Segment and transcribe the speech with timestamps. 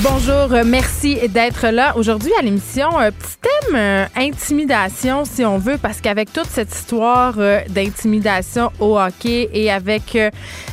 [0.00, 1.96] Bonjour, euh, merci d'être là.
[1.96, 6.72] Aujourd'hui à l'émission, euh, petit thème euh, intimidation si on veut, parce qu'avec toute cette
[6.72, 7.34] histoire
[7.68, 10.16] d'intimidation au hockey et avec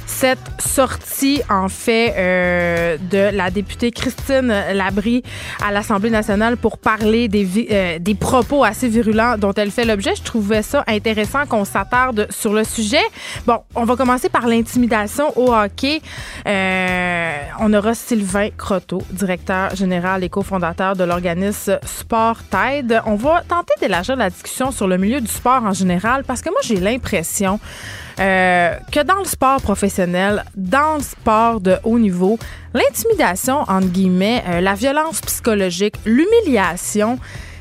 [0.06, 5.23] cette sortie en fait euh, de la députée Christine Labrie
[5.66, 10.16] à l'Assemblée nationale pour parler des, euh, des propos assez virulents dont elle fait l'objet,
[10.16, 13.03] je trouvais ça intéressant qu'on s'attarde sur le sujet.
[13.45, 16.02] Bon, on va commencer par l'intimidation au hockey.
[16.47, 23.02] Euh, on aura Sylvain Croteau, directeur général et cofondateur de l'organisme Sport Tide.
[23.06, 26.50] On va tenter d'élargir la discussion sur le milieu du sport en général parce que
[26.50, 27.59] moi, j'ai l'impression
[28.20, 32.40] euh, que dans le sport professionnel, dans le sport de haut niveau,
[32.74, 37.20] l'intimidation, entre guillemets, euh, la violence psychologique, l'humiliation,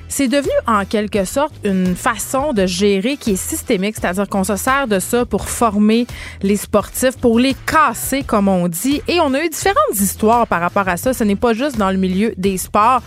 [0.08, 4.54] c'est devenu en quelque sorte une façon de gérer qui est systémique, c'est-à-dire qu'on se
[4.54, 6.06] sert de ça pour former
[6.40, 9.02] les sportifs, pour les casser, comme on dit.
[9.08, 11.12] Et on a eu différentes histoires par rapport à ça.
[11.12, 13.02] Ce n'est pas juste dans le milieu des sports.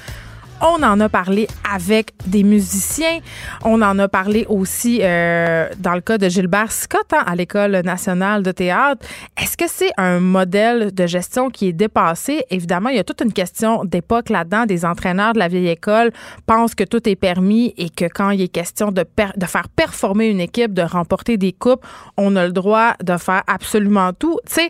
[0.59, 3.19] On en a parlé avec des musiciens.
[3.63, 7.81] On en a parlé aussi euh, dans le cas de Gilbert Scott hein, à l'École
[7.86, 9.05] nationale de théâtre.
[9.39, 12.44] Est-ce que c'est un modèle de gestion qui est dépassé?
[12.50, 14.66] Évidemment, il y a toute une question d'époque là-dedans.
[14.66, 16.12] Des entraîneurs de la vieille école
[16.47, 19.06] pensent que tout est permis et que quand il est question de,
[19.45, 21.85] faire performer une équipe, de remporter des coupes,
[22.18, 24.39] on a le droit de faire absolument tout.
[24.47, 24.62] Tu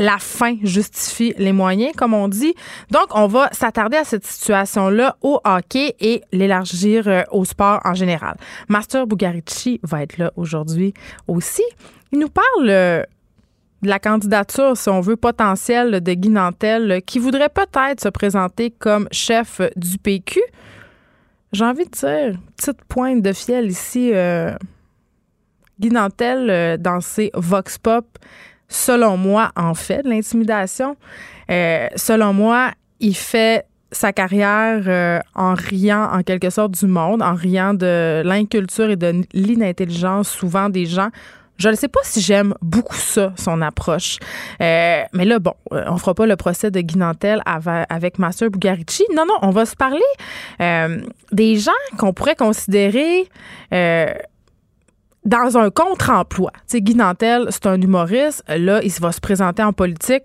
[0.00, 2.54] la fin justifie les moyens, comme on dit.
[2.90, 7.92] Donc, on va s'attarder à cette situation-là au hockey et l'élargir euh, au sport en
[7.92, 8.36] général.
[8.68, 10.94] Master Bugarici va être là aujourd'hui
[11.28, 11.62] aussi.
[12.12, 13.02] Il nous parle euh,
[13.82, 18.08] de la candidature, si on veut, potentielle de Guy Nantel, euh, qui voudrait peut-être se
[18.08, 20.40] présenter comme chef du PQ.
[21.52, 24.12] J'ai envie de dire, petite pointe de fiel ici.
[24.14, 24.54] euh,
[25.78, 28.04] Guy Nantel, dans ses Vox Pop,
[28.70, 30.96] selon moi, en fait de l'intimidation.
[31.50, 32.70] Euh, selon moi,
[33.00, 38.22] il fait sa carrière euh, en riant en quelque sorte du monde, en riant de
[38.24, 41.08] l'inculture et de l'inintelligence souvent des gens.
[41.58, 44.16] Je ne sais pas si j'aime beaucoup ça, son approche.
[44.62, 48.18] Euh, mais là, bon, euh, on fera pas le procès de Guy Nantel ava- avec
[48.18, 49.04] Master Bugarici.
[49.14, 50.00] Non, non, on va se parler
[50.62, 51.00] euh,
[51.32, 53.28] des gens qu'on pourrait considérer
[53.74, 54.06] euh,
[55.24, 56.50] dans un contre-emploi.
[56.54, 58.42] Tu sais, Guy Nantel, c'est un humoriste.
[58.48, 60.24] Là, il va se présenter en politique.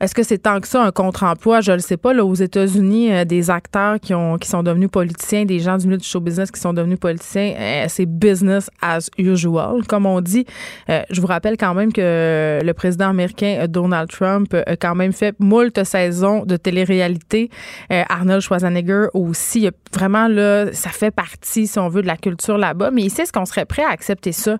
[0.00, 1.60] Est-ce que c'est tant que ça un contre-emploi?
[1.60, 2.12] Je ne le sais pas.
[2.12, 5.86] Là, aux États-Unis, euh, des acteurs qui, ont, qui sont devenus politiciens, des gens du
[5.86, 10.20] milieu du show business qui sont devenus politiciens, euh, c'est business as usual, comme on
[10.20, 10.46] dit.
[10.90, 15.12] Euh, je vous rappelle quand même que le président américain Donald Trump a quand même
[15.12, 17.50] fait moult saisons de télé-réalité.
[17.90, 19.68] Arnold Schwarzenegger aussi.
[19.92, 22.90] Vraiment, là, ça fait partie, si on veut, de la culture là-bas.
[22.90, 24.58] Mais ici, est-ce qu'on serait prêt à accepter ça?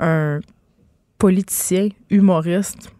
[0.00, 0.40] Un
[1.18, 2.90] politicien, humoriste,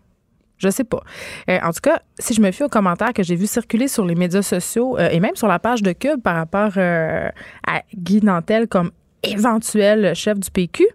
[0.59, 1.03] je sais pas.
[1.50, 4.04] Euh, en tout cas, si je me fie aux commentaires que j'ai vus circuler sur
[4.04, 7.28] les médias sociaux euh, et même sur la page de Cube par rapport euh,
[7.66, 8.91] à Guy Nantel comme
[9.22, 10.87] éventuel chef du PQ,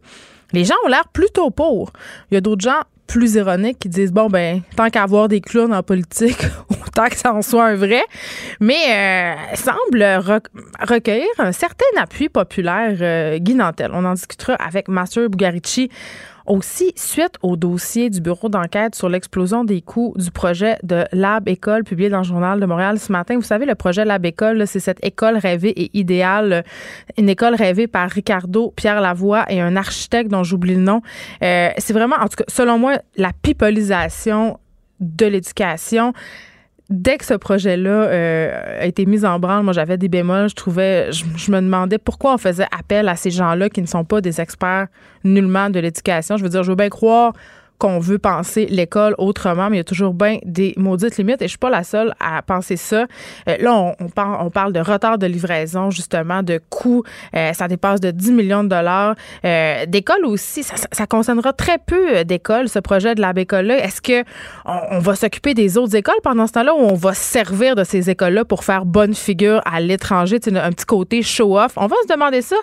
[0.53, 1.92] les gens ont l'air plutôt pour.
[2.31, 5.42] Il y a d'autres gens plus ironiques qui disent bon ben tant qu'à avoir des
[5.42, 6.38] clowns en politique
[6.69, 8.03] autant que ça en soit un vrai
[8.59, 10.46] mais semble rec-
[10.88, 15.89] recueillir un certain appui populaire Guy Nantel on en discutera avec Mathieu Bugarici
[16.50, 21.48] aussi, suite au dossier du bureau d'enquête sur l'explosion des coûts du projet de Lab
[21.48, 24.66] École publié dans le Journal de Montréal ce matin, vous savez, le projet Lab École,
[24.68, 26.62] c'est cette école rêvée et idéale, euh,
[27.18, 31.01] une école rêvée par Ricardo Pierre Lavoie et un architecte dont j'oublie le nom.
[31.44, 34.60] Euh, c'est vraiment, en tout cas, selon moi, la pipolisation
[35.00, 36.13] de l'éducation
[36.89, 40.50] dès que ce projet-là euh, a été mis en branle, moi j'avais des bémols.
[40.50, 44.03] Je trouvais, je, me demandais pourquoi on faisait appel à ces gens-là qui ne sont
[44.03, 44.88] pas des experts
[45.24, 46.38] nullement de l'éducation.
[46.38, 47.33] Je veux dire, je veux bien croire
[47.80, 51.46] qu'on veut penser l'école autrement, mais il y a toujours bien des maudites limites et
[51.46, 53.06] je suis pas la seule à penser ça.
[53.48, 57.04] Euh, là, on, parle, de retard de livraison, justement, de coûts.
[57.36, 59.16] Euh, ça dépasse de 10 millions de dollars.
[59.46, 63.78] Euh, d'écoles aussi, ça, concernera très peu d'écoles, ce projet de la bécole-là.
[63.78, 64.24] Est-ce que
[64.66, 68.10] on, va s'occuper des autres écoles pendant ce temps-là ou on va servir de ces
[68.10, 71.72] écoles-là pour faire bonne figure à l'étranger, un petit côté show-off?
[71.78, 72.58] On va se demander ça.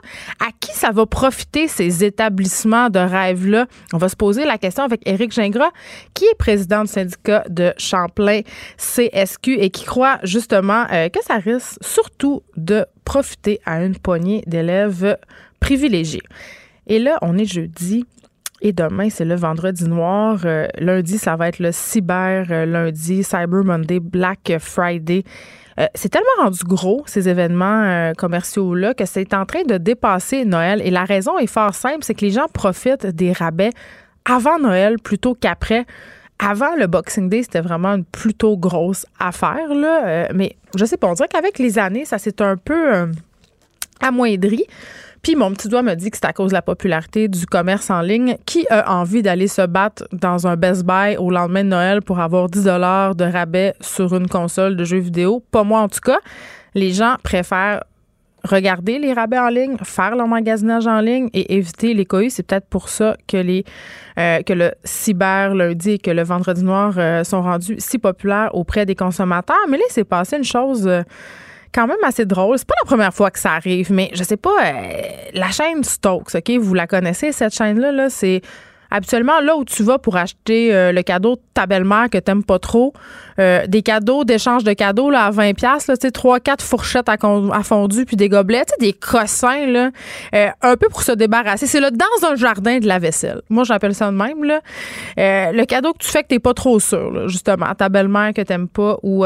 [0.46, 3.66] À qui ça va profiter, ces établissements de rêve-là?
[3.94, 5.70] On va se poser la question avec Éric Gingras,
[6.14, 8.40] qui est président du syndicat de Champlain
[8.76, 14.42] CSQ et qui croit justement euh, que ça risque surtout de profiter à une poignée
[14.46, 15.16] d'élèves
[15.60, 16.22] privilégiés.
[16.86, 18.04] Et là, on est jeudi.
[18.62, 20.40] Et demain, c'est le vendredi noir.
[20.44, 25.24] Euh, lundi, ça va être le cyber euh, lundi, Cyber Monday, Black Friday.
[25.94, 30.80] c'est tellement rendu gros, ces événements commerciaux-là, que c'est en train de dépasser Noël.
[30.82, 33.72] Et la raison est fort simple, c'est que les gens profitent des rabais
[34.26, 35.86] avant Noël plutôt qu'après.
[36.38, 40.06] Avant le Boxing Day, c'était vraiment une plutôt grosse affaire, là.
[40.06, 43.06] Euh, mais je sais pas, on dirait qu'avec les années, ça s'est un peu euh,
[44.02, 44.64] amoindri.
[45.22, 47.88] Puis mon petit doigt me dit que c'est à cause de la popularité du commerce
[47.88, 48.36] en ligne.
[48.44, 52.20] Qui a envie d'aller se battre dans un Best Buy au lendemain de Noël pour
[52.20, 55.42] avoir 10 dollars de rabais sur une console de jeux vidéo?
[55.50, 56.18] Pas moi en tout cas.
[56.74, 57.82] Les gens préfèrent
[58.46, 62.30] regarder les rabais en ligne, faire leur magasinage en ligne et éviter les cohus.
[62.30, 63.64] C'est peut-être pour ça que les
[64.18, 68.54] euh, que le cyber lundi et que le vendredi noir euh, sont rendus si populaires
[68.54, 69.56] auprès des consommateurs.
[69.68, 70.86] Mais là, c'est passé une chose.
[70.86, 71.02] Euh,
[71.74, 72.58] quand même assez drôle.
[72.58, 74.72] C'est pas la première fois que ça arrive, mais je sais pas,
[75.34, 78.40] la chaîne Stokes, OK, vous la connaissez, cette chaîne-là, là, c'est
[78.90, 82.44] Habituellement, là où tu vas pour acheter euh, le cadeau de ta belle-mère que t'aimes
[82.44, 82.92] pas trop,
[83.38, 87.08] euh, des cadeaux d'échange de cadeaux là, à 20 pièces, tu sais, trois quatre fourchettes
[87.08, 87.16] à,
[87.62, 89.90] fondu puis des gobelets, des cossins là,
[90.34, 91.66] euh, un peu pour se débarrasser.
[91.66, 93.42] C'est là dans un jardin de la vaisselle.
[93.48, 94.60] Moi, j'appelle ça de même là.
[95.16, 98.42] le cadeau que tu fais que t'es pas trop sûr, justement, à ta belle-mère que
[98.42, 99.24] t'aimes pas ou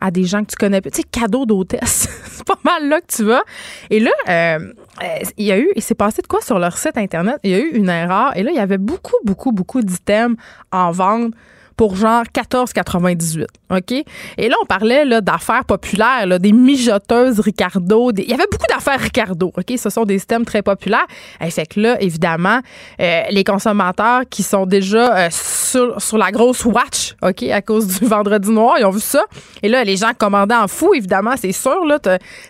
[0.00, 0.90] à des gens que tu connais pas.
[0.90, 2.08] Tu sais, cadeau d'hôtesse.
[2.24, 3.42] c'est pas mal là que tu vas.
[3.90, 5.06] Et là, euh, euh,
[5.36, 7.38] il y a eu, il s'est passé de quoi sur leur site Internet?
[7.44, 8.36] Il y a eu une erreur.
[8.36, 10.36] Et là, il y avait beaucoup, beaucoup, beaucoup d'items
[10.72, 11.34] en vente
[11.80, 13.46] pour genre 14,98.
[13.70, 13.92] OK?
[14.36, 18.10] Et là, on parlait là, d'affaires populaires, là, des mijoteuses Ricardo.
[18.18, 19.50] Il y avait beaucoup d'affaires Ricardo.
[19.56, 19.72] OK?
[19.78, 21.06] Ce sont des systèmes très populaires.
[21.40, 22.60] Et fait que là, évidemment,
[23.00, 27.98] euh, les consommateurs qui sont déjà euh, sur, sur la grosse watch, OK, à cause
[27.98, 29.24] du vendredi noir, ils ont vu ça.
[29.62, 31.86] Et là, les gens commandaient en fou, évidemment, c'est sûr.
[31.86, 31.98] Là,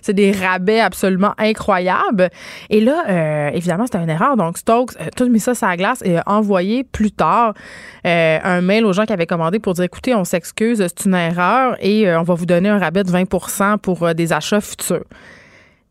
[0.02, 2.30] c'est des rabais absolument incroyables.
[2.68, 4.36] Et là, euh, évidemment, c'était une erreur.
[4.36, 7.54] Donc, Stokes tout mis ça sur la glace et a envoyé plus tard
[8.02, 11.76] un mail aux gens qui avaient commandé pour dire écoutez, on s'excuse, c'est une erreur
[11.80, 15.04] et euh, on va vous donner un rabais de 20% pour euh, des achats futurs.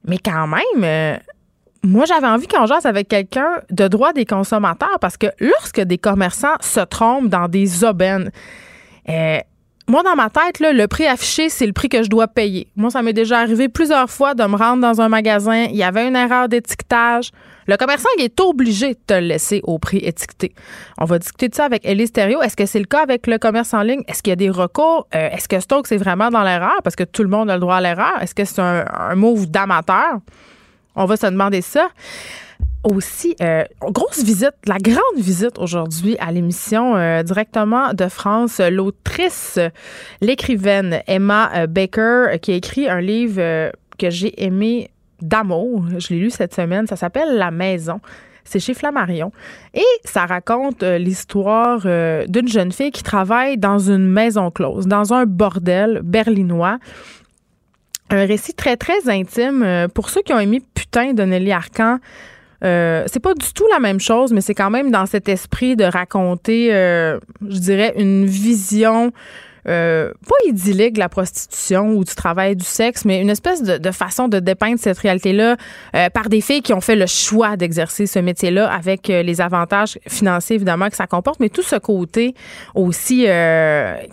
[0.06, 1.18] Mais quand même, euh,
[1.84, 5.98] moi, j'avais envie qu'on jase avec quelqu'un de droit des consommateurs parce que lorsque des
[5.98, 8.32] commerçants se trompent dans des aubaines,
[9.88, 12.68] moi, dans ma tête, le prix affiché, c'est le prix que je dois payer.
[12.76, 15.84] Moi, ça m'est déjà arrivé plusieurs fois de me rendre dans un magasin, il y
[15.84, 17.32] avait une erreur d'étiquetage.
[17.68, 20.54] Le commerçant est obligé de te le laisser au prix étiqueté.
[20.98, 22.42] On va discuter de ça avec Elise Thériault.
[22.42, 24.02] Est-ce que c'est le cas avec le commerce en ligne?
[24.08, 25.08] Est-ce qu'il y a des recours?
[25.14, 26.80] Euh, est-ce que Stoke, c'est vraiment dans l'erreur?
[26.84, 28.14] Parce que tout le monde a le droit à l'erreur?
[28.22, 30.20] Est-ce que c'est un, un move d'amateur?
[30.96, 31.90] On va se demander ça
[32.84, 39.60] aussi, euh, grosse visite, la grande visite aujourd'hui à l'émission euh, directement de France, l'autrice,
[40.22, 44.90] l'écrivaine Emma Baker, qui a écrit un livre que j'ai aimé
[45.22, 45.86] d'amour.
[45.98, 46.88] Je l'ai lu cette semaine.
[46.88, 48.00] Ça s'appelle La Maison.
[48.44, 49.32] C'est chez Flammarion.
[49.74, 51.82] Et ça raconte l'histoire
[52.28, 56.80] d'une jeune fille qui travaille dans une maison close, dans un bordel berlinois.
[58.10, 59.88] Un récit très, très intime.
[59.94, 62.00] Pour ceux qui ont aimé Putain de Nelly Arcan,
[62.64, 65.76] euh, c'est pas du tout la même chose, mais c'est quand même dans cet esprit
[65.76, 69.12] de raconter, euh, je dirais, une vision
[69.68, 74.28] euh, pas idyllique la prostitution ou du travail du sexe, mais une espèce de, façon
[74.28, 75.58] de dépeindre cette réalité-là
[76.14, 80.56] par des filles qui ont fait le choix d'exercer ce métier-là avec les avantages financiers
[80.56, 82.36] évidemment que ça comporte, mais tout ce côté
[82.76, 83.26] aussi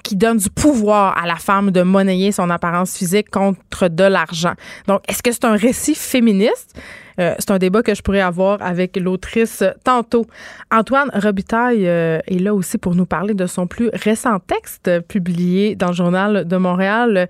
[0.03, 4.55] qui donne du pouvoir à la femme de monnayer son apparence physique contre de l'argent.
[4.87, 6.75] Donc, est-ce que c'est un récit féministe?
[7.19, 10.27] Euh, c'est un débat que je pourrais avoir avec l'autrice tantôt.
[10.71, 15.75] Antoine Robitaille euh, est là aussi pour nous parler de son plus récent texte publié
[15.77, 17.29] dans le Journal de Montréal.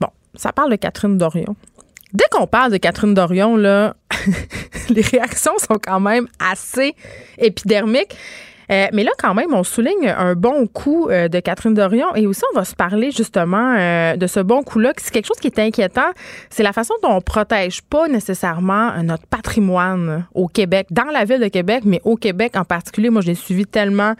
[0.00, 1.56] Bon, ça parle de Catherine Dorion.
[2.12, 3.94] Dès qu'on parle de Catherine Dorion, là,
[4.88, 6.94] les réactions sont quand même assez
[7.36, 8.16] épidermiques.
[8.70, 12.26] Euh, mais là, quand même, on souligne un bon coup euh, de Catherine Dorion et
[12.26, 14.92] aussi, on va se parler justement euh, de ce bon coup-là.
[14.98, 16.10] C'est quelque chose qui est inquiétant.
[16.50, 21.40] C'est la façon dont on protège pas nécessairement notre patrimoine au Québec, dans la ville
[21.40, 23.10] de Québec, mais au Québec en particulier.
[23.10, 24.14] Moi, je l'ai suivi tellement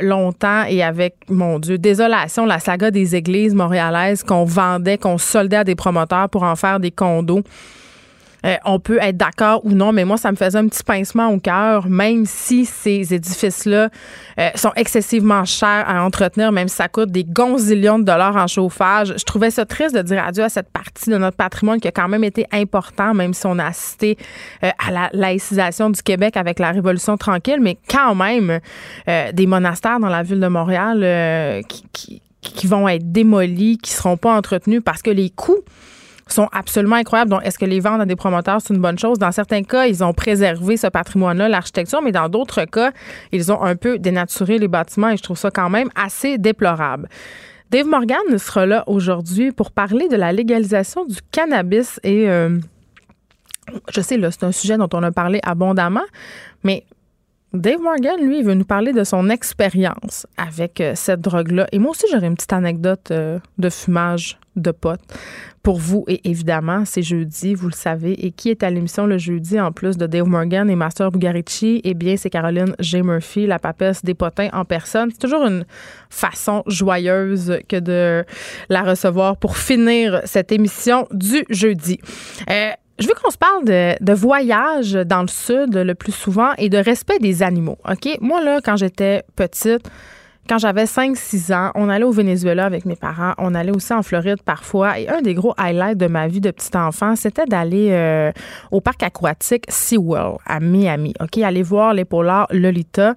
[0.00, 5.56] longtemps et avec, mon Dieu, désolation, la saga des églises montréalaises qu'on vendait, qu'on soldait
[5.56, 7.42] à des promoteurs pour en faire des condos.
[8.44, 11.28] Euh, on peut être d'accord ou non, mais moi, ça me faisait un petit pincement
[11.28, 13.88] au cœur, même si ces édifices-là
[14.38, 18.46] euh, sont excessivement chers à entretenir, même si ça coûte des gonzillions de dollars en
[18.46, 19.14] chauffage.
[19.16, 21.92] Je trouvais ça triste de dire adieu à cette partie de notre patrimoine qui a
[21.92, 24.18] quand même été important, même si on a assisté
[24.62, 28.60] euh, à la laïcisation du Québec avec la Révolution tranquille, mais quand même
[29.06, 34.34] des monastères dans la ville de Montréal qui, qui vont être démolis, qui seront pas
[34.34, 35.62] entretenus parce que les coûts
[36.28, 37.30] sont absolument incroyables.
[37.30, 39.18] Donc, est-ce que les ventes à des promoteurs, c'est une bonne chose?
[39.18, 42.92] Dans certains cas, ils ont préservé ce patrimoine-là, l'architecture, mais dans d'autres cas,
[43.32, 47.08] ils ont un peu dénaturé les bâtiments et je trouve ça quand même assez déplorable.
[47.70, 52.58] Dave Morgan sera là aujourd'hui pour parler de la légalisation du cannabis et euh,
[53.92, 56.04] je sais, là, c'est un sujet dont on a parlé abondamment,
[56.62, 56.84] mais
[57.54, 61.68] Dave Morgan, lui, il veut nous parler de son expérience avec euh, cette drogue-là.
[61.70, 65.00] Et moi aussi, j'aurais une petite anecdote euh, de fumage de potes
[65.62, 66.04] pour vous.
[66.08, 68.26] Et évidemment, c'est jeudi, vous le savez.
[68.26, 71.80] Et qui est à l'émission le jeudi en plus de Dave Morgan et Master Bugarici?
[71.84, 73.02] Eh bien, c'est Caroline J.
[73.02, 75.10] Murphy, la papesse des potins en personne.
[75.12, 75.64] C'est toujours une
[76.10, 78.24] façon joyeuse que de
[78.68, 82.00] la recevoir pour finir cette émission du jeudi.
[82.50, 86.68] Euh, je veux qu'on se parle de, voyage dans le sud le plus souvent et
[86.68, 87.78] de respect des animaux.
[87.88, 88.18] OK?
[88.20, 89.88] Moi, là, quand j'étais petite,
[90.48, 93.32] quand j'avais 5-6 ans, on allait au Venezuela avec mes parents.
[93.38, 94.98] On allait aussi en Floride parfois.
[94.98, 98.30] Et un des gros highlights de ma vie de petit enfant, c'était d'aller euh,
[98.70, 101.14] au parc aquatique SeaWorld à Miami.
[101.20, 101.38] OK?
[101.38, 103.14] Aller voir l'épaular Lolita.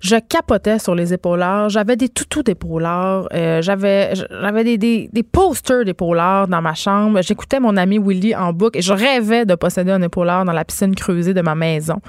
[0.00, 1.68] Je capotais sur les épaulards.
[1.68, 3.28] J'avais des toutous d'épaulards.
[3.34, 7.20] Euh, j'avais j'avais des, des, des posters dans ma chambre.
[7.22, 10.64] J'écoutais mon ami Willy en boucle et je rêvais de posséder un épaulard dans la
[10.64, 12.00] piscine creusée de ma maison.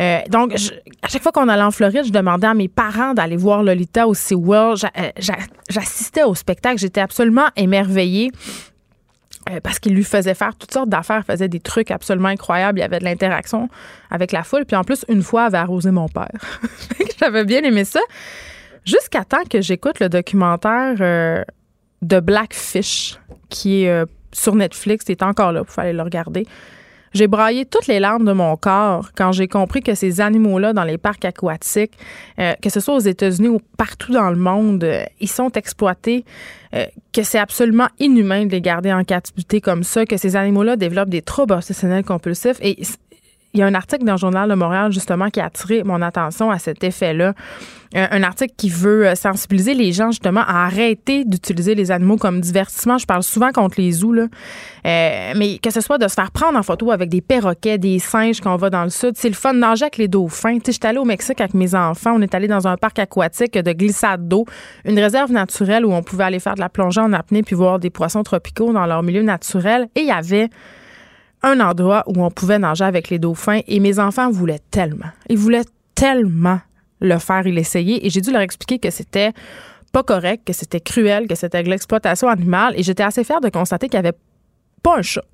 [0.00, 0.54] Euh, donc,
[1.02, 4.06] à chaque fois qu'on allait en Floride, je demandais à mes parents d'aller voir Lolita
[4.06, 4.84] au SeaWorld.
[4.96, 5.10] Euh,
[5.68, 6.78] j'assistais au spectacle.
[6.78, 8.30] J'étais absolument émerveillée
[9.50, 12.78] euh, parce qu'il lui faisait faire toutes sortes d'affaires, faisait des trucs absolument incroyables.
[12.78, 13.68] Il y avait de l'interaction
[14.10, 14.64] avec la foule.
[14.64, 16.28] Puis en plus, une fois, il avait arrosé mon père.
[17.18, 18.00] J'avais bien aimé ça.
[18.84, 21.44] Jusqu'à temps que j'écoute le documentaire
[22.00, 25.04] de Blackfish, qui est sur Netflix.
[25.08, 26.46] Il est encore là, il aller le regarder.
[27.12, 30.84] J'ai braillé toutes les larmes de mon corps quand j'ai compris que ces animaux-là dans
[30.84, 31.92] les parcs aquatiques,
[32.38, 36.24] euh, que ce soit aux États-Unis ou partout dans le monde, euh, ils sont exploités,
[36.74, 40.76] euh, que c'est absolument inhumain de les garder en captivité comme ça, que ces animaux-là
[40.76, 42.58] développent des troubles obsessionnels compulsifs.
[42.60, 42.82] Et
[43.58, 46.00] il y a un article dans le Journal de Montréal, justement, qui a attiré mon
[46.00, 47.34] attention à cet effet-là.
[47.96, 52.18] Euh, un article qui veut euh, sensibiliser les gens, justement, à arrêter d'utiliser les animaux
[52.18, 52.98] comme divertissement.
[52.98, 54.26] Je parle souvent contre les zoos, là.
[54.86, 57.98] Euh, mais que ce soit de se faire prendre en photo avec des perroquets, des
[57.98, 59.14] singes quand on va dans le sud.
[59.16, 60.58] C'est le fun de nager avec les dauphins.
[60.58, 62.12] Tu sais, j'étais allée au Mexique avec mes enfants.
[62.14, 64.44] On est allé dans un parc aquatique de glissade d'eau,
[64.84, 67.80] une réserve naturelle où on pouvait aller faire de la plongée en apnée puis voir
[67.80, 69.88] des poissons tropicaux dans leur milieu naturel.
[69.96, 70.48] Et il y avait
[71.42, 75.10] un endroit où on pouvait nager avec les dauphins et mes enfants voulaient tellement.
[75.28, 75.64] Ils voulaient
[75.94, 76.60] tellement
[77.00, 79.32] le faire et l'essayer et j'ai dû leur expliquer que c'était
[79.92, 83.48] pas correct, que c'était cruel, que c'était de l'exploitation animale et j'étais assez fière de
[83.48, 84.18] constater qu'il n'y avait
[84.82, 85.24] pas un chat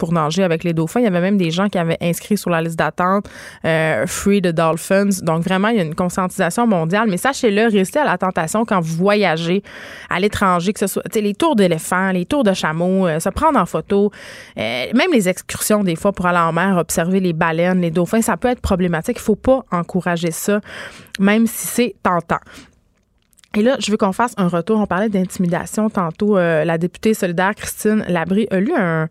[0.00, 1.00] pour nager avec les dauphins.
[1.00, 3.28] Il y avait même des gens qui avaient inscrit sur la liste d'attente
[3.66, 5.20] euh, Free the Dolphins.
[5.22, 7.06] Donc vraiment, il y a une conscientisation mondiale.
[7.08, 9.62] Mais sachez-le, restez à la tentation quand vous voyagez
[10.08, 13.60] à l'étranger, que ce soit les tours d'éléphants, les tours de chameaux, euh, se prendre
[13.60, 14.10] en photo,
[14.58, 18.22] euh, même les excursions des fois pour aller en mer, observer les baleines, les dauphins,
[18.22, 19.18] ça peut être problématique.
[19.18, 20.60] Il faut pas encourager ça,
[21.18, 22.40] même si c'est tentant.
[23.54, 24.78] Et là, je veux qu'on fasse un retour.
[24.78, 26.36] On parlait d'intimidation tantôt.
[26.36, 29.08] la députée solidaire Christine Labrie a lu un,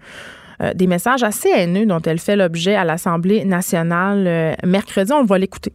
[0.62, 5.14] euh, des messages assez haineux dont elle fait l'objet à l'Assemblée nationale euh, mercredi.
[5.14, 5.72] On va l'écouter.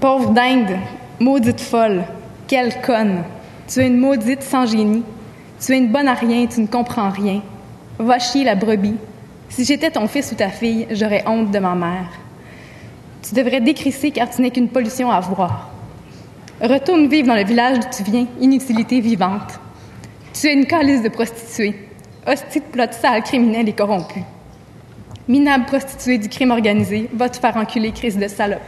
[0.00, 0.78] Pauvre dingue,
[1.20, 2.04] maudite folle,
[2.46, 3.24] quelle conne.
[3.66, 5.02] Tu es une maudite sans génie.
[5.58, 7.40] Tu es une bonne à rien, tu ne comprends rien.
[7.98, 8.96] Va chier la brebis.
[9.48, 12.10] Si j'étais ton fils ou ta fille, j'aurais honte de ma mère.
[13.22, 15.70] Tu devrais décrisser car tu n'es qu'une pollution à voir.
[16.60, 19.58] Retourne vivre dans le village d'où tu viens, inutilité vivante.
[20.34, 21.85] Tu es une calice de prostituée
[22.26, 24.20] hostie de plot sale, criminel et corrompu.
[25.28, 28.60] Minable prostituée du crime organisé, va te faire enculer, crise de salope.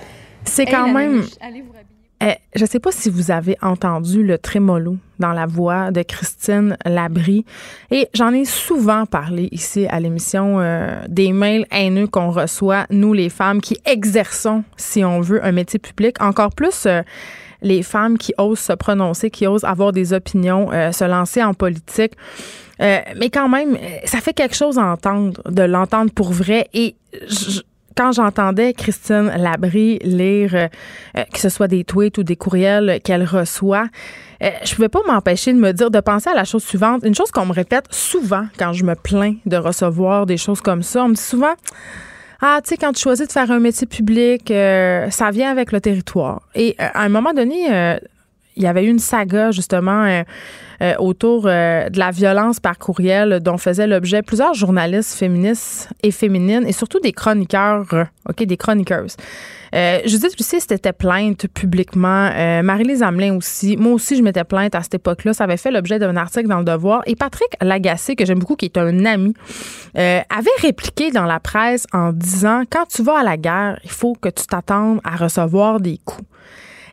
[0.45, 1.25] C'est quand même.
[2.21, 6.03] Eh, je ne sais pas si vous avez entendu le trémolo dans la voix de
[6.03, 7.45] Christine Labrie.
[7.93, 13.13] Et j'en ai souvent parlé ici à l'émission euh, des mails haineux qu'on reçoit, nous
[13.13, 16.21] les femmes qui exerçons, si on veut, un métier public.
[16.21, 17.03] Encore plus euh,
[17.63, 21.55] les femmes qui osent se prononcer, qui osent avoir des opinions, euh, se lancer en
[21.55, 22.15] politique.
[22.81, 24.97] Mais quand même, ça fait quelque chose à
[25.47, 26.69] de l'entendre pour vrai.
[26.75, 26.95] Et
[27.29, 27.61] je,
[27.99, 30.69] quand j'entendais Christine Labrie lire, euh,
[31.17, 33.89] euh, que ce soit des tweets ou des courriels qu'elle reçoit,
[34.41, 37.03] euh, je pouvais pas m'empêcher de me dire, de penser à la chose suivante.
[37.05, 40.85] Une chose qu'on me répète souvent quand je me plains de recevoir des choses comme
[40.85, 41.03] ça.
[41.03, 41.55] On me dit souvent,
[42.41, 45.81] ah, tu sais, quand tu choisis de faire un métier public, ça vient avec le
[45.81, 46.43] territoire.
[46.55, 47.99] Et à un moment donné,
[48.55, 50.23] il y avait eu une saga justement
[50.81, 55.91] euh, euh, autour euh, de la violence par courriel dont faisaient l'objet plusieurs journalistes féministes
[56.03, 57.87] et féminines et surtout des chroniqueurs,
[58.29, 59.17] ok, des chroniqueuses.
[60.07, 62.31] Judith Lucie s'était plainte publiquement.
[62.63, 63.77] Marie-Lise Amelin aussi.
[63.77, 65.35] Moi aussi, je m'étais plainte à cette époque-là.
[65.35, 67.03] Ça avait fait l'objet d'un article dans Le Devoir.
[67.05, 69.35] Et Patrick Lagacé, que j'aime beaucoup, qui est un ami,
[69.95, 74.15] avait répliqué dans la presse en disant Quand tu vas à la guerre, il faut
[74.15, 76.27] que tu t'attendes à recevoir des coups.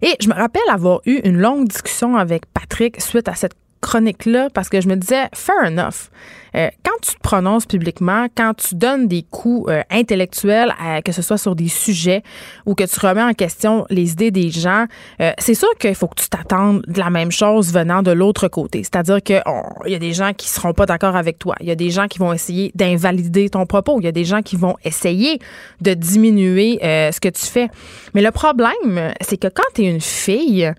[0.02, 4.50] Et je me rappelle avoir eu une longue discussion avec Patrick suite à cette chronique-là
[4.54, 6.10] parce que je me disais, fair enough.
[6.56, 10.74] Euh, quand tu te prononces publiquement, quand tu donnes des coups euh, intellectuels,
[11.04, 12.24] que ce soit sur des sujets
[12.66, 14.86] ou que tu remets en question les idées des gens,
[15.22, 18.48] euh, c'est sûr qu'il faut que tu t'attendes de la même chose venant de l'autre
[18.48, 18.84] côté.
[18.84, 19.44] C'est-à-dire qu'il
[19.86, 21.56] y a des gens qui seront pas d'accord avec toi.
[21.60, 24.00] Il y a des gens qui vont essayer d'invalider ton propos.
[24.00, 25.40] Il y a des gens qui vont essayer
[25.82, 27.70] de diminuer ce que tu fais.
[28.14, 30.74] Mais le problème, c'est que quand tu es une fille,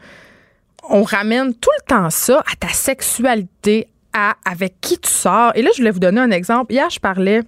[0.90, 5.52] on ramène tout le temps ça à ta sexualité, à avec qui tu sors.
[5.55, 6.73] Et là, je voulais vous donner un exemple.
[6.73, 7.43] Hier, je parlais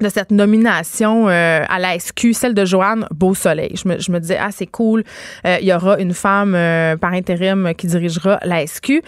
[0.00, 3.74] de cette nomination euh, à la SQ, celle de Joanne Beausoleil.
[3.76, 5.04] Je me, je me disais, ah, c'est cool,
[5.46, 8.90] euh, il y aura une femme euh, par intérim qui dirigera la SQ.
[8.90, 9.02] Et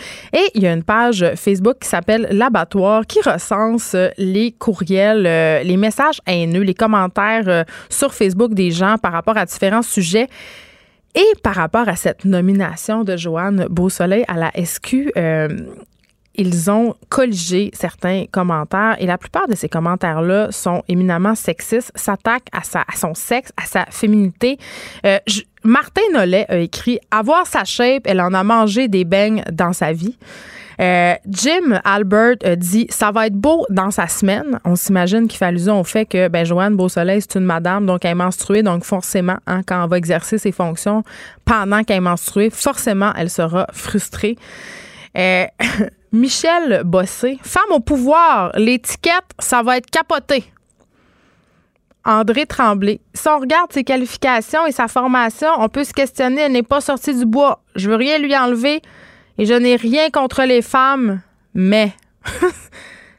[0.55, 5.23] il y a une page Facebook qui s'appelle L'Abattoir qui recense les courriels,
[5.65, 10.29] les messages haineux, les commentaires sur Facebook des gens par rapport à différents sujets.
[11.15, 15.49] Et par rapport à cette nomination de Joanne Beausoleil à la SQ, euh,
[16.35, 22.49] ils ont colligé certains commentaires et la plupart de ces commentaires-là sont éminemment sexistes, s'attaquent
[22.53, 22.63] à,
[22.97, 24.57] son sexe, à sa féminité.
[25.05, 25.19] Euh,
[25.65, 29.93] Martin Nollet a écrit Avoir sa shape, elle en a mangé des beignes dans sa
[29.93, 30.17] vie.
[30.81, 34.59] Euh, Jim Albert a dit ça va être beau dans sa semaine.
[34.65, 38.05] On s'imagine qu'il fait allusion au fait que ben, Joanne Beausoleil, c'est une madame, donc
[38.05, 41.03] elle est menstruée, donc forcément, hein, quand elle va exercer ses fonctions
[41.45, 44.37] pendant qu'elle est menstruée, forcément, elle sera frustrée.
[45.17, 45.45] Euh,
[46.13, 50.45] Michel Bossé, femme au pouvoir, l'étiquette, ça va être capoté.
[52.05, 53.01] André Tremblay.
[53.15, 56.81] Si on regarde ses qualifications et sa formation, on peut se questionner, elle n'est pas
[56.81, 57.63] sortie du bois.
[57.77, 58.83] Je veux rien lui enlever.
[59.39, 61.21] Et je n'ai rien contre les femmes,
[61.55, 61.93] mais.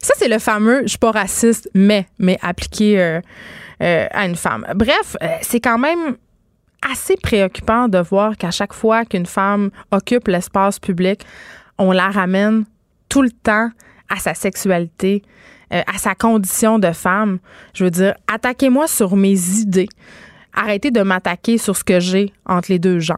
[0.03, 3.21] Ça, c'est le fameux je suis pas raciste, mais, mais appliqué euh,
[3.81, 4.65] euh, à une femme.
[4.75, 6.17] Bref, euh, c'est quand même
[6.81, 11.25] assez préoccupant de voir qu'à chaque fois qu'une femme occupe l'espace public,
[11.77, 12.65] on la ramène
[13.07, 13.69] tout le temps
[14.09, 15.23] à sa sexualité,
[15.71, 17.39] à sa condition de femme.
[17.73, 19.87] Je veux dire, attaquez-moi sur mes idées.
[20.53, 23.17] Arrêtez de m'attaquer sur ce que j'ai entre les deux jambes.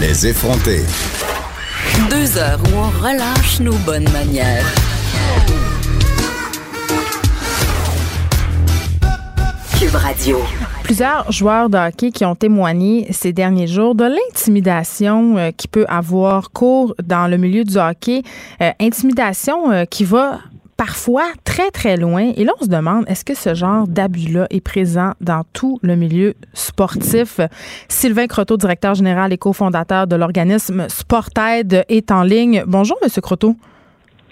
[0.00, 0.80] Les effronter.
[2.10, 4.66] Deux heures où on relâche nos bonnes manières.
[9.78, 10.38] Cube Radio.
[10.82, 15.86] Plusieurs joueurs de hockey qui ont témoigné ces derniers jours de l'intimidation euh, qui peut
[15.88, 18.24] avoir cours dans le milieu du hockey.
[18.60, 20.40] Euh, intimidation euh, qui va
[20.80, 22.32] parfois très, très loin.
[22.38, 25.94] Et là, on se demande, est-ce que ce genre d'abus-là est présent dans tout le
[25.94, 27.38] milieu sportif?
[27.86, 32.64] Sylvain Croteau, directeur général et cofondateur de l'organisme Sportaid, est en ligne.
[32.66, 33.56] Bonjour, Monsieur Croteau.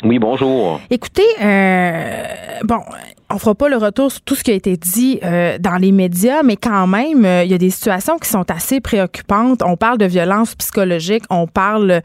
[0.04, 0.80] Oui, bonjour.
[0.88, 2.24] Écoutez, euh,
[2.64, 2.80] bon,
[3.28, 5.92] on fera pas le retour sur tout ce qui a été dit euh, dans les
[5.92, 9.62] médias, mais quand même, euh, il y a des situations qui sont assez préoccupantes.
[9.62, 12.00] On parle de violence psychologique, on parle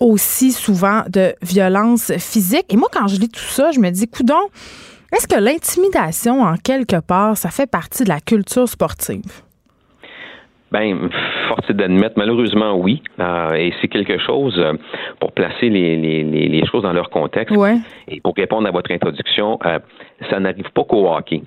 [0.00, 2.66] aussi souvent de violence physique.
[2.70, 4.48] Et moi, quand je lis tout ça, je me dis, coudon,
[5.14, 9.42] Est-ce que l'intimidation, en quelque part, ça fait partie de la culture sportive?
[10.72, 11.08] Ben,
[11.48, 13.00] force est d'admettre, malheureusement, oui.
[13.20, 14.72] Euh, et c'est quelque chose, euh,
[15.20, 17.76] pour placer les, les, les, choses dans leur contexte, ouais.
[18.08, 19.78] et pour répondre à votre introduction, euh,
[20.30, 21.42] ça n'arrive pas qu'au hockey.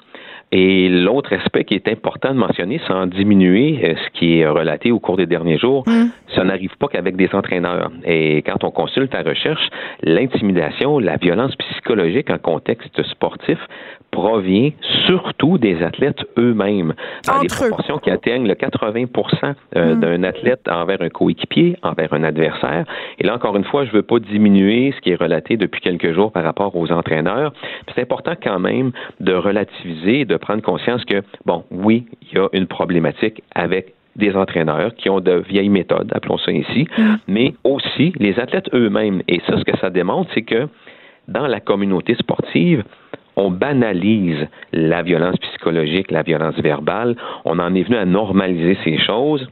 [0.53, 4.91] Et l'autre aspect qui est important de mentionner, sans diminuer euh, ce qui est relaté
[4.91, 6.05] au cours des derniers jours, Mm.
[6.36, 7.91] ça n'arrive pas qu'avec des entraîneurs.
[8.05, 9.67] Et quand on consulte la recherche,
[10.03, 13.57] l'intimidation, la violence psychologique en contexte sportif
[14.12, 14.71] provient
[15.05, 16.93] surtout des athlètes eux-mêmes,
[17.27, 17.67] dans des Entre eux.
[17.67, 19.05] proportions qui atteignent le 80
[19.75, 19.99] euh, Mm.
[19.99, 22.86] d'un athlète envers un coéquipier, envers un adversaire.
[23.19, 25.81] Et là, encore une fois, je ne veux pas diminuer ce qui est relaté depuis
[25.81, 27.51] quelques jours par rapport aux entraîneurs.
[27.93, 32.47] C'est important quand même de relativiser, de prendre conscience que, bon, oui, il y a
[32.54, 36.88] une problématique avec des entraîneurs qui ont de vieilles méthodes, appelons ça ainsi,
[37.28, 39.21] mais aussi les athlètes eux-mêmes.
[39.28, 40.67] Et ça, ce que ça démontre, c'est que
[41.28, 42.84] dans la communauté sportive,
[43.36, 47.15] on banalise la violence psychologique, la violence verbale.
[47.45, 49.47] On en est venu à normaliser ces choses,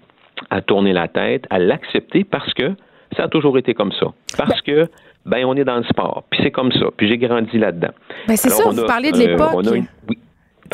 [0.50, 2.72] à tourner la tête, à l'accepter parce que
[3.16, 4.08] ça a toujours été comme ça.
[4.38, 4.88] Parce que,
[5.26, 7.94] ben, on est dans le sport, puis c'est comme ça, puis j'ai grandi là-dedans.
[8.28, 9.66] Ben, c'est ça, on vous a, parlez de euh, l'époque.
[10.10, 10.18] oui.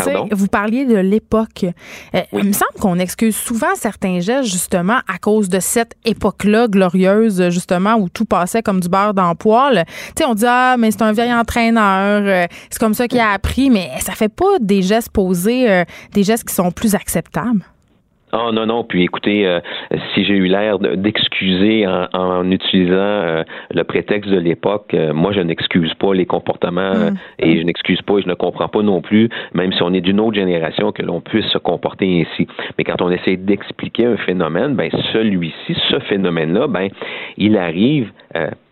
[0.06, 0.30] Pardon?
[0.32, 1.66] Vous parliez de l'époque.
[2.16, 2.42] Euh, Oui.
[2.44, 7.50] Il me semble qu'on excuse souvent certains gestes, justement, à cause de cette époque-là glorieuse,
[7.50, 9.86] justement, où tout passait comme du beurre dans le poêle.
[9.88, 13.20] Tu sais, on dit, ah, mais c'est un vieil entraîneur, euh, c'est comme ça qu'il
[13.20, 15.84] a appris, mais ça fait pas des gestes posés, euh,
[16.14, 17.64] des gestes qui sont plus acceptables.
[18.34, 18.84] Ah non, non.
[18.84, 19.60] Puis écoutez, euh,
[20.14, 25.14] si j'ai eu l'air de- d'excuser en, en utilisant euh, le prétexte de l'époque, euh,
[25.14, 28.70] moi je n'excuse pas les comportements euh, et je n'excuse pas et je ne comprends
[28.70, 32.22] pas non plus, même si on est d'une autre génération, que l'on puisse se comporter
[32.26, 32.48] ainsi.
[32.78, 36.88] Mais quand on essaie d'expliquer un phénomène, ben celui-ci, ce phénomène-là, ben
[37.38, 38.12] il arrive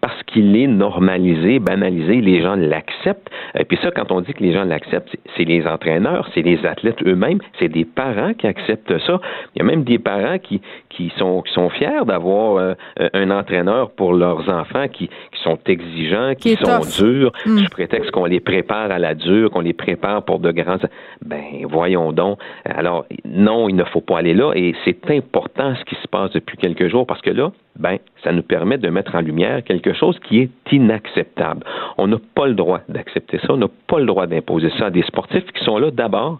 [0.01, 3.29] parce qu'il est normalisé, banalisé, les gens l'acceptent.
[3.57, 6.65] Et puis ça, quand on dit que les gens l'acceptent, c'est- les entraîneurs, c'est les
[6.65, 9.19] athlètes eux-mêmes, c'est des parents qui acceptent ça.
[9.55, 12.73] Il y a même des parents qui, qui, sont, qui sont fiers d'avoir euh,
[13.13, 17.03] un entraîneur pour leurs enfants qui, qui sont exigeants, Qui sont tough.
[17.03, 17.57] durs, Mm.
[17.59, 20.77] sous prétexte qu'on les prépare à la dure, qu'on les prépare pour de grands...
[21.25, 22.39] Ben, voyons donc.
[22.65, 24.51] Alors, non, il ne faut pas aller là.
[24.55, 28.31] Et c'est important ce qui se passe depuis quelques jours parce que là, ben, ça
[28.31, 31.63] nous permet de mettre en lumière quelque chose qui est inacceptable.
[31.97, 33.53] On n'a pas le droit d'accepter ça.
[33.53, 36.39] On n'a pas le droit d'imposer ça à des sportifs qui sont là d'abord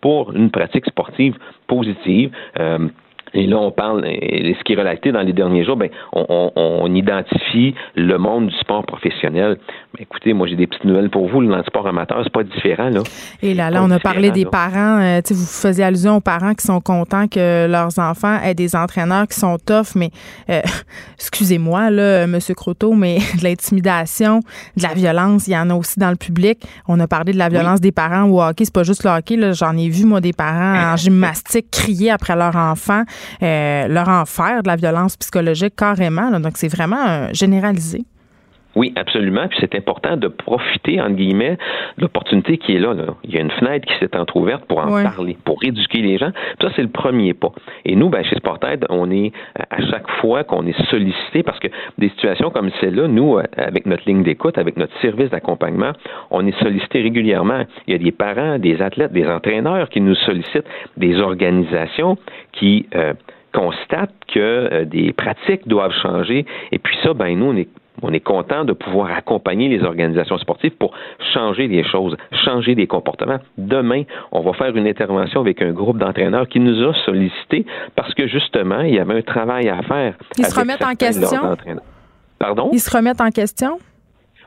[0.00, 2.30] pour une pratique sportive positive.
[2.58, 2.88] Euh,
[3.32, 6.26] et là, on parle, et ce qui est relaté dans les derniers jours, ben, on,
[6.28, 9.56] on- on identifie le monde du sport professionnel.
[9.98, 11.44] Écoutez, moi, j'ai des petites nouvelles pour vous.
[11.44, 13.02] Dans le sport amateur, c'est pas différent, là.
[13.42, 14.50] Et là, là, on a parlé des là.
[14.50, 15.00] parents.
[15.00, 19.26] euh, vous faisiez allusion aux parents qui sont contents que leurs enfants aient des entraîneurs
[19.26, 20.10] qui sont tough, mais
[20.48, 20.60] euh,
[21.16, 22.38] excusez-moi, là, M.
[22.56, 24.40] Croteau, mais de l'intimidation,
[24.76, 26.62] de la violence, il y en a aussi dans le public.
[26.86, 28.64] On a parlé de la violence des parents au hockey.
[28.64, 29.36] C'est pas juste le hockey.
[29.36, 29.52] là.
[29.52, 33.02] J'en ai vu, moi, des parents en gymnastique crier après leur enfant,
[33.42, 36.30] euh, leur en faire de la violence psychologique carrément.
[36.30, 36.38] là.
[36.38, 38.04] Donc, c'est vraiment euh, généralisé.
[38.76, 39.48] Oui, absolument.
[39.48, 41.56] Puis c'est important de profiter, entre guillemets,
[41.98, 43.14] de l'opportunité qui est là, là.
[43.24, 45.02] Il y a une fenêtre qui s'est entrouverte pour en Ouais.
[45.02, 46.30] parler, pour éduquer les gens.
[46.58, 47.50] Puis ça, c'est le premier pas.
[47.84, 51.58] Et nous, ben, chez Sportaid, on est euh, à chaque fois qu'on est sollicité, parce
[51.58, 55.92] que des situations comme celle-là, nous, euh, avec notre ligne d'écoute, avec notre service d'accompagnement,
[56.30, 57.64] on est sollicité régulièrement.
[57.88, 62.16] Il y a des parents, des athlètes, des entraîneurs qui nous sollicitent, des organisations
[62.52, 63.14] qui euh,
[63.52, 66.46] constatent que euh, des pratiques doivent changer.
[66.72, 67.68] Et puis ça, ben nous, on est
[68.02, 70.92] on est content de pouvoir accompagner les organisations sportives pour
[71.32, 73.38] changer les choses, changer des comportements.
[73.58, 78.14] Demain, on va faire une intervention avec un groupe d'entraîneurs qui nous a sollicité parce
[78.14, 80.14] que justement, il y avait un travail à faire.
[80.38, 81.56] Ils se remettent en question?
[82.38, 82.70] Pardon?
[82.72, 83.78] Ils se remettent en question?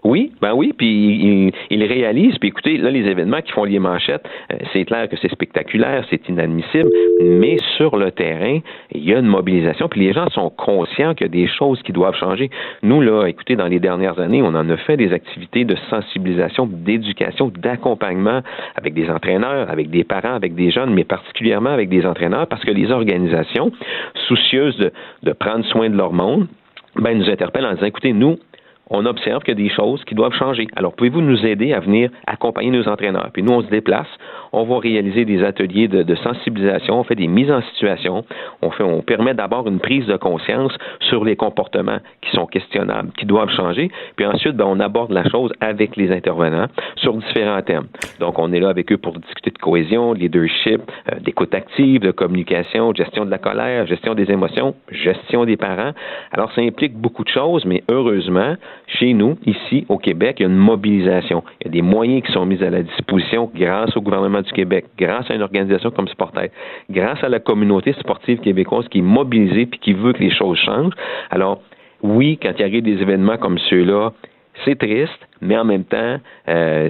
[0.03, 2.37] Oui, ben oui, puis ils il réalisent.
[2.37, 6.05] Puis écoutez, là, les événements qui font les manchettes, euh, c'est clair que c'est spectaculaire,
[6.09, 6.89] c'est inadmissible,
[7.21, 8.59] mais sur le terrain,
[8.91, 11.81] il y a une mobilisation, puis les gens sont conscients qu'il y a des choses
[11.83, 12.49] qui doivent changer.
[12.81, 16.67] Nous, là, écoutez, dans les dernières années, on en a fait des activités de sensibilisation,
[16.67, 18.41] d'éducation, d'accompagnement
[18.75, 22.63] avec des entraîneurs, avec des parents, avec des jeunes, mais particulièrement avec des entraîneurs, parce
[22.65, 23.71] que les organisations,
[24.27, 24.91] soucieuses de,
[25.23, 26.47] de prendre soin de leur monde,
[26.95, 28.37] ben, nous interpellent en disant, écoutez, nous,
[28.89, 30.67] on observe qu'il des choses qui doivent changer.
[30.75, 33.29] Alors, pouvez-vous nous aider à venir accompagner nos entraîneurs?
[33.33, 34.07] Puis nous, on se déplace,
[34.51, 38.23] on va réaliser des ateliers de, sensibilisation, on fait des mises en situation,
[38.61, 43.11] on, fait, on permet d'abord une prise de conscience sur les comportements qui sont questionnables,
[43.17, 46.67] qui doivent changer, puis ensuite, ben, on aborde la chose avec les intervenants
[46.97, 47.87] sur différents thèmes.
[48.19, 52.01] Donc, on est là avec eux pour discuter de cohésion, de leadership, euh, d'écoute active,
[52.01, 55.91] de communication, gestion de la colère, gestion des émotions, gestion des parents.
[56.31, 58.55] Alors, ça implique beaucoup de choses, mais heureusement,
[58.87, 61.43] chez nous, ici, au Québec, il y a une mobilisation.
[61.61, 64.51] Il y a des moyens qui sont mis à la disposition grâce au gouvernement du
[64.51, 66.51] Québec, grâce à une organisation comme Sportail,
[66.89, 70.57] grâce à la communauté sportive québécoise qui est mobilisée puis qui veut que les choses
[70.57, 70.93] changent.
[71.31, 71.61] Alors,
[72.01, 74.11] oui, quand il arrive des événements comme ceux-là,
[74.65, 76.17] c'est triste, mais en même temps,
[76.49, 76.89] euh,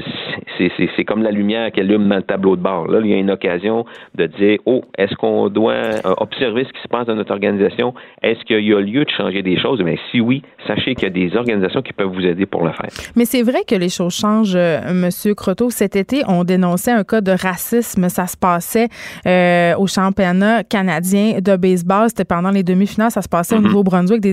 [0.58, 2.88] c'est comme la lumière qui allume dans le tableau de bord.
[2.88, 3.86] Là, il y a une occasion
[4.16, 7.94] de dire, oh, est-ce qu'on doit euh, observer ce qui se passe dans notre organisation?
[8.22, 9.82] Est-ce qu'il y a lieu de changer des choses?
[9.84, 12.72] Mais si oui, sachez qu'il y a des organisations qui peuvent vous aider pour le
[12.72, 12.89] faire.
[13.16, 15.70] Mais c'est vrai que les choses changent, euh, Monsieur Croteau.
[15.70, 18.10] Cet été, on dénonçait un cas de racisme.
[18.10, 18.89] Ça se passait
[19.78, 22.10] au championnat canadien de baseball.
[22.10, 23.12] C'était pendant les demi-finales.
[23.12, 23.63] Ça se passait au mm-hmm.
[23.63, 24.26] Nouveau-Brunswick.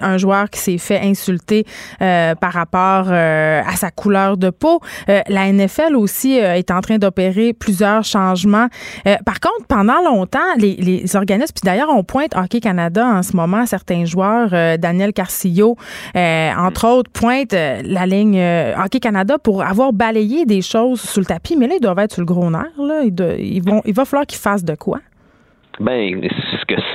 [0.00, 1.64] Un joueur qui s'est fait insulter
[1.98, 4.80] par rapport à sa couleur de peau.
[5.08, 8.68] Euh, la NFL aussi euh, est en train d'opérer plusieurs changements.
[9.06, 13.36] Euh, par contre, pendant longtemps, les, organismes, puis d'ailleurs, on pointe Hockey Canada en ce
[13.36, 15.76] moment, certains joueurs, Daniel Carcillo,
[16.14, 18.40] entre autres, pointe la ligne
[18.76, 22.12] Hockey Canada pour avoir balayé des choses sous le tapis, mais là, ils doivent être
[22.12, 22.70] sur le gros nerf.
[22.78, 23.02] Là.
[23.02, 25.00] Ils, vont, il va falloir qu'ils fassent de quoi?
[25.80, 26.20] Ben,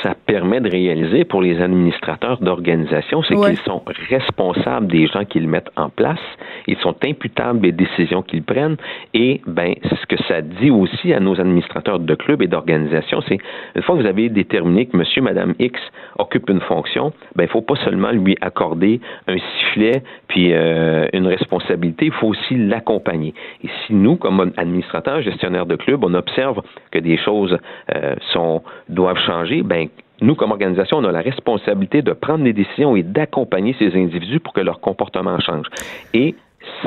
[0.05, 5.47] ça permet de réaliser pour les administrateurs d'organisation, c'est qu'ils sont responsables des gens qu'ils
[5.47, 6.19] mettent en place,
[6.67, 8.77] ils sont imputables des décisions qu'ils prennent,
[9.15, 13.39] et ben, ce que ça dit aussi à nos administrateurs de clubs et d'organisations, c'est
[13.75, 15.79] une fois que vous avez déterminé que Monsieur, Madame X
[16.17, 21.27] occupe une fonction, ben, il faut pas seulement lui accorder un sifflet puis euh, une
[21.27, 23.33] responsabilité, il faut aussi l'accompagner.
[23.63, 27.57] Et si nous, comme administrateurs, gestionnaires de clubs, on observe que des choses
[27.93, 29.87] euh, sont doivent changer, ben
[30.21, 34.39] nous, comme organisation, on a la responsabilité de prendre des décisions et d'accompagner ces individus
[34.39, 35.67] pour que leur comportement change.
[36.13, 36.35] Et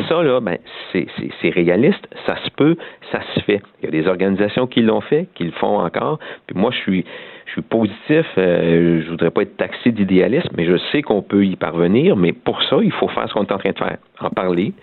[0.09, 0.59] ça, là, ben,
[0.93, 2.77] c'est réaliste, ça se peut,
[3.13, 3.63] ça se fait.
[3.81, 6.19] Il y a des organisations qui l'ont fait, qui le font encore.
[6.47, 7.05] Puis moi, je suis,
[7.49, 8.27] je suis positif.
[8.37, 12.15] Euh, je voudrais pas être taxé d'idéalisme, mais je sais qu'on peut y parvenir.
[12.15, 14.75] Mais pour ça, il faut faire ce qu'on est en train de faire, en parler,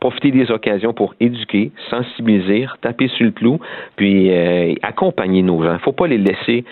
[0.00, 3.60] profiter des occasions pour éduquer, sensibiliser, taper sur le clou,
[3.96, 5.74] puis euh, accompagner nos gens.
[5.74, 6.64] Il faut pas les laisser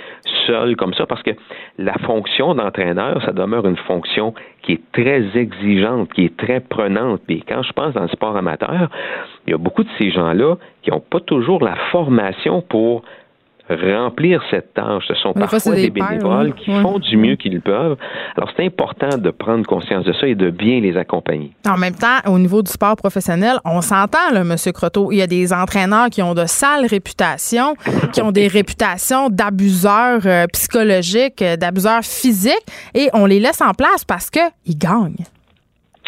[0.46, 1.32] seuls comme ça parce que
[1.78, 7.20] la fonction d'entraîneur, ça demeure une fonction qui est très exigeante, qui est très prenante.
[7.28, 8.88] Et quand je pense dans le sport amateur,
[9.46, 13.02] il y a beaucoup de ces gens-là qui n'ont pas toujours la formation pour
[13.68, 15.04] remplir cette tâche.
[15.08, 17.96] Ce sont parfois des, bénévoles qui font du mieux qu'ils peuvent.
[18.36, 21.52] Alors, c'est important de prendre conscience de ça et de bien les accompagner.
[21.66, 24.56] En même temps, au niveau du sport professionnel, on s'entend, là, M.
[24.72, 25.12] Croteau.
[25.12, 27.74] Il y a des entraîneurs qui ont de sales réputations,
[28.12, 33.72] qui ont des réputations d'abuseurs euh, psychologiques, euh, d'abuseurs physiques, et on les laisse en
[33.72, 35.24] place parce qu'ils gagnent.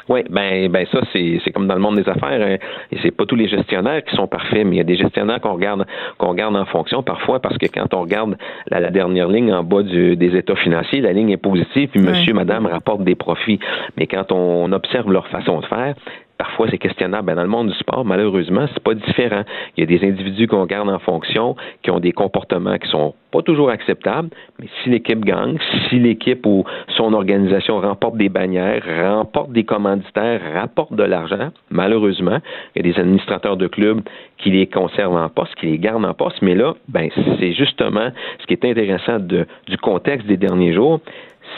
[0.08, 2.40] Oui, ben, ben ça, c'est, c'est comme dans le monde des affaires.
[2.40, 2.56] Hein,
[2.92, 5.40] et c'est pas tous les gestionnaires qui sont parfaits, mais il y a des gestionnaires
[5.40, 5.86] qu'on regarde,
[6.18, 8.36] qu'on regarde en fonction parfois parce que quand on regarde
[8.70, 12.34] la, dernière ligne en bas du, des états financiers, la ligne est positive, puis monsieur,
[12.34, 13.58] madame rapportent des profits.
[13.96, 15.94] Mais quand on observe leur façon de faire,
[16.38, 17.34] parfois c'est questionnable.
[17.34, 19.42] Dans le monde du sport, malheureusement, c'est pas différent.
[19.76, 23.14] Il y a des individus qu'on garde en fonction, qui ont des comportements qui sont
[23.30, 24.28] pas toujours acceptables,
[24.60, 26.64] mais si l'équipe gagne, si l'équipe ou
[26.96, 32.38] son organisation remporte des bannières, remporte des commanditaires, rapporte de l'argent, malheureusement,
[32.74, 34.02] il y a des administrateurs de clubs
[34.38, 38.10] qui les conservent en poste, qui les gardent en poste, mais là, ben, c'est justement
[38.40, 39.46] ce qui est intéressant du
[39.82, 41.00] contexte des derniers jours,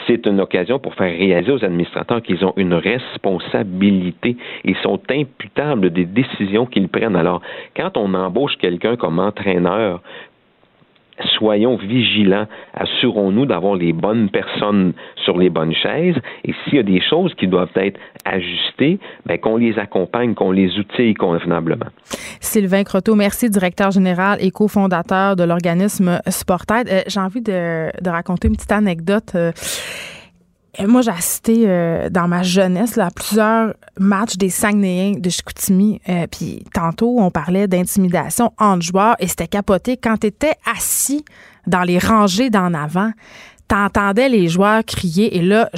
[0.05, 4.37] c'est une occasion pour faire réaliser aux administrateurs qu'ils ont une responsabilité.
[4.63, 7.15] Ils sont imputables des décisions qu'ils prennent.
[7.15, 7.41] Alors,
[7.75, 10.01] quand on embauche quelqu'un comme entraîneur,
[11.37, 16.83] soyons vigilants, assurons-nous d'avoir les bonnes personnes sur les bonnes chaises et s'il y a
[16.83, 21.87] des choses qui doivent être ajustées, ben, qu'on les accompagne, qu'on les outille convenablement.
[22.39, 26.87] Sylvain Croteau, merci, directeur général et cofondateur de l'organisme Sportaid.
[26.89, 29.33] Euh, j'ai envie de, raconter une petite anecdote.
[29.35, 29.51] Euh,
[30.85, 35.99] moi, j'ai assisté euh, dans ma jeunesse à plusieurs matchs des Saguenayens de Chicoutimi.
[36.07, 39.97] Euh, puis tantôt, on parlait d'intimidation entre joueurs et c'était capoté.
[39.97, 41.25] Quand tu étais assis
[41.65, 43.11] dans les rangées d'en avant,
[43.67, 45.69] t'entendais les joueurs crier et là,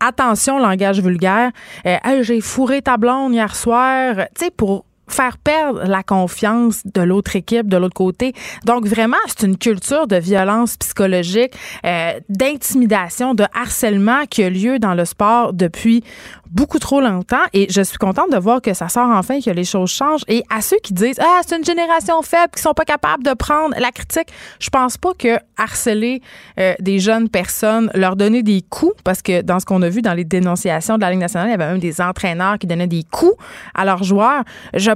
[0.00, 1.50] attention, langage vulgaire.
[1.86, 4.16] Euh, j'ai fourré ta blonde hier soir.
[4.38, 8.32] Tu pour faire perdre la confiance de l'autre équipe, de l'autre côté.
[8.64, 11.52] Donc vraiment, c'est une culture de violence psychologique,
[11.84, 16.02] euh, d'intimidation, de harcèlement qui a lieu dans le sport depuis
[16.50, 19.64] beaucoup trop longtemps et je suis contente de voir que ça sort enfin, que les
[19.64, 20.24] choses changent.
[20.28, 23.34] Et à ceux qui disent Ah, c'est une génération faible, qui sont pas capables de
[23.34, 26.22] prendre la critique, je pense pas que harceler
[26.58, 30.02] euh, des jeunes personnes, leur donner des coups, parce que dans ce qu'on a vu
[30.02, 32.86] dans les dénonciations de la Ligue nationale, il y avait même des entraîneurs qui donnaient
[32.86, 33.36] des coups
[33.74, 34.42] à leurs joueurs.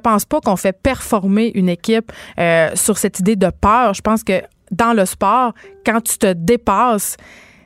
[0.00, 3.94] Pense pas qu'on fait performer une équipe euh, sur cette idée de peur.
[3.94, 5.52] Je pense que dans le sport,
[5.84, 7.16] quand tu te dépasses,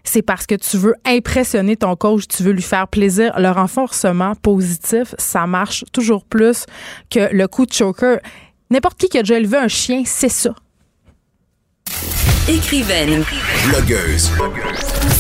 [0.05, 3.33] c'est parce que tu veux impressionner ton coach, tu veux lui faire plaisir.
[3.39, 6.67] Le renforcement positif, ça marche toujours plus
[7.11, 8.19] que le coup de choker.
[8.71, 10.55] N'importe qui qui a déjà élevé un chien, c'est ça.
[12.49, 13.25] Écrivaine,
[13.69, 14.31] Blogueuse.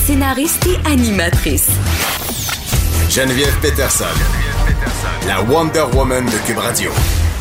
[0.04, 1.70] scénariste et animatrice.
[3.08, 4.53] Geneviève Peterson.
[5.26, 6.90] La Wonder Woman de Cube Radio.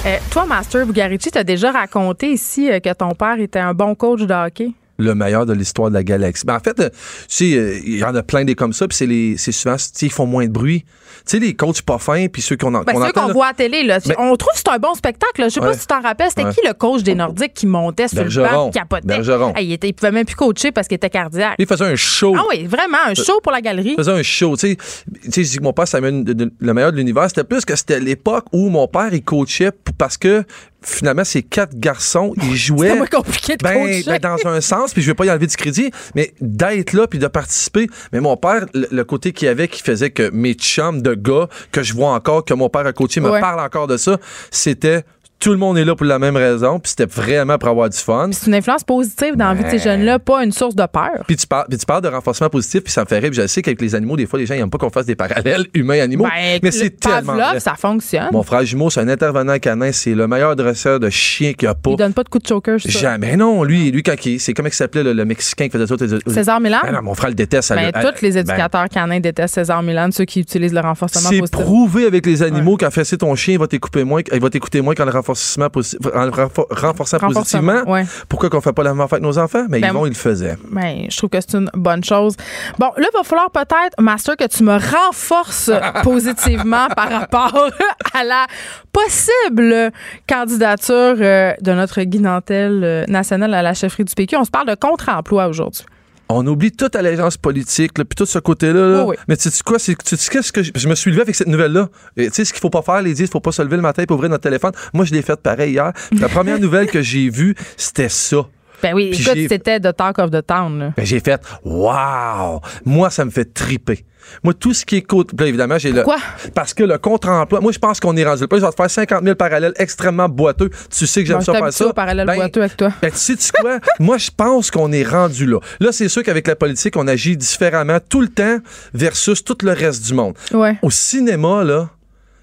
[0.05, 3.95] Euh, toi, Master Bugarici, t'as déjà raconté ici euh, que ton père était un bon
[3.95, 4.71] coach de hockey?
[4.97, 6.45] Le meilleur de l'histoire de la galaxie.
[6.45, 6.95] Ben, en fait, euh, tu
[7.29, 9.75] sais, euh, il y en a plein des comme ça, puis c'est les c'est souvent,
[9.75, 10.83] tu sais, ils font moins de bruit.
[11.25, 13.53] Tu sais, les coachs pas fins, puis ceux qu'on en- Ben, ceux qu'on voit à
[13.53, 15.43] télé, là, Mais- on trouve que c'est un bon spectacle.
[15.43, 16.53] Je sais pas si tu t'en rappelles, c'était Ouais.
[16.53, 19.07] qui le coach des Nordiques qui montait sur le banc, qui capotait?
[19.07, 19.53] Bergeron.
[19.55, 21.55] Hey, il, était, il pouvait même plus coacher parce qu'il était cardiaque.
[21.59, 22.35] il faisait un show.
[22.37, 23.91] Ah oui, vraiment, un show pour la galerie.
[23.91, 24.77] Il faisait un show, tu sais.
[25.23, 27.27] Tu sais, je dis que mon père, c'est le meilleur de- l'univers.
[27.29, 30.43] C'était plus que c'était l'époque où mon père, il coachait parce que
[30.83, 32.87] finalement, ces quatre garçons, ils jouaient.
[32.87, 35.47] C'était moins compliqué de Ben, ben, dans un sens, puis je vais pas y enlever
[35.47, 37.87] du crédit, mais d'être là puis de participer.
[38.11, 41.47] Mais mon père, le, le côté qu'il avait qui faisait que mes chums de gars
[41.71, 43.39] que je vois encore, que mon père a coaché, me Ouais.
[43.39, 44.17] parle encore de ça,
[44.51, 45.03] c'était
[45.43, 47.97] tout le monde est là pour la même raison, puis c'était vraiment pour avoir du
[47.97, 48.29] fun.
[48.31, 51.23] C'est une influence positive dans la vie de ces jeunes-là, pas une source de peur.
[51.27, 53.29] Puis tu, parles, puis tu parles de renforcement positif, puis ça me fait rire.
[53.29, 55.17] Puis je sais qu'avec les animaux, des fois, les gens n'aiment pas qu'on fasse des
[55.17, 56.23] parallèles humains-animaux.
[56.23, 57.35] Ben, mais c'est tellement.
[57.35, 58.29] Pavlov, ça fonctionne.
[58.31, 59.91] Mon frère jumeau, c'est un intervenant canin.
[59.91, 61.89] C'est le meilleur dresseur de chien qu'il a pas.
[61.91, 62.87] Il donne pas de coup de choker, je.
[62.87, 63.35] Jamais.
[63.35, 65.95] Non, lui, lui quand il, c'est comment il s'appelait le, le Mexicain qui faisait ça.
[65.95, 66.79] aux- César Milan?
[66.83, 67.73] Ben non, mon frère le déteste.
[67.73, 71.39] Ben, tous les ben, éducateurs canins détestent César Milan, ceux qui utilisent le renforcement c'est
[71.39, 71.65] positif.
[71.65, 74.79] prouvé avec les animaux qu'à fesser ton chien, il va t'écouter moins, il va t'écouter
[74.79, 77.83] moins quand le renforcement renfor- Renforcement, positivement.
[77.91, 78.05] ouais.
[78.29, 79.65] Pourquoi qu'on fait pas la même affaire avec nos enfants?
[79.69, 80.57] Mais Ben, ils vont, ils le faisaient.
[80.71, 82.35] Ben, je trouve que c'est une bonne chose.
[82.79, 85.71] Bon, là, il va falloir peut-être, Master, que tu me renforces
[86.03, 87.69] positivement par rapport
[88.13, 88.45] à la
[88.91, 89.91] possible
[90.27, 94.37] candidature euh, de notre guinantelle euh, nationale à la chefferie du PQ.
[94.37, 95.83] On se parle de contre-emploi aujourd'hui.
[96.29, 98.87] On oublie toute allégeance politique, là, puis tout ce côté-là.
[98.87, 99.05] là.
[99.05, 99.15] Oui.
[99.27, 101.35] Mais tu sais quoi, c'est, tu sais qu'est-ce que je, je me suis levé avec
[101.35, 101.89] cette nouvelle-là?
[102.17, 103.75] Et Tu sais ce qu'il faut pas faire, les 10, il faut pas se lever
[103.75, 104.71] le matin pour ouvrir notre téléphone.
[104.93, 105.91] Moi, je l'ai fait pareil hier.
[106.19, 108.47] La première nouvelle que j'ai vue, c'était ça.
[108.83, 110.93] Ben oui, Puis écoute, c'était The Talk of the Town.
[110.95, 112.61] Ben, j'ai fait Wow!
[112.85, 114.05] Moi, ça me fait triper.
[114.43, 115.07] Moi, tout ce qui est.
[115.07, 116.03] Puis là, évidemment, j'ai le.
[116.03, 116.21] Pourquoi?
[116.55, 117.59] Parce que le contre-emploi.
[117.59, 118.47] Moi, je pense qu'on est rendu là.
[118.51, 120.69] Je vais te faire 50 000 parallèles extrêmement boiteux.
[120.95, 121.87] Tu sais que j'aime Bon, ça faire ça?
[121.87, 122.91] au parallèle Ben, boiteux avec toi.
[123.01, 123.79] ben, tu sais -tu quoi?
[123.99, 125.59] Moi, je pense qu'on est rendu là.
[125.79, 128.59] Là, c'est sûr qu'avec la politique, on agit différemment tout le temps
[128.93, 130.35] versus tout le reste du monde.
[130.53, 130.77] Ouais.
[130.81, 131.89] Au cinéma, là,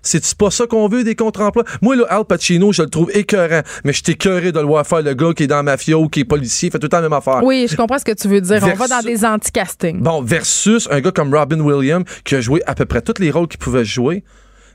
[0.03, 1.65] c'est pas ça qu'on veut des contre-emplois?
[1.83, 4.87] Moi, là, Al Pacino, je le trouve écœurant, mais je suis écœuré de le voir
[4.87, 6.89] faire le gars qui est dans la mafia ou qui est policier, fait tout le
[6.89, 7.43] temps la même affaire.
[7.43, 8.61] Oui, je comprends ce que tu veux dire.
[8.63, 10.01] On va dans des anti-castings.
[10.01, 13.31] Bon, versus un gars comme Robin Williams qui a joué à peu près tous les
[13.31, 14.25] rôles qu'il pouvait jouer.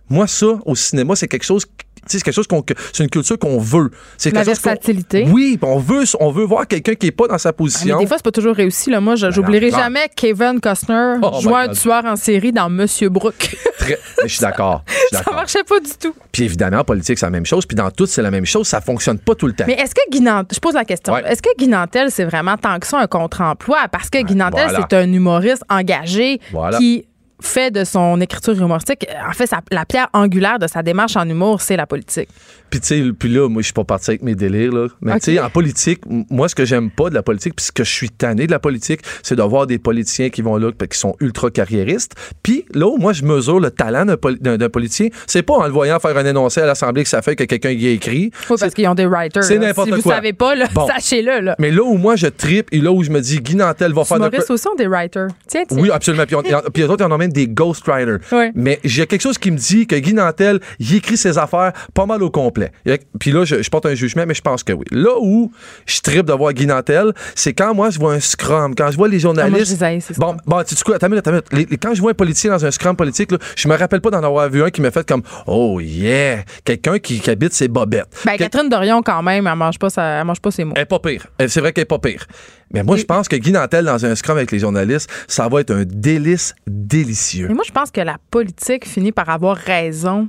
[0.10, 1.66] Moi, ça, au cinéma, c'est quelque chose.
[2.08, 2.64] C'est quelque chose qu'on,
[2.94, 3.90] c'est une culture qu'on veut.
[4.16, 5.26] C'est La versatilité.
[5.28, 7.98] Oui, on veut, on veut voir quelqu'un qui est pas dans sa Ah, Mais position.
[7.98, 8.92] des fois, c'est pas toujours réussi.
[8.92, 9.02] Là.
[9.02, 13.56] Moi, je- j'oublierai jamais Kevin Costner Oh jouant un tueur en série dans Monsieur Brooke.
[13.80, 14.84] Très- je suis d'accord.
[15.12, 16.14] ça marchait pas du tout.
[16.32, 17.66] Puis évidemment, en politique, c'est la même chose.
[17.66, 18.68] Puis dans tout, c'est la même chose.
[18.68, 19.66] Ça fonctionne pas tout le temps.
[19.66, 21.24] Mais est-ce que Guy Nantel, je pose la question, Ouais.
[21.26, 23.88] est-ce que Guy Nantel, c'est vraiment tant que ça un contre-emploi?
[23.92, 24.86] Parce que Guy Nantel, voilà.
[24.92, 26.78] c'est un humoriste engagé Voilà.
[26.78, 27.08] qui
[27.42, 31.28] fait de son écriture humoristique, en fait, sa- la pierre angulaire de sa démarche en
[31.28, 32.30] humour, c'est la politique.
[32.70, 34.88] Puis tu sais, puis là, moi, je suis pas parti avec mes délires, là.
[35.02, 37.72] Mais tu sais, en politique, moi, ce que j'aime pas de la politique, puis ce
[37.72, 40.72] que je suis tanné de la politique, c'est de voir des politiciens qui vont là,
[40.90, 42.16] qui sont ultra carriéristes.
[42.44, 45.72] Puis là où moi, je mesure le talent d'un poli- politicien, c'est pas en le
[45.72, 48.32] voyant faire un énoncé à l'Assemblée que ça fait que quelqu'un y a écrit.
[48.50, 49.44] Oui, parce qu'ils ont des writers.
[49.44, 50.14] c'est n'importe si quoi.
[50.14, 50.88] vous savez pas, Bon.
[50.88, 51.40] sachez-le.
[51.42, 51.56] Là.
[51.60, 54.04] Mais là où moi, je tripe, et là où je me dis, Guy Nantel va
[54.06, 55.28] faire de Humoristes aussi ont des writers.
[55.48, 55.78] Tiens, tiens.
[55.80, 56.26] Oui, absolument.
[56.26, 58.20] Puis, on- puis les autres, ils en ont même des ghostwriters.
[58.32, 58.52] Ouais.
[58.56, 62.06] Mais j'ai quelque chose qui me dit que Guy Nantel, il écrit ses affaires pas
[62.06, 62.72] mal au complet.
[63.20, 64.86] Puis là, je, je porte un jugement, mais je pense que oui.
[64.92, 65.52] Là où
[65.86, 68.98] je tripe de voir Guy Nantel, c'est quand moi, je vois un scrum, quand je
[68.98, 70.10] vois les Ah, moi, je journalistes.
[70.10, 71.46] les bon, bon, tu sais quoi, attends attends minute.
[71.52, 74.02] Les- les- quand je vois un politicien dans un scrum politique, là, je me rappelle
[74.02, 77.54] pas d'en avoir vu un qui m'a fait comme Oh yeah, quelqu'un qui, qui habite
[77.54, 78.08] ses bobettes.
[78.26, 80.74] Ben, Quel- Catherine Dorion, quand même, elle mange pas, sa- elle mange pas ses mots.
[80.76, 81.26] elle est pas pire.
[81.48, 82.26] C'est vrai qu'elle est pas pire.
[82.74, 85.48] Mais moi, Et- je pense que Guy Nantel, dans un scrum avec les journalistes, ça
[85.48, 87.48] va être un délice délicieux.
[87.48, 90.28] Mais moi, je pense que la politique finit par avoir raison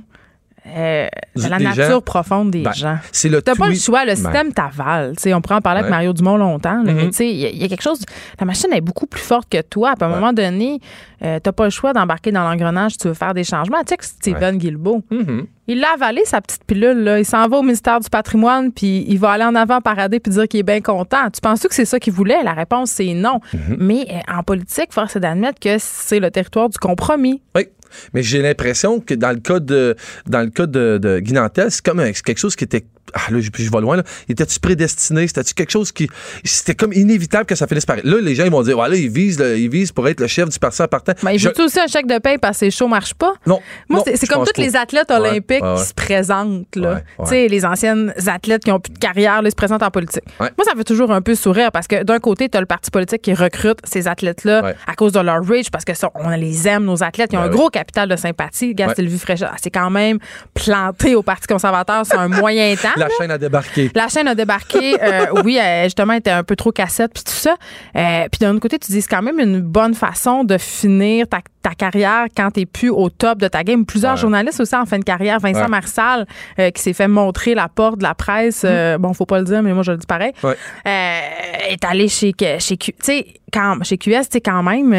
[0.75, 2.01] euh, de la Des nature gens?
[2.01, 2.97] profonde des Ben, gens.
[3.11, 5.13] C'est le T'as pas le choix, le Ben, système t'avale.
[5.27, 5.97] On pourrait en parler avec Ouais.
[5.97, 6.95] Mario Dumont longtemps, là, Mhm.
[6.95, 7.99] mais tu sais, il y, a- il y a quelque chose.
[8.39, 9.93] La machine est beaucoup plus forte que toi.
[9.97, 10.79] Puis à un moment donné,
[11.23, 13.79] euh, t'as pas le choix d'embarquer dans l'engrenage si tu veux faire des changements.
[13.79, 15.45] Tu sais que Steven Guilbeault, Mhm.
[15.67, 17.03] il l'a avalé sa petite pilule.
[17.03, 17.19] Là.
[17.19, 20.31] Il s'en va au ministère du patrimoine, puis il va aller en avant parader puis
[20.31, 21.29] dire qu'il est bien content.
[21.33, 22.43] Tu penses que c'est ça qu'il voulait?
[22.43, 23.39] La réponse, c'est non.
[23.53, 23.77] Mhm.
[23.79, 27.41] Mais euh, en politique, force est d'admettre que c'est le territoire du compromis.
[27.55, 27.67] Oui.
[28.13, 29.95] Mais j'ai l'impression que dans le cas de
[30.25, 33.97] dans le cas c'est comme quelque chose qui était ah, là, je, je vais loin,
[33.97, 34.03] là.
[34.29, 35.27] Était-tu prédestiné?
[35.27, 36.09] C'était-tu quelque chose qui.
[36.43, 37.97] C'était comme inévitable que ça finisse par.
[38.03, 40.27] Là, les gens, ils vont dire, voilà, ils visent, le- ils visent pour être le
[40.27, 41.13] chef du parti en partant.
[41.23, 43.33] Mais il Je- aussi un chèque de paie parce que les shows marchent pas?
[43.45, 43.59] Non.
[43.89, 45.75] Moi, c'est- c'est comme tous les athlètes Ouais, olympiques ouais, ouais.
[45.77, 46.75] qui se présentent.
[46.75, 46.89] Là.
[46.89, 47.03] Ouais, ouais.
[47.25, 49.91] Tu sais, les anciennes athlètes qui ont plus de carrière, là, ils se présentent en
[49.91, 50.23] politique.
[50.39, 50.49] Ouais.
[50.57, 52.65] Moi, ça me fait toujours un peu sourire parce que d'un côté, tu as le
[52.67, 54.75] parti politique qui recrute ces athlètes-là Ouais.
[54.87, 57.29] à cause de leur reach, parce que ça, on les aime, nos athlètes.
[57.33, 58.75] Ils ont Ben un gros capital de sympathie.
[58.77, 58.95] Ouais.
[58.95, 60.17] Sylvie Fréchette, elle s'est quand même
[60.53, 62.89] plantée au Parti conservateur sur un moyen temps.
[62.97, 63.13] La là.
[63.17, 63.91] chaîne a débarqué.
[63.95, 64.95] La chaîne a débarqué.
[65.01, 67.55] euh, oui, euh, justement, elle était un peu trop cassette, puis tout ça.
[67.95, 71.27] Euh, puis d'un autre côté, tu dis c'est quand même une bonne façon de finir
[71.27, 73.85] ta, ta carrière quand t'es plus au top de ta game.
[73.85, 74.17] Plusieurs Ouais.
[74.17, 75.39] journalistes aussi en fin de carrière.
[75.39, 75.67] Vincent Ouais.
[75.67, 76.25] Marsal,
[76.59, 78.61] euh, qui s'est fait montrer la porte de la presse.
[78.65, 80.31] euh, bon, faut pas le dire, mais moi, je le dis pareil.
[80.43, 80.55] Ouais.
[80.87, 84.93] Euh, est allé chez, chez, Q- tu sais, quand, chez QS, tu sais, quand même...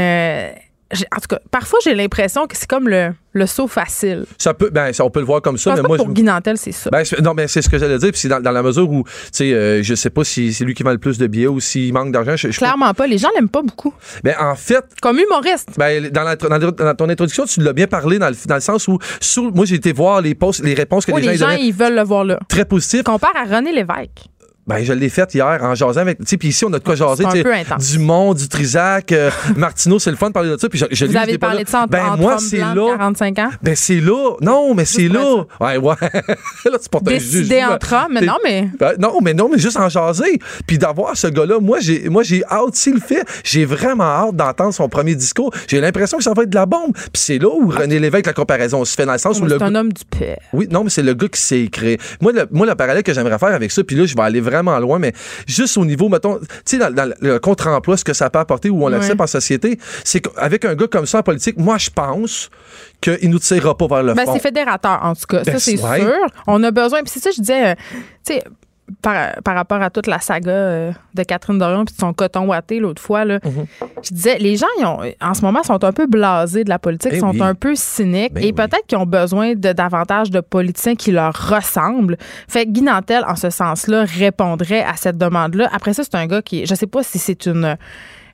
[0.90, 4.24] en tout cas, parfois, j'ai l'impression que c'est comme le, le saut facile.
[4.38, 5.96] Ça peut, ben, ça, on peut le voir comme Je ça, pense mais pas moi,
[5.98, 6.88] que pour je- Guy Nantel, c'est ça.
[6.90, 8.10] Ben, non, mais c'est ce que j'allais dire.
[8.12, 10.72] Puis dans, dans la mesure où, tu sais, euh, je sais pas si c'est lui
[10.74, 12.36] qui vend le plus de billets ou s'il manque d'argent.
[12.36, 13.06] Je, je- Clairement pas.
[13.06, 13.92] Les gens l'aiment pas beaucoup.
[14.24, 15.68] Ben, en fait, Comme humoriste.
[15.76, 18.60] ben, dans, la- dans- dans ton introduction, tu l'as bien parlé dans le, dans le
[18.62, 18.98] sens où,
[19.54, 21.72] moi, j'ai été voir les, posts, les réponses que Oui, les gens, les gens, ils
[21.74, 22.38] veulent le voir là.
[22.48, 23.02] très positifs.
[23.02, 24.24] Compare à René Lévesque.
[24.68, 26.18] Ben, je l'ai fait hier en jasant avec.
[26.18, 27.24] Tu sais, puis ici, on a de quoi jaser.
[27.24, 27.90] Un peu intense.
[27.92, 30.68] Dumont, du Trisac, euh, Martineau, c'est le fun de parler de ça.
[30.68, 32.74] Puis je, je Vous avez parlé de ça entre, Ben, entre moi, hommes c'est blancs
[32.74, 32.96] de là.
[32.98, 33.50] 45 ans?
[33.62, 34.34] Ben, c'est là.
[34.40, 35.44] Non, mais c'est là.
[35.60, 35.94] Ouais, ouais.
[36.02, 37.72] là, tu portes un Décider jugement.
[37.74, 38.12] entre hommes.
[38.12, 40.38] Mais non, mais Ben, non, mais non, mais juste en jaser.
[40.66, 44.36] Puis d'avoir ce gars-là, moi, j'ai, moi, j'ai hâte, s'il le fait, j'ai vraiment hâte
[44.36, 45.50] d'entendre son premier discours.
[45.66, 46.92] J'ai l'impression que ça va être de la bombe.
[46.94, 49.56] Puis c'est là où René Lévesque, la comparaison se fait dans le sens où le
[49.58, 50.38] c'est un homme du père.
[50.52, 51.98] oui, non, mais c'est le gars qui s'est créé.
[52.20, 54.40] Moi, le, moi, le parallèle que j'aimerais faire avec ça, puis là, je vais aller
[54.40, 55.12] vraiment loin, mais
[55.46, 58.70] juste au niveau, mettons, tu sais, dans, dans le contre-emploi, ce que ça peut apporter
[58.70, 59.22] où on l'accepte Ouais.
[59.24, 62.50] en société, c'est qu'avec un gars comme ça en politique, moi, je pense
[63.00, 65.42] qu'il nous tirera pas vers le Ben, c'est fédérateur, en tout cas.
[65.44, 66.00] Ben, ça, c'est ouais.
[66.00, 66.26] sûr.
[66.46, 67.00] On a besoin.
[67.02, 67.74] Puis c'est ça, je disais, euh,
[68.26, 68.42] tu sais,
[69.02, 72.46] par, par rapport à toute la saga euh, de Catherine Dorion puis de son coton
[72.46, 73.66] ouaté l'autre fois, là, Mhm.
[74.02, 76.78] je disais, les gens, ils ont, en ce moment, sont un peu blasés de la
[76.78, 77.42] politique, Eh sont oui.
[77.42, 78.52] un peu cyniques Ben et oui.
[78.52, 82.16] peut-être qu'ils ont besoin de davantage de politiciens qui leur ressemblent.
[82.48, 85.68] Fait que Guy Nantel, en ce sens-là, répondrait à cette demande-là.
[85.72, 87.76] Après ça, c'est un gars qui, je sais pas si c'est une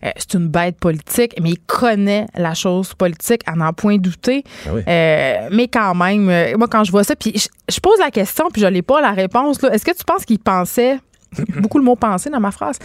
[0.04, 4.44] euh, c'est une bête politique, mais il connaît la chose politique, à n'en point douter.
[4.66, 4.82] Ah oui.
[4.86, 8.10] Euh, mais quand même, euh, moi, quand je vois ça, puis je, je pose la
[8.10, 9.62] question, puis je n'ai pas la réponse.
[9.62, 9.72] là.
[9.72, 10.98] Est-ce que tu penses qu'il pensait
[11.60, 12.76] beaucoup le mot penser dans ma phrase.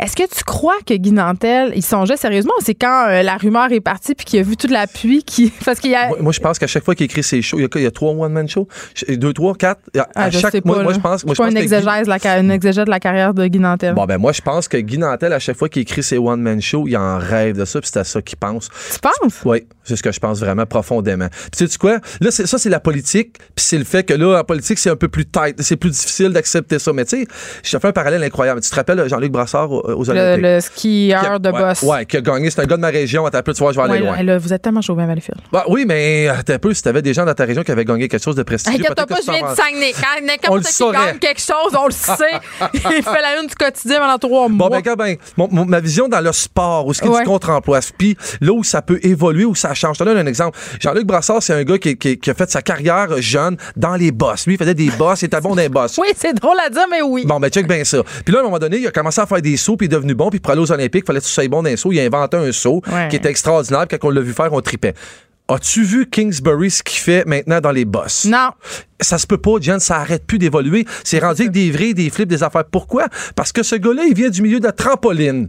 [0.00, 3.70] Est-ce que tu crois que Guy Nantel, il songeait sérieusement c'est quand euh, la rumeur
[3.72, 6.18] est partie puis qu'il a vu toute la pluie qui parce qu'il y a Moi,
[6.20, 7.84] moi, je pense qu'à chaque fois qu'il écrit ses shows, il y a, quoi, il
[7.84, 8.68] y a trois one-man shows,
[9.08, 9.80] deux, trois, quatre.
[9.96, 11.24] À Ah, je chaque, sais pas, moi, je pense.
[11.24, 13.94] Moi, je que Guy- exégèse, la, une exégèse de la carrière de Guy Nantel.
[13.94, 16.60] Bon, ben, moi, je pense que Guy Nantel, à chaque fois qu'il écrit ses one-man
[16.60, 18.68] shows, il en rêve de ça, puis c'est à ça qu'il pense.
[18.92, 19.40] tu penses?
[19.44, 21.28] Oui, c'est ce que je pense vraiment profondément.
[21.28, 21.98] Puis tu sais quoi?
[22.20, 24.96] Là, ça, c'est la politique, puis c'est le fait que là, en politique, c'est un
[24.96, 26.92] peu plus tight, c'est plus difficile d'accepter ça.
[26.92, 27.28] Mais tu sais,
[27.62, 28.60] je te fais un parallèle incroyable.
[28.60, 30.42] Tu te rappelles Jean-Luc Brassard aux, aux Le, Olympiques?
[30.44, 31.82] le skieur a- de ouais, boss.
[31.82, 32.50] Ouais, qui a gagné.
[32.50, 33.26] C'est un gars de ma région.
[33.26, 34.16] Attends un peu, tu vois, je vais aller Ouais, loin.
[34.16, 35.40] là, là, vous êtes tellement chaud, bien Valleyfield.
[35.52, 37.84] Bah, oui, mais attends un peu, si t'avais des gens dans ta région qui avaient
[37.84, 38.78] gagné quelque chose de prestigieux.
[38.80, 39.92] Inquiète-toi pas, que je viens de Saguenay.
[39.92, 40.96] Quand n'importe qui saurait.
[41.06, 42.38] gagne quelque chose, on le sait.
[42.74, 44.68] Il fait la une du quotidien pendant trois mois.
[44.68, 47.18] Bon, ben, quand ben, mon- mon- ma vision dans le sport, où ce qui est
[47.18, 49.96] du contre-emploi, puis là où ça peut évoluer, où ça change.
[49.98, 50.58] Je te donne un exemple.
[50.80, 54.12] Jean-Luc Brassard, c'est un gars qui, qui- qui a fait sa carrière jeune dans les
[54.12, 54.46] boss.
[54.46, 55.96] Lui, il faisait des boss, il était bon dans les boss.
[55.98, 57.24] Oui, c'est drôle à dire, mais oui.
[57.26, 58.02] Bon, ben, check bien ça.
[58.24, 59.92] Puis là, à un moment donné, il a commencé à faire des sauts, puis il
[59.92, 61.70] est devenu bon, puis pour aller aux Olympiques, il fallait que tu sois bon dans
[61.70, 61.92] les sauts.
[61.92, 63.08] Il a inventé un saut Ouais.
[63.08, 64.94] qui était extraordinaire, puis quand on l'a vu faire, on tripait.
[65.48, 68.24] As-tu vu Kingsbury ce qu'il fait maintenant dans les boss?
[68.24, 68.50] Non.
[69.00, 70.84] Ça se peut pas, Jen, ça arrête plus d'évoluer.
[71.04, 72.64] C'est rendu avec des vrais, des flips, des affaires.
[72.64, 73.06] Pourquoi?
[73.36, 75.48] Parce que ce gars-là, il vient du milieu de la trampoline.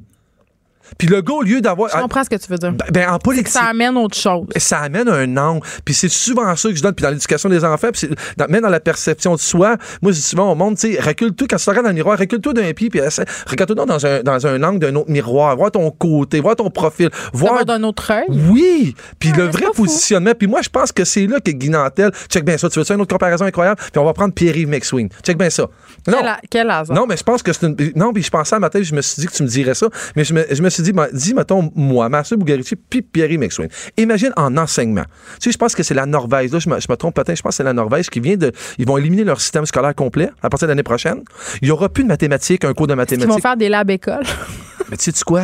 [0.98, 1.90] Puis le gars, au lieu d'avoir.
[1.90, 2.72] Je comprends ce que tu veux dire.
[2.74, 3.48] Ben, ben, en politique.
[3.50, 4.46] Ça amène autre chose.
[4.58, 5.66] Ça amène un angle.
[5.86, 6.94] Puis c'est souvent ça que je donne.
[6.94, 10.18] Puis dans l'éducation des enfants, puis dans- même dans la perception de soi, moi, je
[10.18, 12.54] dis souvent au monde, tu sais, recule-toi quand tu te regardes dans le miroir, recule-toi
[12.54, 13.00] d'un pied, puis
[13.48, 17.10] regarde-toi dans un, dans un angle d'un autre miroir, vois ton côté, vois ton profil,
[17.34, 18.26] Voir voir d'un autre œil.
[18.30, 20.32] oui, puis le Ouais, c'est vrai positionnement.
[20.38, 22.12] Puis moi, je pense que c'est là que Guy Nantel.
[22.30, 22.70] Check bien ça.
[22.70, 23.80] Tu veux une autre comparaison incroyable?
[23.92, 25.10] Puis on va prendre Pierre-Yves McSween.
[25.24, 25.68] Check bien ça.
[26.08, 26.18] Non.
[26.22, 26.96] Quel, quel hasard.
[26.96, 27.76] Non, mais je pense que c'est une.
[27.96, 29.74] Non, puis je pensais à ma tête, je me suis dit que tu me dirais
[29.74, 29.88] ça.
[30.16, 33.38] Mais je me, je me suis dit, ben, dis, mettons, moi, Mathieu Bugarici, puis Pierre
[33.38, 33.70] McSween.
[33.98, 35.04] Imagine en enseignement.
[35.40, 36.52] Tu sais, je pense que c'est la Norvège.
[36.52, 38.38] Là, je me, je me trompe peut-être, je pense que c'est la Norvège qui vient
[38.38, 38.52] de.
[38.78, 41.22] Ils vont éliminer leur système scolaire complet à partir de l'année prochaine.
[41.62, 43.42] Il n'y aura plus de mathématiques, un cours de Ils vont mathématiques.
[43.42, 44.24] faire des labs écoles?
[44.90, 45.44] Mais tu sais quoi?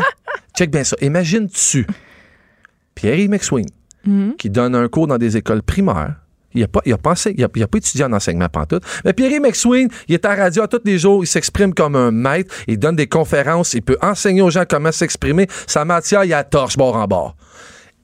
[0.58, 0.96] Check bien ça.
[1.02, 1.86] Imagine-tu
[2.96, 3.66] Pierre-Yves McSween
[4.38, 6.16] qui donne un cours dans des écoles primaires.
[6.56, 8.84] Il n'a pas, il a pensé, il a, il a pas étudié en enseignement pantoute.
[9.06, 11.96] Mais Pierre-Yves McSween, il est à la radio à tous les jours, il s'exprime comme
[11.96, 15.48] un maître, il donne des conférences, il peut enseigner aux gens comment s'exprimer.
[15.68, 17.36] Sa matière, il a torche bord en bord.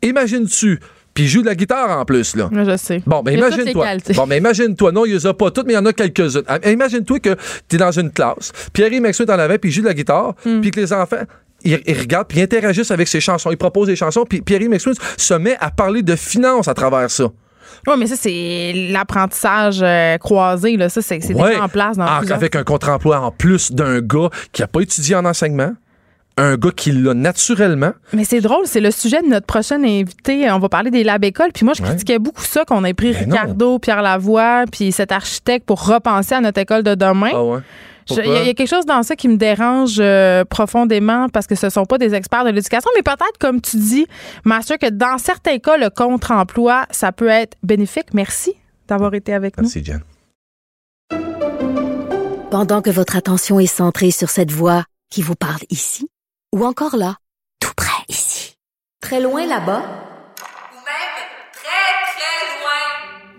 [0.01, 0.79] Imagine-tu
[1.13, 2.47] puis il joue de la guitare en plus, là.
[2.51, 3.01] Moi, je sais.
[3.05, 3.85] Bon, ben les imagine-toi.
[4.15, 4.91] Bon, ben imagine-toi.
[4.91, 6.43] Non, il les a pas toutes, mais il y en a quelques-unes.
[6.47, 7.35] Ah, Imagine-toi que
[7.67, 9.93] tu es dans une classe, Pierre-Yves Maxwell est en avait, puis il joue de la
[9.93, 10.61] guitare, Hmm.
[10.61, 11.17] puis que les enfants.
[11.65, 13.51] Ils, ils regardent puis ils interagissent avec ses chansons.
[13.51, 14.23] Ils proposent des chansons.
[14.23, 17.25] Puis Pierre-Yves Maxwell se met à parler de finances à travers ça.
[17.87, 20.77] Oui, mais ça, c'est l'apprentissage euh, croisé.
[20.77, 20.89] Là.
[20.89, 21.49] Ça, c'est Ouais.
[21.51, 24.81] déjà en place dans Ah, Avec un contre-emploi en plus d'un gars qui n'a pas
[24.81, 25.71] étudié en enseignement,
[26.37, 27.91] un gars qui l'a naturellement.
[28.13, 30.49] Mais c'est drôle, c'est le sujet de notre prochaine invité.
[30.51, 31.51] On va parler des labs écoles.
[31.53, 31.89] Puis moi, je Ouais.
[31.89, 33.19] critiquais beaucoup ça, qu'on ait pris non.
[33.19, 37.31] Ricardo, Pierre Lavoie, puis cet architecte pour repenser à notre école de demain.
[37.33, 37.59] Ah ouais.
[38.17, 41.27] Il y, a- il y a quelque chose dans ça qui me dérange euh, profondément
[41.29, 44.05] parce que ce sont pas des experts de l'éducation, mais peut-être, comme tu dis,
[44.45, 48.13] Master, que dans certains cas, le contre-emploi, ça peut être bénéfique.
[48.13, 48.53] Merci
[48.87, 49.63] d'avoir été avec nous.
[49.63, 50.01] Merci, Jen.
[52.51, 56.07] Pendant que votre attention est centrée sur cette voix qui vous parle ici,
[56.55, 57.15] ou encore là,
[57.59, 58.55] tout près ici,
[59.01, 61.15] très loin là-bas, Ou même
[61.53, 63.38] très, très loin.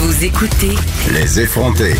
[0.00, 0.76] Vous écoutez
[1.10, 1.94] Les effronter.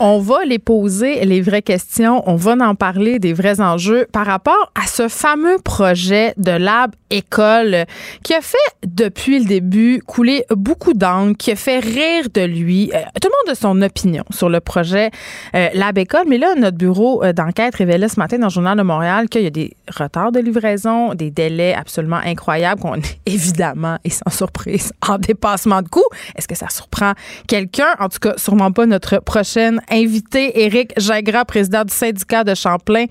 [0.00, 2.22] On va les poser les vraies questions.
[2.26, 6.92] On va en parler des vrais enjeux par rapport à ce fameux projet de Lab
[7.10, 7.84] École
[8.22, 12.92] qui a fait depuis le début couler beaucoup d'angles, qui a fait rire de lui.
[12.94, 15.10] Euh, tout le monde a son opinion sur le projet
[15.56, 18.78] euh, Lab École, mais là, notre bureau euh, d'enquête révélait ce matin dans le Journal
[18.78, 23.18] de Montréal qu'il y a des retards de livraison, des délais absolument incroyables, qu'on est
[23.26, 26.08] évidemment et sans surprise en dépassement de coûts.
[26.36, 27.14] Est-ce que ça surprend
[27.48, 27.94] quelqu'un?
[27.98, 33.06] En tout cas, sûrement pas notre prochaine invité, Éric Gingras, président du syndicat de Champlain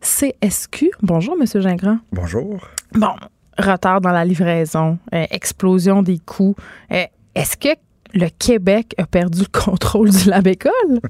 [0.00, 0.90] CSQ.
[1.02, 1.96] Bonjour, Monsieur Gingras.
[2.12, 2.66] Bonjour.
[2.92, 3.14] Bon,
[3.58, 6.54] retard dans la livraison, euh, explosion des coûts.
[6.92, 7.04] Euh,
[7.34, 7.68] Est-ce que
[8.14, 11.00] le Québec a perdu le contrôle du lab école?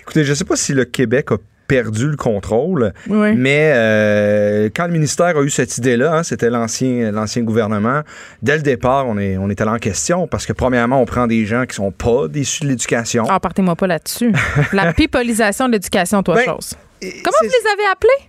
[0.00, 1.36] Écoutez, je ne sais pas si le Québec a
[1.72, 3.34] perdu le contrôle, Oui.
[3.34, 8.02] mais euh, quand le ministère a eu cette idée-là, hein, c'était l'ancien l'ancien gouvernement,
[8.42, 11.26] dès le départ, on est, on est allé en question parce que premièrement, on prend
[11.26, 13.24] des gens qui sont pas issus de l'éducation.
[13.30, 14.32] Ah, partez-moi pas là-dessus.
[14.74, 16.74] La pipolisation de l'éducation, toi, Ben, chose.
[17.00, 18.28] Comment vous les avez appelés?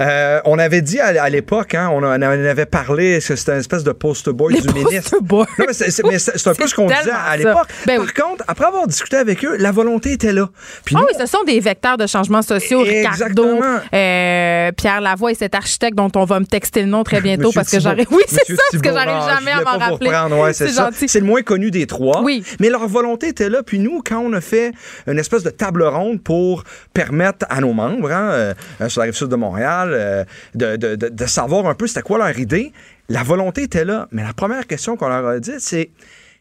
[0.00, 3.84] Euh, on avait dit à, à l'époque, hein, on, en- avait parlé, c'était une espèce
[3.84, 5.14] de poster boy Les du ministre.
[5.30, 7.68] Non, mais c'est, un peu ce qu'on disait à l'époque.
[7.86, 8.12] Ben Par oui.
[8.12, 10.48] contre, après avoir discuté avec eux, la volonté était là.
[10.84, 12.80] Puis Ah nous, oui, ce sont des vecteurs de changements sociaux.
[12.82, 13.78] Ricardo, Exactement.
[13.94, 17.52] euh, Pierre Lavoie et cet architecte dont on va me texter le nom très bientôt
[17.52, 18.06] parce que j'arrive.
[18.10, 20.10] Oui, c'est ça, parce que j'arrive jamais à m'en rappeler.
[20.10, 20.68] ouais, c'est.
[21.06, 22.22] C'est le moins connu des trois.
[22.22, 22.42] Oui.
[22.60, 23.62] Mais leur volonté était là.
[23.62, 24.72] Puis nous, quand on a fait
[25.06, 28.54] une espèce de table ronde pour permettre à nos membres, hein, euh,
[28.88, 30.24] sur la rive sud de Montréal, euh,
[30.54, 32.72] de, de- de- de savoir un peu c'était quoi leur idée,
[33.08, 34.08] la volonté était là.
[34.12, 35.90] Mais la première question qu'on leur a dit, c'est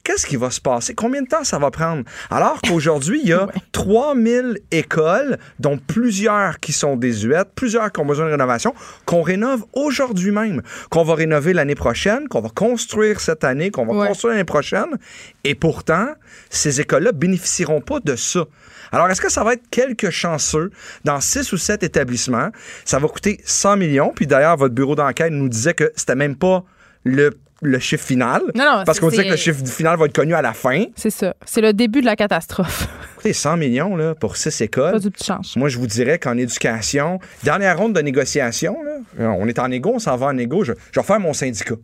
[0.03, 0.93] qu'est-ce qui va se passer?
[0.95, 2.03] Combien de temps ça va prendre?
[2.29, 8.05] Alors qu'aujourd'hui, il y a 3000 écoles, dont plusieurs qui sont désuètes, plusieurs qui ont
[8.05, 8.73] besoin de rénovation,
[9.05, 13.85] qu'on rénove aujourd'hui même, qu'on va rénover l'année prochaine, qu'on va construire cette année, qu'on
[13.85, 14.07] va Ouais.
[14.07, 14.97] construire l'année prochaine.
[15.43, 16.07] Et pourtant,
[16.49, 18.45] ces écoles-là bénéficieront pas de ça.
[18.93, 20.69] Alors, est-ce que ça va être quelques chanceux
[21.03, 22.49] dans six ou sept établissements?
[22.85, 24.13] Ça va coûter 100 millions.
[24.15, 26.63] Puis d'ailleurs, votre bureau d'enquête nous disait que c'était même pas
[27.03, 27.31] le,
[27.63, 28.41] le chiffre final.
[28.53, 30.85] Non, non, parce qu'on disait que le chiffre final va être connu à la fin.
[30.95, 31.33] C'est ça.
[31.43, 32.87] C'est le début de la catastrophe.
[33.15, 34.91] Écoutez, 100 millions là, pour six écoles.
[34.91, 35.55] Pas du petit change.
[35.55, 39.93] Moi, je vous dirais qu'en éducation, dernière ronde de négociation, là, on est en égo,
[39.95, 40.63] on s'en va en égo.
[40.63, 41.75] Je, je vais faire mon syndicat.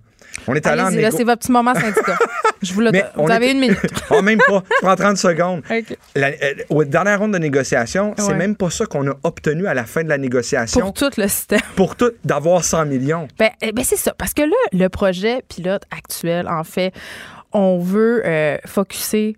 [0.48, 2.18] On est allé en là, c'est votre petit moment syndicat.
[2.62, 3.04] Je vous le donne.
[3.16, 3.78] on Vous avez une minute.
[4.10, 4.64] Ah, même pas.
[4.70, 5.62] Je prends 30 secondes.
[5.72, 5.98] OK.
[6.16, 8.36] La, euh, aux dernières rondes de négociation, c'est Ouais.
[8.36, 11.28] même pas ça qu'on a obtenu à la fin de la négociation Pour tout le
[11.28, 11.60] système.
[11.76, 13.28] pour tout d'avoir 100 millions.
[13.38, 14.14] Ben, eh ben, c'est ça.
[14.18, 16.92] Parce que là, le projet pilote actuel, en fait,
[17.54, 19.36] on veut euh, focuser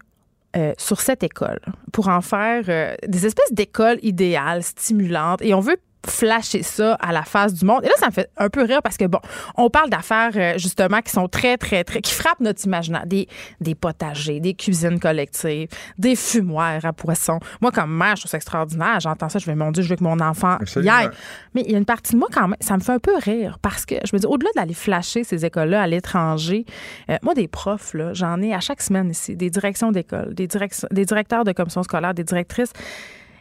[0.56, 1.60] euh, sur cette école
[1.94, 5.42] pour en faire euh, des espèces d'écoles idéales, stimulantes.
[5.42, 5.78] Et on veut
[6.08, 7.84] flasher ça à la face du monde.
[7.84, 9.20] Et là, ça me fait un peu rire parce que, bon,
[9.56, 13.06] on parle d'affaires, euh, justement, qui sont très, très, très, qui frappent notre imaginaire.
[13.06, 13.28] Des,
[13.60, 17.40] des potagers, des cuisines collectives, des fumoirs à poissons.
[17.62, 19.00] Moi, comme mère, je trouve ça extraordinaire.
[19.00, 21.10] J'entends ça, je vais, mon Dieu, je veux que mon enfant y aille.
[21.54, 23.16] Mais il y a une partie de moi quand même, ça me fait un peu
[23.18, 26.66] rire parce que je me dis, au-delà d'aller flasher ces écoles-là à l'étranger,
[27.10, 30.48] euh, moi, des profs, là, j'en ai à chaque semaine ici, des directions d'école, des,
[30.48, 32.74] directions- des directeurs de commission scolaire, des directrices.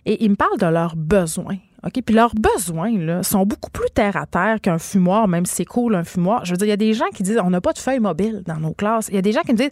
[0.07, 2.03] Et ils me parlent de leurs besoins OK?
[2.05, 5.65] Puis leurs besoins, là, sont beaucoup plus terre à terre qu'un fumoir, même si c'est
[5.65, 6.45] cool, un fumoir.
[6.45, 8.01] Je veux dire, il y a des gens qui disent, on n'a pas de feuilles
[8.01, 9.09] mobiles dans nos classes.
[9.09, 9.71] Il y a des gens qui me disent,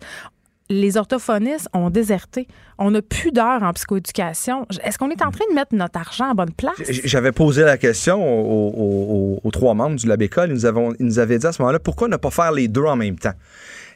[0.70, 2.46] les orthophonistes ont déserté.
[2.78, 4.66] On n'a plus d'heures en psychoéducation.
[4.84, 6.74] Est-ce qu'on est en train de mettre notre argent à bonne place?
[7.04, 10.50] J'avais posé la question aux, aux- aux- aux trois membres du Labécole.
[10.50, 12.68] Ils nous, avons, ils nous avaient dit à ce moment-là, pourquoi ne pas faire les
[12.68, 13.32] deux en même temps?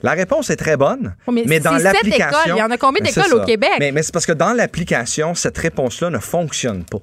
[0.00, 2.56] La réponse est très bonne, mais mais dans l'application...
[2.56, 3.44] Il y en a combien Ben, d'écoles au.
[3.44, 3.70] Québec?
[3.78, 6.98] Mais, mais c'est parce que dans l'application, cette réponse-là ne fonctionne pas.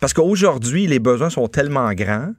[0.00, 2.32] Parce qu'aujourd'hui, les besoins sont tellement grands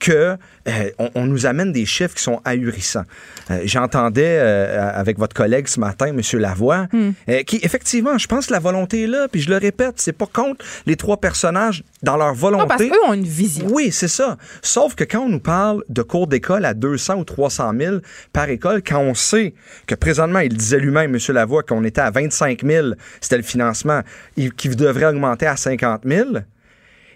[0.00, 0.36] que
[0.66, 3.04] euh, on, on nous amène des chiffres qui sont ahurissants.
[3.52, 6.20] Euh, J'entendais euh, avec votre collègue ce matin, M.
[6.40, 7.12] Lavoie, Hmm.
[7.46, 10.26] qui effectivement, je pense que la volonté est là, puis je le répète, c'est pas
[10.26, 12.62] contre les trois personnages dans leur volonté.
[12.62, 13.68] Non, parce qu'eux ont une vision.
[13.70, 14.38] Oui, c'est ça.
[14.60, 17.96] Sauf que quand on nous parle de cours d'école à 200 ou 300 000
[18.32, 19.54] par école, quand on sait
[19.86, 21.20] que présentement, il disait lui-même, M.
[21.34, 22.88] Lavoie, qu'on était à 25 000,
[23.20, 24.00] c'était le financement,
[24.56, 26.30] qui devrait augmenter à 50 000,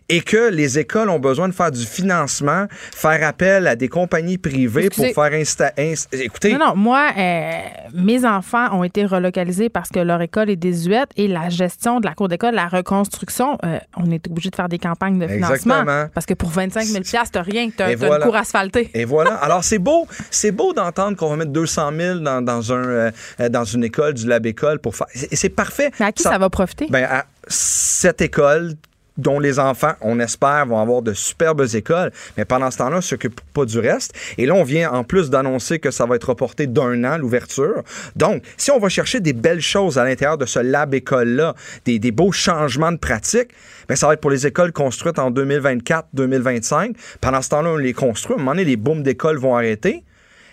[0.08, 4.38] et que les écoles ont besoin de faire du financement, faire appel à des compagnies
[4.38, 5.12] privées Excusez.
[5.12, 5.70] pour faire insta...
[5.76, 7.52] inst- Écoutez, Non, non, moi, euh,
[7.94, 12.06] mes enfants ont été relocalisés parce que leur école est désuète et la gestion de
[12.06, 15.80] la cour d'école, la reconstruction, euh, on est obligé de faire des campagnes de financement.
[15.80, 16.08] Exactement.
[16.14, 18.16] Parce que pour 25 000 t'as rien, t'as voilà.
[18.16, 18.90] une cour asphaltée.
[18.94, 19.34] Et voilà.
[19.36, 20.06] Alors, c'est beau.
[20.30, 23.10] C'est beau d'entendre qu'on va mettre 200 000 dans, dans, un, euh,
[23.50, 25.06] dans une école, du lab école pour faire.
[25.14, 25.90] C'est c'est parfait.
[26.00, 26.86] Mais à qui ça, va profiter?
[26.90, 28.74] Ben, à cette école
[29.18, 32.98] dont les enfants, on espère, vont avoir de superbes écoles, mais pendant ce temps-là, on
[32.98, 34.14] ne s'occupe pas du reste.
[34.38, 37.82] Et là, on vient en plus d'annoncer que ça va être reporté d'un an, l'ouverture.
[38.14, 41.54] Donc, si on va chercher des belles choses à l'intérieur de ce lab-école-là,
[41.84, 43.48] des, des beaux changements de pratique,
[43.88, 46.94] ben, ça va être pour les écoles construites en 2024-2025.
[47.20, 48.34] Pendant ce temps-là, on les construit.
[48.34, 50.02] À un moment donné, les booms d'écoles vont arrêter.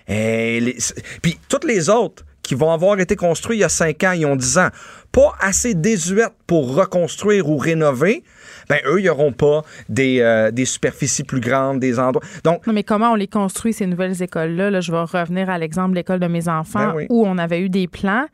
[0.07, 0.75] Et
[1.21, 4.25] Puis toutes les autres qui vont avoir été construits il y a 5 ans, ils
[4.25, 4.69] ont 10 ans,
[5.11, 8.23] pas assez désuètes pour reconstruire ou rénover,
[8.69, 12.23] ben eux, ils n'auront pas des, euh, des superficies plus grandes, des endroits.
[12.43, 14.69] Donc, Non, mais comment on les construit, ces nouvelles écoles-là?
[14.69, 17.05] Là, je vais revenir à l'exemple de l'école de mes enfants Ben oui.
[17.09, 18.25] où on avait eu des plans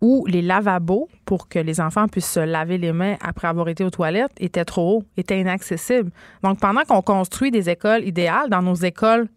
[0.00, 3.84] où les lavabos, pour que les enfants puissent se laver les mains après avoir été
[3.84, 6.10] aux toilettes, étaient trop hauts, étaient inaccessibles.
[6.42, 9.28] Donc, pendant qu'on construit des écoles idéales dans nos écoles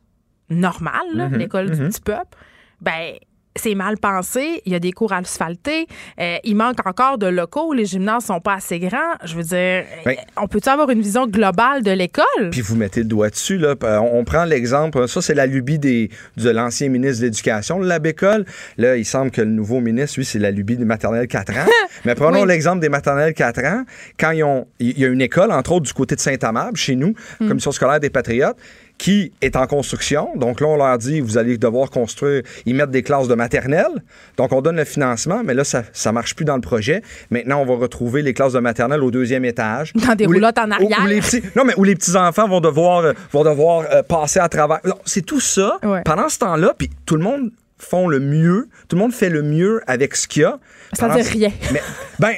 [0.50, 2.38] normales, Mhm, l'école du petit peuple,
[2.82, 3.14] ben
[3.58, 5.88] c'est mal pensé, il y a des cours asphaltés,
[6.20, 8.98] euh, il manque encore de locaux, les gymnases sont pas assez grands.
[9.24, 12.50] Je veux dire, Ben- on peut-tu avoir une vision globale de l'école?
[12.52, 13.58] Puis vous mettez le doigt dessus.
[13.58, 13.76] Là.
[13.82, 17.88] On on prend l'exemple, ça c'est la lubie des, de l'ancien ministre de l'Éducation, le
[17.88, 18.46] Labécole.
[18.78, 21.66] Là, il semble que le nouveau ministre, lui, c'est la lubie des maternelles 4 ans.
[22.06, 22.48] Mais prenons Oui.
[22.48, 23.84] l'exemple des maternelles 4 ans.
[24.20, 26.96] Quand ils ont, il y a une école, entre autres du côté de Saint-Amable, chez
[26.96, 27.48] nous, Hmm.
[27.50, 28.58] Commission scolaire des Patriotes,
[28.98, 30.30] qui est en construction.
[30.36, 33.92] Donc là, on leur dit, vous allez devoir construire, ils mettent des classes de maternelle.
[34.38, 37.02] Donc on donne le financement, mais là, ça ne marche plus dans le projet.
[37.30, 39.94] Maintenant, on va retrouver les classes de maternelle au deuxième étage.
[39.94, 41.00] Dans des les- roulottes en arrière.
[41.04, 44.40] où les petits- non, mais où les petits-enfants vont devoir, euh, vont devoir euh, passer
[44.40, 44.80] à travers.
[45.06, 45.78] C'est tout ça.
[45.84, 46.02] Ouais.
[46.04, 48.70] Pendant ce temps-là, puis tout le monde font le mieux.
[48.88, 50.58] Tout le monde fait le mieux avec ce qu'il y a.
[50.94, 51.52] Ça veut rien.
[51.72, 51.82] Mais,
[52.20, 52.34] ben,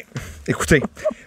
[0.47, 0.81] écoutez,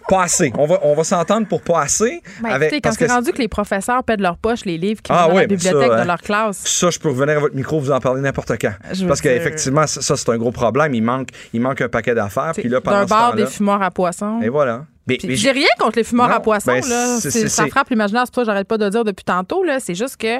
[0.09, 0.51] pas assez.
[0.57, 2.21] On va, on va s'entendre pour pas assez.
[2.41, 5.01] Ben, avec- écoutez, quand c'est rendu que les professeurs paient de leur poche les livres
[5.01, 6.01] qui Ah dans la ça, bibliothèque hein.
[6.01, 6.57] de leur classe.
[6.57, 8.73] ça, je peux revenir à votre micro, vous en parler n'importe quand.
[8.91, 10.93] Je Parce qu'effectivement, ça, ça, c'est un gros problème.
[10.93, 12.51] Il manque, il manque un paquet d'affaires.
[12.55, 14.41] Puis là, pendant D'un bar, des fumoirs à poissons.
[14.43, 14.85] Et voilà.
[15.07, 16.71] Mais- Puis mais J'ai rien contre les fumeurs Non, à poissons.
[16.71, 17.17] ben, là.
[17.19, 19.03] c'est- C'est- c'est- ça c'est- frappe l'imaginaire, c'est pour ça que j'arrête pas de dire
[19.03, 19.63] depuis tantôt.
[19.63, 19.79] là.
[19.81, 20.39] C'est juste que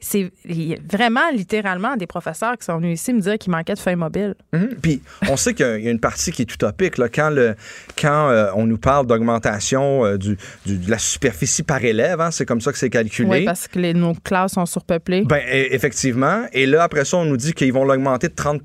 [0.00, 3.52] c'est il y a vraiment littéralement des professeurs qui sont venus ici me dire qu'il
[3.52, 4.34] manquait de feuilles mobiles.
[4.52, 4.76] Mhm.
[4.82, 6.98] Puis on sait qu'il y a une partie qui est utopique.
[6.98, 7.54] Là, quand le,
[8.00, 10.36] quand euh, on nous parle d'augmentation euh, du,
[10.66, 13.28] du- de la superficie par élève, hein, c'est comme ça que c'est calculé.
[13.30, 15.22] Oui, parce que les- nos classes sont surpeuplées.
[15.24, 16.44] Ben, e- effectivement.
[16.52, 18.62] Et là, après ça, on nous dit qu'ils vont l'augmenter de 30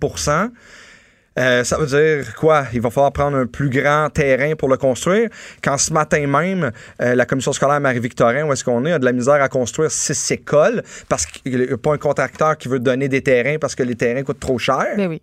[1.38, 2.66] Euh, ça veut dire quoi?
[2.74, 5.30] Il va falloir prendre un plus grand terrain pour le construire.
[5.62, 6.72] Quand ce matin même,
[7.02, 9.92] euh, la commission scolaire Marie-Victorin, où est-ce qu'on est, a de la misère à construire
[9.92, 13.76] six écoles parce qu'il n'y a pas un contracteur qui veut donner des terrains parce
[13.76, 14.86] que les terrains coûtent trop cher.
[14.96, 15.22] Ben oui.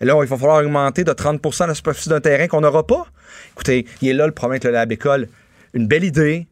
[0.00, 3.06] Et là, il va falloir augmenter de 30% la superficie d'un terrain qu'on n'aura pas.
[3.52, 5.28] Écoutez, il est là le problème avec le Lab École.
[5.74, 6.46] Une belle idée,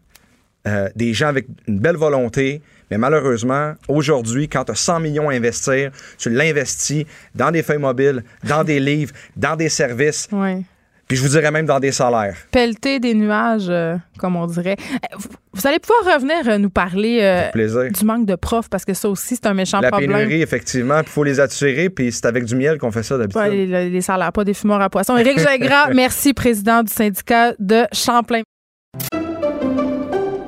[0.66, 2.60] euh, des gens avec une belle volonté,
[2.90, 7.78] mais malheureusement, aujourd'hui, quand tu as 100 millions à investir, tu l'investis dans des feuilles
[7.78, 10.64] mobiles, dans des livres, dans des services, Oui.
[11.08, 12.36] puis je vous dirais même dans des salaires.
[12.52, 14.76] Pelleter des nuages, euh, comme on dirait.
[15.12, 15.16] Euh,
[15.52, 19.08] Vous, allez pouvoir revenir euh, nous parler euh, du manque de profs parce que ça
[19.08, 20.12] aussi, c'est un méchant La problème.
[20.12, 23.40] pénurie, effectivement, il faut les attirer, puis c'est avec du miel qu'on fait ça d'habitude.
[23.40, 25.16] Ouais, les, les salaires, pas des fumeurs à poissons.
[25.16, 28.42] Éric Gingras, merci, président du syndicat de Champlain.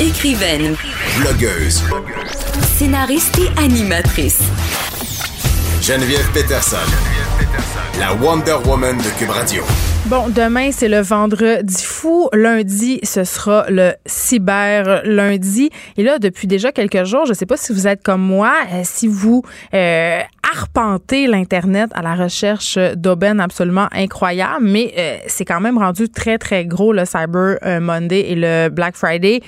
[0.00, 0.76] Écrivaine,
[1.20, 1.84] Blogueuse.
[2.62, 4.40] scénariste et animatrice.
[5.82, 6.78] Geneviève Peterson.
[7.98, 9.62] La Wonder Woman de Cube Radio.
[10.06, 12.30] Bon, demain, c'est le vendredi fou.
[12.32, 15.68] Lundi, ce sera le cyber lundi.
[15.98, 18.54] Et là, depuis déjà quelques jours, je ne sais pas si vous êtes comme moi,
[18.72, 19.42] euh, si vous
[19.74, 20.20] euh,
[20.50, 26.38] arpentez l'Internet à la recherche d'aubaines absolument incroyables, mais euh, c'est quand même rendu très,
[26.38, 29.42] très gros le Cyber Monday et le Black Friday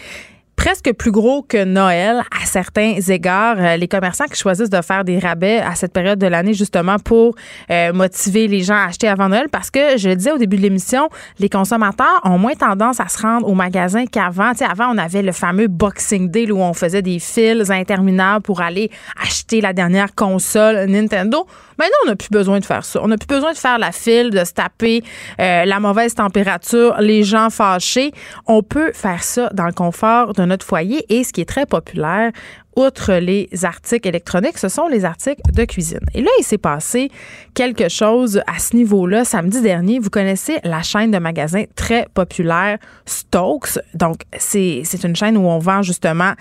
[0.62, 3.56] presque plus gros que Noël à certains égards.
[3.58, 7.00] Euh, les commerçants qui choisissent de faire des rabais à cette période de l'année justement
[7.00, 7.34] pour
[7.68, 10.56] euh, motiver les gens à acheter avant Noël parce que je le disais au début
[10.58, 11.08] de l'émission,
[11.40, 14.52] les consommateurs ont moins tendance à se rendre au magasin qu'avant.
[14.52, 18.42] Tu sais, avant, on avait le fameux Boxing Day où on faisait des fils interminables
[18.42, 18.88] pour aller
[19.20, 21.44] acheter la dernière console Nintendo.
[21.78, 23.00] Maintenant, on n'a plus besoin de faire ça.
[23.02, 25.02] On n'a plus besoin de faire la file, de se taper
[25.40, 28.12] euh, la mauvaise température, les gens fâchés.
[28.46, 31.66] On peut faire ça dans le confort de notre foyer et ce qui est très
[31.66, 32.32] populaire,
[32.76, 36.00] outre les articles électroniques, ce sont les articles de cuisine.
[36.14, 37.10] Et là, il s'est passé
[37.54, 39.24] quelque chose à ce niveau-là.
[39.24, 43.78] Samedi dernier, vous connaissez la chaîne de magasins très populaire Stokes.
[43.94, 46.32] Donc, c'est une chaîne où on vend justement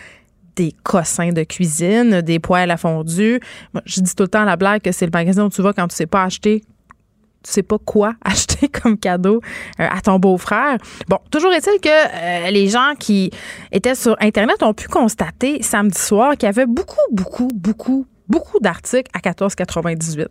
[0.55, 3.39] des cossins de cuisine, des poêles à fondue.
[3.85, 5.73] Je dis tout le temps à la blague que c'est le magasin où tu vas
[5.73, 6.63] quand tu sais pas acheter
[7.43, 9.41] tu sais pas quoi acheter comme cadeau
[9.79, 10.77] euh, à ton beau-frère.
[11.07, 13.31] Bon, toujours est-il que euh, les gens qui
[13.71, 18.59] étaient sur Internet ont pu constater samedi soir qu'il y avait beaucoup, beaucoup, beaucoup beaucoup
[18.61, 20.27] d'articles à 14,98.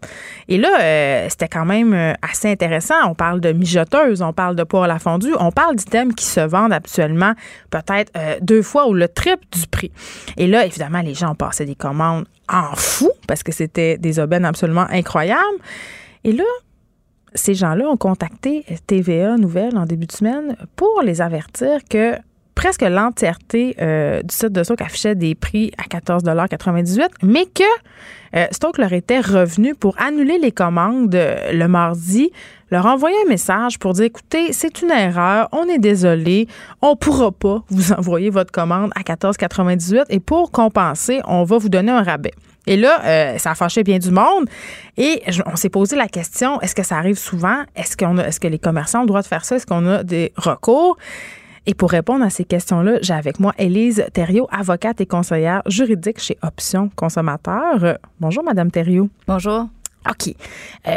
[0.48, 2.94] Et là, euh, c'était quand même assez intéressant.
[3.06, 6.40] On parle de mijoteuses, on parle de poêle à fondue, on parle d'items qui se
[6.40, 7.34] vendent actuellement
[7.68, 9.92] peut-être deux fois ou le triple du prix.
[10.38, 14.18] Et là, évidemment, les gens ont passé des commandes en fou parce que c'était des
[14.18, 15.58] aubaines absolument incroyables.
[16.24, 16.44] Et là,
[17.34, 22.14] ces gens-là ont contacté TVA Nouvelle en début de semaine pour les avertir que
[22.60, 27.64] presque l'entièreté euh, du site de Stoke affichait des prix à 14,98 mais que
[28.36, 32.30] euh, Stoke leur était revenu pour annuler les commandes euh, le mardi,
[32.70, 36.48] leur envoyer un message pour dire écoutez, c'est une erreur, on est désolé,
[36.82, 41.70] on pourra pas vous envoyer votre commande à 14,98 et pour compenser, on va vous
[41.70, 42.34] donner un rabais.
[42.66, 44.44] Et là, euh, ça a fâché bien du monde.
[44.98, 47.62] Et on s'est posé la question est-ce que ça arrive souvent?
[47.74, 49.56] Est-ce qu'on est-ce que les commerçants ont le droit de faire ça?
[49.56, 50.98] Est-ce qu'on a des recours?
[51.66, 56.18] Et pour répondre à ces questions-là, j'ai avec moi Élise Thériault, avocate et conseillère juridique
[56.18, 57.98] chez Options Consommateurs.
[58.18, 59.08] Bonjour, Madame Thériault.
[59.26, 59.68] Bonjour.
[60.08, 60.34] OK.
[60.88, 60.94] Euh,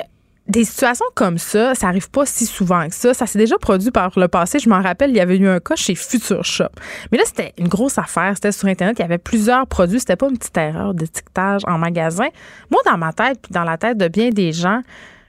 [0.47, 3.13] des situations comme ça, ça arrive pas si souvent que ça.
[3.13, 4.59] Ça s'est déjà produit par le passé.
[4.59, 6.69] Je m'en rappelle, il y avait eu un cas chez Future Shop.
[7.11, 8.31] Mais là, c'était une grosse affaire.
[8.35, 8.97] C'était sur Internet.
[8.99, 9.99] Il y avait plusieurs produits.
[9.99, 12.27] C'était pas une petite erreur d'étiquetage en magasin.
[12.71, 14.81] Moi, dans ma tête, puis dans la tête de bien des gens,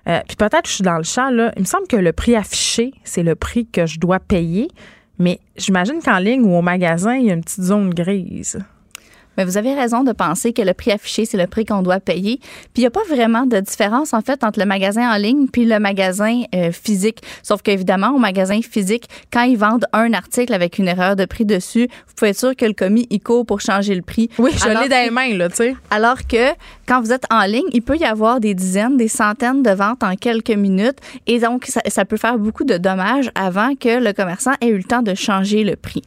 [0.09, 2.13] euh, puis peut-être que je suis dans le champ, là, il me semble que le
[2.13, 4.69] prix affiché, c'est le prix que je dois payer.
[5.19, 8.59] Mais j'imagine qu'en ligne ou au magasin, il y a une petite zone grise.
[9.37, 12.01] Mais vous avez raison de penser que le prix affiché, c'est le prix qu'on doit
[12.01, 12.39] payer.
[12.39, 15.49] Puis il n'y a pas vraiment de différence, en fait, entre le magasin en ligne
[15.49, 17.21] puis le magasin euh, physique.
[17.43, 21.45] Sauf qu'évidemment, au magasin physique, quand ils vendent un article avec une erreur de prix
[21.45, 24.29] dessus, vous pouvez être sûr que le commis, il court pour changer le prix.
[24.39, 25.77] Oui, je Alors l'ai dans les que- mains, là, tu sais.
[25.91, 26.53] Alors que
[26.87, 30.03] quand vous êtes en ligne, il peut y avoir des dizaines, des centaines de ventes
[30.03, 30.99] en quelques minutes.
[31.27, 34.77] Et donc, ça, ça peut faire beaucoup de dommages avant que le commerçant ait eu
[34.77, 36.03] le temps de changer le prix.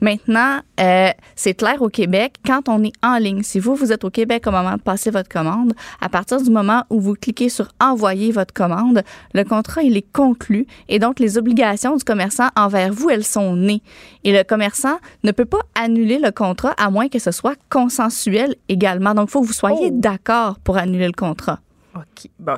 [0.00, 4.04] Maintenant, euh, c'est clair au Québec, quand on est en ligne, si vous, vous êtes
[4.04, 7.48] au Québec au moment de passer votre commande, à partir du moment où vous cliquez
[7.48, 9.02] sur envoyer votre commande,
[9.34, 13.56] le contrat, il est conclu et donc les obligations du commerçant envers vous, elles sont
[13.56, 13.82] nées.
[14.24, 18.54] Et le commerçant ne peut pas annuler le contrat à moins que ce soit consensuel
[18.68, 19.14] également.
[19.14, 21.60] Donc, il faut que vous soyez d'accord pour annuler le contrat.
[21.94, 22.30] OK.
[22.38, 22.56] Bon,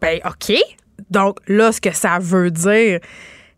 [0.00, 0.56] ben, OK.
[1.10, 3.00] Donc, là, ce que ça veut dire,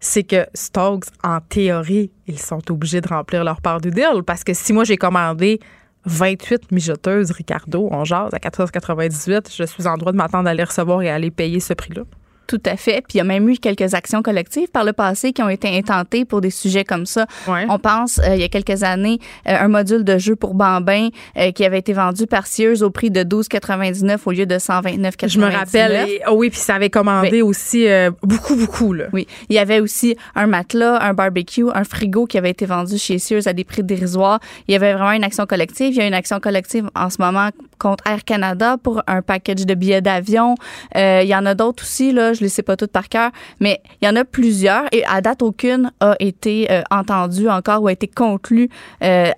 [0.01, 4.23] c'est que Stokes, en théorie, ils sont obligés de remplir leur part du deal.
[4.27, 5.61] Parce que si moi, j'ai commandé
[6.07, 10.65] 28 mijoteuses Ricardo, on jase à 14,98, je suis en droit de m'attendre à les
[10.65, 12.03] recevoir et à aller payer ce prix-là.
[12.53, 13.01] Tout à fait.
[13.09, 15.69] Puis il y a même eu quelques actions collectives par le passé qui ont été
[15.75, 17.27] intentées pour des sujets comme ça.
[17.49, 17.65] Ouais.
[17.71, 21.09] On pense, euh, il y a quelques années, euh, un module de jeu pour bambins
[21.39, 25.29] euh, qui avait été vendu par Sears au prix de 12,99 au lieu de 129,99.
[25.29, 26.09] Je me rappelle.
[26.11, 27.87] et- oh oui, puis ça avait commandé aussi
[28.23, 28.93] beaucoup, beaucoup.
[28.93, 29.05] Là.
[29.15, 32.99] Oui, il y avait aussi un matelas, un barbecue, un frigo qui avait été vendu
[32.99, 34.41] chez Sears à des prix dérisoires.
[34.69, 35.89] Il y avait vraiment une action collective.
[35.93, 37.49] Il y a une action collective en ce moment
[37.83, 40.55] contre Air Canada pour un package de billets d'avion.
[40.97, 43.09] Euh, Il y en a d'autres aussi, là, je ne les sais pas toutes par
[43.09, 47.49] cœur, mais il y en a plusieurs et à date, aucune a été euh, entendue
[47.49, 48.69] encore ou a été conclue
[49.03, 49.31] euh,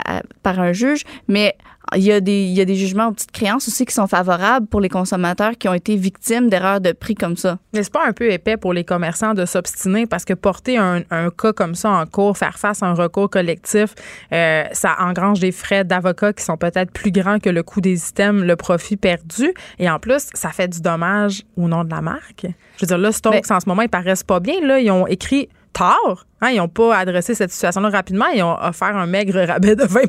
[0.43, 1.05] par un juge.
[1.27, 1.57] Mais
[1.97, 4.07] il y, a des, il y a des jugements aux petites créances aussi qui sont
[4.07, 7.59] favorables pour les consommateurs qui ont été victimes d'erreurs de prix comme ça.
[7.73, 11.31] C'est pas un peu épais pour les commerçants de s'obstiner parce que porter un, un
[11.31, 13.95] cas comme ça en cours, faire face à un recours collectif,
[14.33, 18.09] euh, ça engrange des frais d'avocat qui sont peut-être plus grands que le coût des
[18.09, 19.53] items, le profit perdu.
[19.79, 22.47] Et en plus, ça fait du dommage au nom de la marque.
[22.77, 24.61] Je veux dire, là, Stokes, en ce moment, ils paraissent pas bien.
[24.63, 26.27] Là, ils ont écrit tard.
[26.41, 28.27] Hein, ils n'ont pas adressé cette situation-là rapidement.
[28.35, 30.03] Ils ont offert un maigre rabais de 20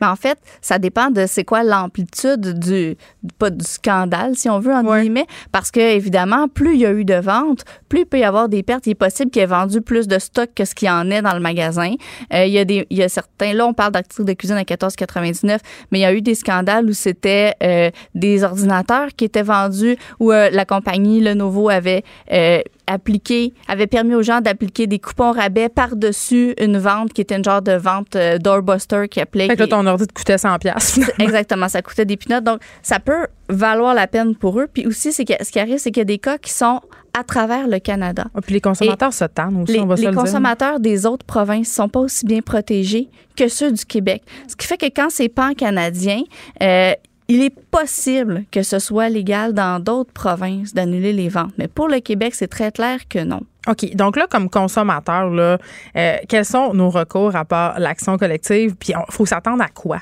[0.00, 2.96] Mais en fait, ça dépend de c'est quoi l'amplitude du
[3.38, 6.92] pas du scandale si on veut en guillemets parce que évidemment, plus il y a
[6.92, 9.46] eu de ventes, plus il peut y avoir des pertes, il est possible qu'il ait
[9.46, 11.94] vendu plus de stock que ce qu'il y en est dans le magasin.
[12.32, 14.56] Euh, il y a des il y a certains là on parle d'articles de cuisine
[14.56, 15.58] à 14,99,
[15.90, 19.96] mais il y a eu des scandales où c'était euh, des ordinateurs qui étaient vendus
[20.20, 25.32] où euh, la compagnie Lenovo avait euh, appliqué, avait permis aux gens d'appliquer des coupons
[25.32, 29.46] rabais par-dessus une vente qui était une genre de vente euh, doorbuster qui appelait.
[29.46, 30.98] Fait que là, ton ordi te coûtait 100 pièces.
[31.18, 32.44] Exactement, ça coûtait des pinottes.
[32.44, 34.66] Donc, ça peut valoir la peine pour eux.
[34.72, 36.80] Puis aussi, c'est ce qui arrive, c'est qu'il y a des cas qui sont
[37.18, 38.26] à travers le Canada.
[38.44, 40.22] puis les consommateurs se tannent aussi, Les, on va se les le dire.
[40.22, 44.22] consommateurs des autres provinces sont pas aussi bien protégés que ceux du Québec.
[44.46, 46.22] Ce qui fait que quand c'est pan-canadien,
[46.62, 46.92] euh,
[47.28, 51.52] il est possible que ce soit légal dans d'autres provinces d'annuler les ventes.
[51.58, 53.42] Mais pour le Québec, c'est très clair que non.
[53.66, 53.94] OK.
[53.94, 55.58] Donc là, comme consommateur, là,
[55.96, 58.76] euh, quels sont nos recours à part l'action collective?
[58.76, 60.00] Puis il faut s'attendre à quoi?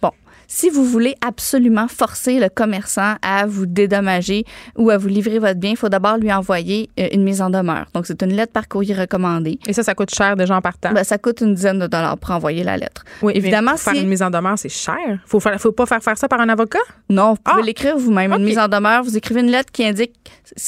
[0.00, 0.10] Bon,
[0.54, 4.44] si vous voulez absolument forcer le commerçant à vous dédommager
[4.76, 7.50] ou à vous livrer votre bien, il faut d'abord lui envoyer euh, une mise en
[7.50, 7.86] demeure.
[7.92, 9.58] Donc, c'est une lettre par courrier recommandée.
[9.66, 10.92] Et ça, ça coûte cher déjà en partant?
[10.92, 13.02] Ben, ça coûte une dizaine de dollars pour envoyer la lettre.
[13.20, 14.94] Oui, évidemment, faire une mise en demeure, c'est cher.
[15.26, 16.78] Faut faire, faut pas faire faire ça par un avocat?
[17.10, 17.50] Non, vous Ah!
[17.54, 18.32] pouvez l'écrire vous-même.
[18.32, 20.12] Une mise en demeure, vous écrivez une lettre qui indique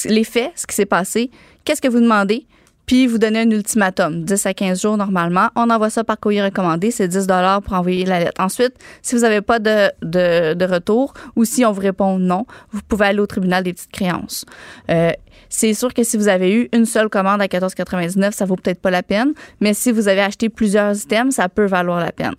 [0.03, 1.31] les faits, ce qui s'est passé,
[1.63, 2.45] qu'est-ce que vous demandez,
[2.87, 5.49] puis vous donnez un ultimatum, 10 à 15 jours normalement.
[5.57, 8.41] On envoie ça par courrier recommandé, c'est 10 dollars pour envoyer la lettre.
[8.41, 12.45] Ensuite, si vous n'avez pas de, de, de retour ou si on vous répond non,
[12.71, 14.45] vous pouvez aller au tribunal des petites créances.
[14.89, 15.11] Euh,
[15.49, 18.81] c'est sûr que si vous avez eu une seule commande à 14,99, ça vaut peut-être
[18.81, 22.35] pas la peine, mais si vous avez acheté plusieurs items, ça peut valoir la peine.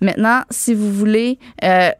[0.00, 1.90] Maintenant, si vous voulez euh,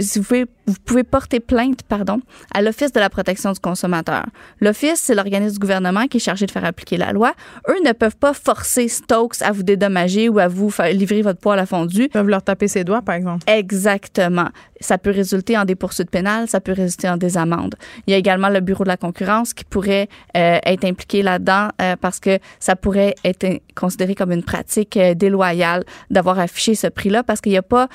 [0.00, 2.20] si vous pouvez, vous pouvez porter plainte pardon,
[2.52, 4.24] à l'Office de la protection du consommateur.
[4.60, 7.32] L'Office, c'est l'organisme du gouvernement qui est chargé de faire appliquer la loi.
[7.68, 11.40] Eux ne peuvent pas forcer Stokes à vous dédommager ou à vous faire livrer votre
[11.40, 12.04] poêle à fondu.
[12.04, 13.44] Ils peuvent leur taper ses doigts, par exemple.
[13.46, 14.48] Exactement.
[14.80, 17.74] Ça peut résulter en des poursuites pénales, ça peut résulter en des amendes.
[18.06, 21.68] Il y a également le Bureau de la concurrence qui pourrait euh, être impliqué là-dedans
[21.80, 26.86] euh, parce que ça pourrait être considéré comme une pratique euh, déloyale d'avoir affiché ce
[26.86, 27.88] prix-là parce qu'il n'y a pas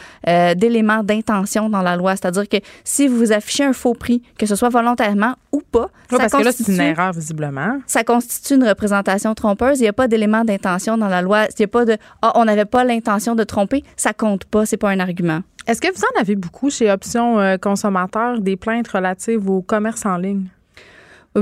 [0.55, 2.15] d'élément d'intention dans la loi.
[2.15, 6.17] C'est-à-dire que si vous affichez un faux prix, que ce soit volontairement ou pas, Oui,
[6.17, 7.79] ça parce que là, c'est une erreur, visiblement.
[7.87, 9.79] ça constitue une représentation trompeuse.
[9.79, 11.45] Il n'y a pas d'élément d'intention dans la loi.
[11.45, 13.83] Il n'y a pas de ah, on n'avait pas l'intention de tromper.
[13.97, 14.65] Ça compte pas.
[14.65, 15.39] C'est pas un argument.
[15.67, 20.05] Est-ce que vous en avez beaucoup chez Options euh, Consommateurs des plaintes relatives au commerce
[20.05, 20.45] en ligne?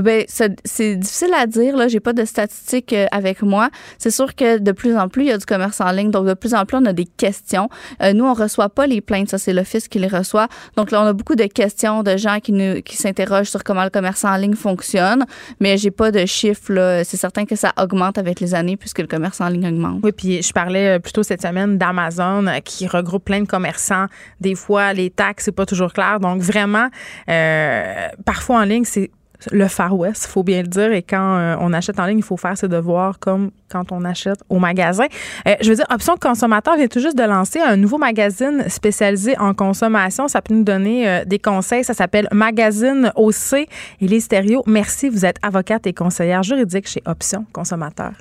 [0.01, 1.75] Ben, c'est difficile à dire.
[1.77, 3.69] Là, j'ai pas de statistiques euh, avec moi.
[3.97, 6.11] C'est sûr que de plus en plus, il y a du commerce en ligne.
[6.11, 7.69] Donc, de plus en plus, on a des questions.
[8.01, 9.29] Euh, nous, on reçoit pas les plaintes.
[9.29, 10.47] Ça, c'est l'office qui les reçoit.
[10.75, 13.83] Donc, là, on a beaucoup de questions de gens qui nous qui s'interrogent sur comment
[13.83, 15.25] le commerce en ligne fonctionne.
[15.59, 17.01] Mais j'ai pas de chiffres.
[17.03, 19.99] C'est certain que ça augmente avec les années puisque le commerce en ligne augmente.
[20.03, 24.07] Oui, puis je parlais euh, plutôt cette semaine d'Amazon euh, qui regroupe plein de commerçants.
[24.41, 26.19] Des fois, les taxes, c'est pas toujours clair.
[26.19, 26.89] Donc, vraiment,
[27.29, 29.11] euh, parfois en ligne, c'est
[29.51, 30.91] le Far West, il faut bien le dire.
[30.91, 34.03] Et quand euh, on achète en ligne, il faut faire ses devoirs comme quand on
[34.05, 35.05] achète au magasin.
[35.47, 39.37] Euh, je veux dire, Option Consommateur vient tout juste de lancer un nouveau magazine spécialisé
[39.37, 40.27] en consommation.
[40.27, 41.83] Ça peut nous donner euh, des conseils.
[41.83, 43.67] Ça s'appelle Magazine OC.
[44.01, 44.21] Et les
[44.65, 45.09] merci.
[45.09, 48.11] Vous êtes avocate et conseillère juridique chez Option Consommateur.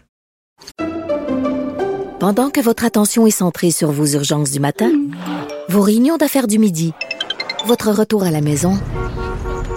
[2.19, 4.91] Pendant que votre attention est centrée sur vos urgences du matin,
[5.69, 6.95] vos réunions d'affaires du midi,
[7.67, 8.79] votre retour à la maison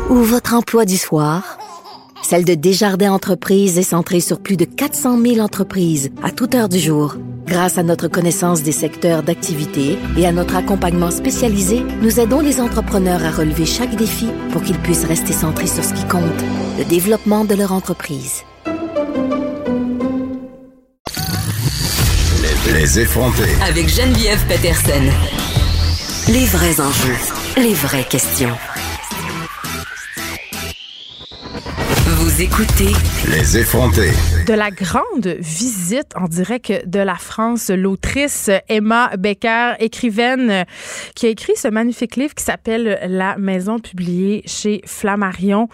[0.09, 1.57] ou votre emploi du soir,
[2.23, 6.67] celle de Desjardins Entreprises est centrée sur plus de 400 000 entreprises à toute heure
[6.67, 7.15] du jour.
[7.45, 12.59] Grâce à notre connaissance des secteurs d'activité et à notre accompagnement spécialisé, nous aidons les
[12.59, 16.23] entrepreneurs à relever chaque défi pour qu'ils puissent rester centrés sur ce qui compte,
[16.77, 18.43] le développement de leur entreprise.
[22.73, 23.55] Les effrontés.
[23.67, 25.03] Avec Geneviève Peterson.
[26.27, 27.17] Les vrais enjeux,
[27.57, 28.55] les vraies questions.
[32.39, 32.93] Vous écoutez
[33.29, 34.11] Les effrontés.
[34.47, 40.63] De la grande visite en direct de la France, l'autrice Emma Becker, écrivaine euh,
[41.15, 45.67] qui a écrit ce magnifique livre qui s'appelle La Maison, publié chez Flammarion.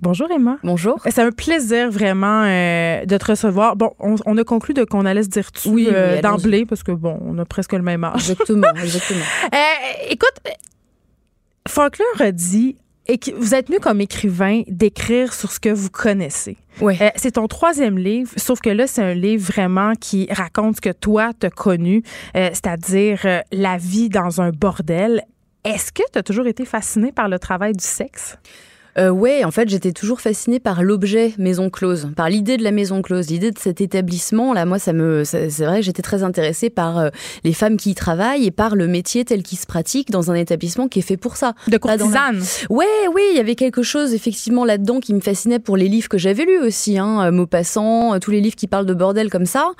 [0.00, 0.58] Bonjour Emma.
[0.64, 0.98] Bonjour.
[1.04, 3.76] C'est un plaisir vraiment euh, de te recevoir.
[3.76, 6.82] Bon, on, on a conclu de qu'on allait se dire tu Oui, euh, d'emblée parce
[6.82, 8.28] que bon, on a presque le même âge.
[8.28, 9.24] Exactement, exactement.
[9.54, 10.34] Euh, écoute,
[11.68, 15.90] Faulkner a dit et que vous êtes mieux comme écrivain d'écrire sur ce que vous
[15.90, 16.56] connaissez.
[16.80, 16.96] Ouais.
[17.00, 20.80] Euh, c'est ton troisième livre, sauf que là, c'est un livre vraiment qui raconte ce
[20.80, 22.02] que toi, t'as connu,
[22.36, 25.22] euh, c'est-à-dire euh, la vie dans un bordel.
[25.64, 28.38] Est-ce que tu as toujours été fasciné par le travail du sexe?
[29.00, 32.70] Euh, ouais, en fait, j'étais toujours fascinée par l'objet maison close, par l'idée de la
[32.70, 34.52] maison close, l'idée de cet établissement.
[34.52, 37.08] Là, moi, ça me, c'est vrai j'étais très intéressée par euh,
[37.42, 40.34] les femmes qui y travaillent et par le métier tel qu'il se pratique dans un
[40.34, 41.54] établissement qui est fait pour ça.
[41.66, 42.42] De dans la- courtisane?
[42.68, 46.08] Ouais, oui, il y avait quelque chose effectivement là-dedans qui me fascinait pour les livres
[46.08, 49.30] que j'avais lus aussi, hein, euh, Maupassant, euh, tous les livres qui parlent de bordel
[49.30, 49.70] comme ça.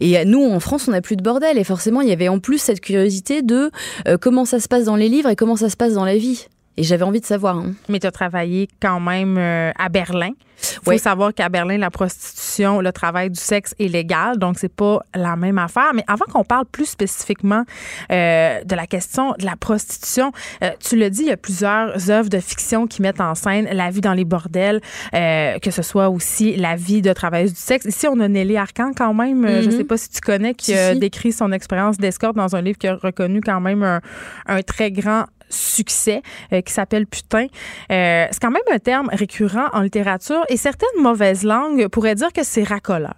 [0.00, 1.58] Et nous, en France, on n'a plus de bordel.
[1.58, 3.70] Et forcément, il y avait en plus cette curiosité de
[4.08, 6.16] euh, comment ça se passe dans les livres et comment ça se passe dans la
[6.16, 6.46] vie.
[6.80, 7.58] Et j'avais envie de savoir.
[7.58, 7.72] hein.
[7.90, 10.30] Mais tu as travaillé quand même euh, à Berlin.
[10.62, 10.98] Il faut Oui.
[10.98, 15.36] savoir qu'à Berlin, la prostitution, le travail du sexe est légal, donc c'est pas la
[15.36, 15.90] même affaire.
[15.94, 17.64] Mais avant qu'on parle plus spécifiquement
[18.12, 22.10] euh, de la question de la prostitution, euh, tu le dis, il y a plusieurs
[22.10, 24.80] œuvres de fiction qui mettent en scène la vie dans les bordels,
[25.12, 27.84] que ce soit aussi la vie de travailleuse du sexe.
[27.86, 29.76] Ici, on a Nelly Arcan quand même, euh, je Mhm.
[29.76, 30.98] sais pas si tu connais, qui Si, a si.
[30.98, 34.00] décrit son expérience d'escorte dans un livre qui a reconnu quand même un,
[34.46, 36.22] un très grand succès
[36.52, 37.46] euh, qui s'appelle putain.
[37.90, 42.32] Euh, c'est quand même un terme récurrent en littérature et certaines mauvaises langues pourraient dire
[42.32, 43.14] que c'est racoleur.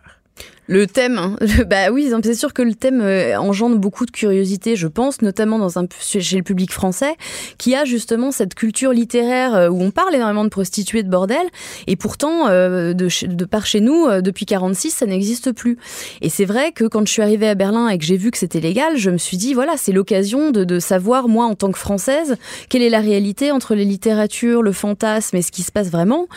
[0.69, 1.37] Le thème, hein.
[1.69, 5.59] bah oui, c'est sûr que le thème euh, engendre beaucoup de curiosité, je pense, notamment
[5.59, 7.17] dans un, chez le public français,
[7.59, 11.45] qui a justement cette culture littéraire euh, où on parle énormément de prostituées, de bordel,
[11.89, 15.79] et pourtant, euh, de, de par chez nous, depuis 46, ça n'existe plus.
[16.21, 18.39] Et c'est vrai que quand je suis arrivée à Berlin et que j'ai vu que
[18.39, 21.73] c'était légal, je me suis dit, voilà, c'est l'occasion de, de savoir, moi, en tant
[21.73, 22.37] que Française,
[22.69, 26.29] quelle est la réalité entre les littératures, le fantasme et ce qui se passe vraiment.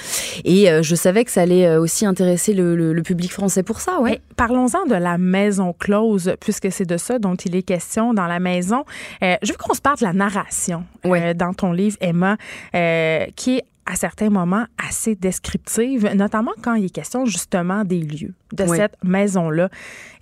[0.45, 3.99] Et je savais que ça allait aussi intéresser le, le- le public français pour ça,
[4.01, 4.14] ouais.
[4.15, 8.27] Mais parlons-en de la maison close, puisque c'est de ça dont il est question dans
[8.27, 8.85] la maison.
[9.23, 12.37] Euh, je veux qu'on se parle de la narration euh, dans ton livre, Emma,
[12.75, 17.99] euh, qui est à certains moments assez descriptive, notamment quand il est question justement des
[17.99, 19.69] lieux de cette maison-là.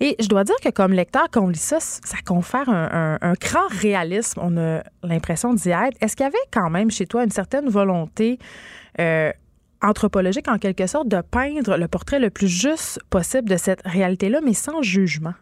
[0.00, 3.30] Et je dois dire que comme lecteur, quand on lit ça, ça confère un, un-
[3.30, 4.40] un grand réalisme.
[4.42, 5.96] On a l'impression d'y être.
[6.02, 8.38] Est-ce qu'il y avait quand même chez toi une certaine volonté
[9.00, 9.30] euh,
[9.82, 14.40] anthropologique, en quelque sorte, de peindre le portrait le plus juste possible de cette réalité-là,
[14.44, 15.34] mais sans jugement?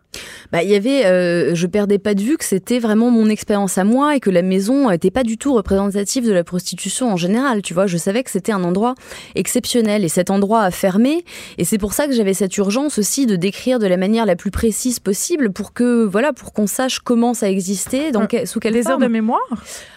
[0.50, 3.78] Bah, il y avait, euh, je perdais pas de vue que c'était vraiment mon expérience
[3.78, 7.16] à moi et que la maison était pas du tout représentative de la prostitution en
[7.16, 7.62] général.
[7.62, 8.94] Tu vois, je savais que c'était un endroit
[9.34, 11.24] exceptionnel et cet endroit a fermé.
[11.56, 14.36] Et c'est pour ça que j'avais cette urgence aussi de décrire de la manière la
[14.36, 18.44] plus précise possible pour que, voilà, pour qu'on sache comment ça existait, dans Un que-
[18.44, 19.02] sous quelle Désir forme.
[19.04, 19.40] de mémoire?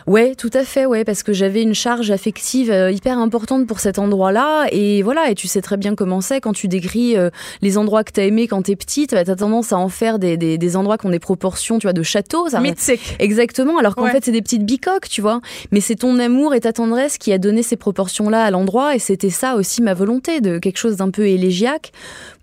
[0.07, 3.79] Ouais, tout à fait, ouais, parce que j'avais une charge affective euh, hyper importante pour
[3.81, 4.34] cet endroit-là,
[4.71, 7.29] et voilà, et tu sais très bien comment c'est quand tu décris euh,
[7.61, 10.37] les endroits que t'as aimés quand t'es petite, bah, t'as tendance à en faire des,
[10.37, 12.49] des, des endroits qui ont des proportions, tu vois, de château.
[12.49, 13.15] Ça, Mythique.
[13.19, 14.11] Exactement, alors qu'en Ouais.
[14.11, 15.41] fait c'est des petites bicoques, tu vois.
[15.71, 18.99] Mais c'est ton amour et ta tendresse qui a donné ces proportions-là à l'endroit, et
[18.99, 21.91] c'était ça aussi ma volonté, de quelque chose d'un peu élégiaque,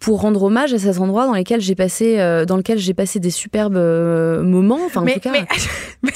[0.01, 3.21] pour rendre hommage à ces endroits dans lesquels j'ai passé, euh, dans lesquels j'ai passé
[3.21, 4.81] des superbes euh, moments.
[4.87, 5.31] Enfin, en mais tout cas.
[5.33, 5.47] mais,
[6.03, 6.11] mais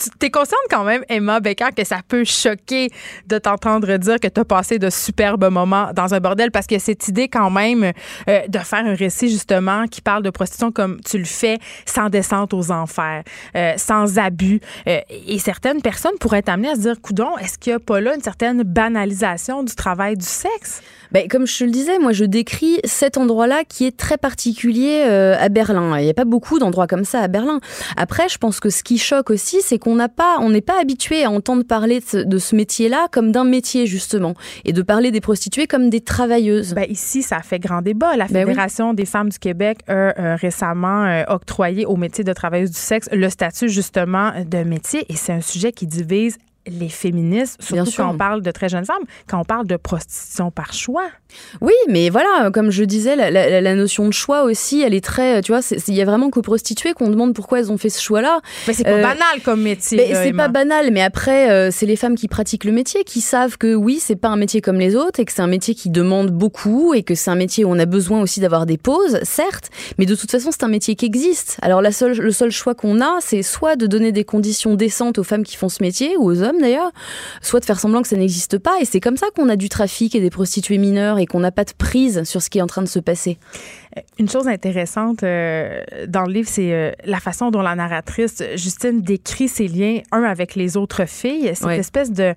[0.00, 2.88] c'est- tu es consciente quand même, Emma Becker, que ça peut choquer
[3.26, 6.78] de t'entendre dire que tu as passé de superbes moments dans un bordel parce que
[6.78, 7.92] cette idée quand même
[8.28, 12.08] euh, de faire un récit justement qui parle de prostitution comme tu le fais, sans
[12.08, 13.22] descente aux enfers,
[13.56, 14.60] euh, sans abus.
[14.86, 17.80] euh, et certaines personnes pourraient être amenées à se dire, coudon, est-ce qu'il n'y a
[17.80, 20.82] pas là une certaine banalisation du travail du sexe?
[21.12, 25.00] Ben, comme je te le disais, moi je décris cet endroit-là qui est très particulier
[25.02, 25.98] à Berlin.
[25.98, 27.58] Il n'y a pas beaucoup d'endroits comme ça à Berlin.
[27.96, 30.80] Après, je pense que ce qui choque aussi, c'est qu'on n'a pas, on n'est pas
[30.80, 34.34] habitué à entendre parler de ce, métier-là comme d'un métier justement,
[34.64, 36.74] et de parler des prostituées comme des travailleuses.
[36.74, 38.16] Ben ici, ça a fait grand débat.
[38.16, 38.50] La Ben oui.
[38.50, 42.78] Fédération des femmes du Québec a euh, récemment euh, octroyé au métier de travailleuse du
[42.78, 47.84] sexe le statut justement de métier et c'est un sujet qui divise les féministes, Bien
[47.84, 48.04] surtout sûr.
[48.04, 51.06] quand on parle de très jeunes femmes, quand on parle de prostitution par choix.
[51.60, 55.04] Oui, mais voilà, comme je disais, la, la- la notion de choix aussi, elle est
[55.04, 57.88] très, tu vois, il y a vraiment qu'aux prostituées qu'on demande pourquoi elles ont fait
[57.88, 58.40] ce choix-là.
[58.66, 59.96] Mais c'est pas Euh, banal comme métier.
[59.98, 63.04] Mais là, c'est pas banal, mais après, euh, c'est les femmes qui pratiquent le métier
[63.04, 65.46] qui savent que oui, c'est pas un métier comme les autres et que c'est un
[65.46, 68.66] métier qui demande beaucoup et que c'est un métier où on a besoin aussi d'avoir
[68.66, 71.58] des pauses, certes, mais de toute façon, c'est un métier qui existe.
[71.62, 75.18] Alors la seule, le seul choix qu'on a, c'est soit de donner des conditions décentes
[75.18, 76.90] aux femmes qui font ce métier ou aux hommes, hommes d'ailleurs,
[77.40, 78.72] soit de faire semblant que ça n'existe pas.
[78.80, 81.52] Et c'est comme ça qu'on a du trafic et des prostituées mineures et qu'on n'a
[81.52, 83.38] pas de prise sur ce qui est en train de se passer.
[84.18, 89.00] Une chose intéressante euh, dans le livre, c'est euh, la façon dont la narratrice Justine
[89.00, 91.78] décrit ses liens, un avec les autres filles, cette Ouais.
[91.78, 92.34] espèce de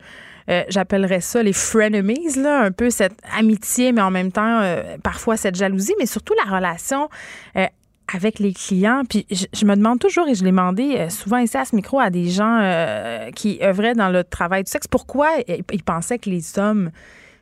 [0.50, 4.98] euh, j'appellerais ça les frenemies, là, un peu cette amitié, mais en même temps, euh,
[5.02, 7.08] parfois cette jalousie, mais surtout la relation
[7.56, 7.66] euh,
[8.14, 9.04] avec les clients.
[9.08, 12.00] Puis je, me demande toujours, et je l'ai demandé euh, souvent ici à ce micro
[12.00, 16.30] à des gens euh, qui œuvraient dans le travail du sexe, pourquoi ils pensaient que
[16.30, 16.92] les hommes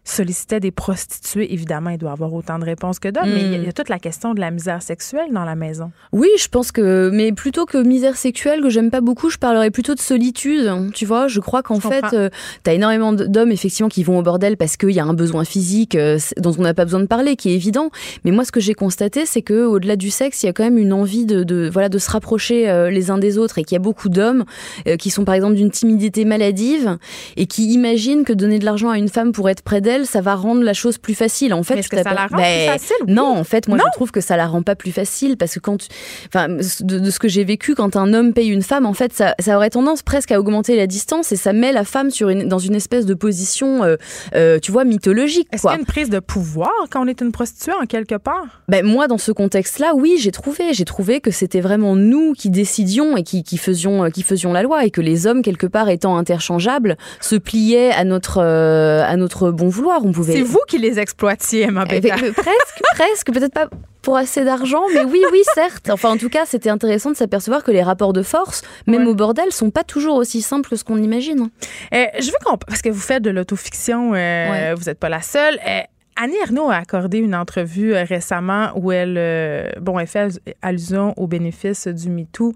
[0.04, 1.54] sollicitaient des prostituées.
[1.54, 3.72] Évidemment, il doit avoir autant de réponses que d'hommes, mais il y a- y a
[3.72, 5.92] toute la question de la misère sexuelle dans la maison.
[6.12, 9.70] Oui, je pense que, mais plutôt que misère sexuelle, que j'aime pas beaucoup, je parlerais
[9.72, 10.70] plutôt de solitude.
[10.94, 12.30] Tu vois, je crois qu'en fait, euh,
[12.64, 15.96] t'as énormément d'hommes, effectivement, qui vont au bordel parce qu'il y a un besoin physique
[15.96, 17.90] euh, dont on n'a pas besoin de parler, qui est évident.
[18.26, 20.64] Mais moi, ce que j'ai constaté, c'est que au-delà du sexe, il y a quand
[20.64, 23.64] même une envie de, de voilà, de se rapprocher euh, les uns des autres et
[23.64, 24.46] qu'il y a beaucoup d'hommes
[24.88, 26.98] euh, qui sont, par exemple, d'une timidité maladive
[27.38, 30.22] et qui imaginent que donner de l'argent à une femme pour être près d'elle, ça
[30.22, 31.54] va rendre la chose plus facile.
[31.54, 32.96] En fait, est-ce que ça la rend Ben, plus facile?
[33.08, 33.14] Oui.
[33.14, 33.84] Non, en fait, moi, Non.
[33.88, 35.88] je trouve que ça la rend pas plus facile parce que quand, tu-
[36.28, 39.14] enfin, de, de ce que j'ai vécu, quand un homme paye une femme, en fait,
[39.14, 42.30] ça, ça aurait tendance presque à augmenter la distance et ça met la femme sur
[42.30, 43.96] une, dans une espèce de position, euh,
[44.36, 45.48] euh, tu vois, mythologique.
[45.52, 48.16] Est-ce qu'il y a une prise de pouvoir quand on est une prostituée en quelque
[48.16, 48.62] part?
[48.68, 52.50] Ben, moi, dans ce contexte-là, oui, j'ai trouvé, j'ai trouvé que c'était vraiment nous qui
[52.50, 55.68] décidions et qui, qui faisions, euh, qui faisions la loi et que les hommes, quelque
[55.68, 59.81] part, étant interchangeables, se pliaient à notre, euh, à notre bon vouloir.
[59.90, 60.34] On pouvait.
[60.34, 62.20] C'est vous qui les exploitiez, Emma Eh Bécard.
[62.20, 63.68] ben, euh, presque, presque, peut-être pas
[64.02, 65.90] pour assez d'argent, mais oui, oui, certes.
[65.92, 69.10] Enfin, en tout cas, c'était intéressant de s'apercevoir que les rapports de force, même Ouais.
[69.12, 71.50] au bordel, sont pas toujours aussi simples que ce qu'on imagine.
[71.94, 72.58] Euh, je veux qu'on.
[72.58, 74.74] Parce que vous faites de l'autofiction, euh, Ouais.
[74.74, 75.60] vous n'êtes pas la seule.
[75.68, 75.82] Euh,
[76.22, 80.32] Annie Ernaux a accordé une entrevue euh, récemment où elle, euh, bon, elle fait al-
[80.62, 82.54] allusion aux bénéfices du MeToo.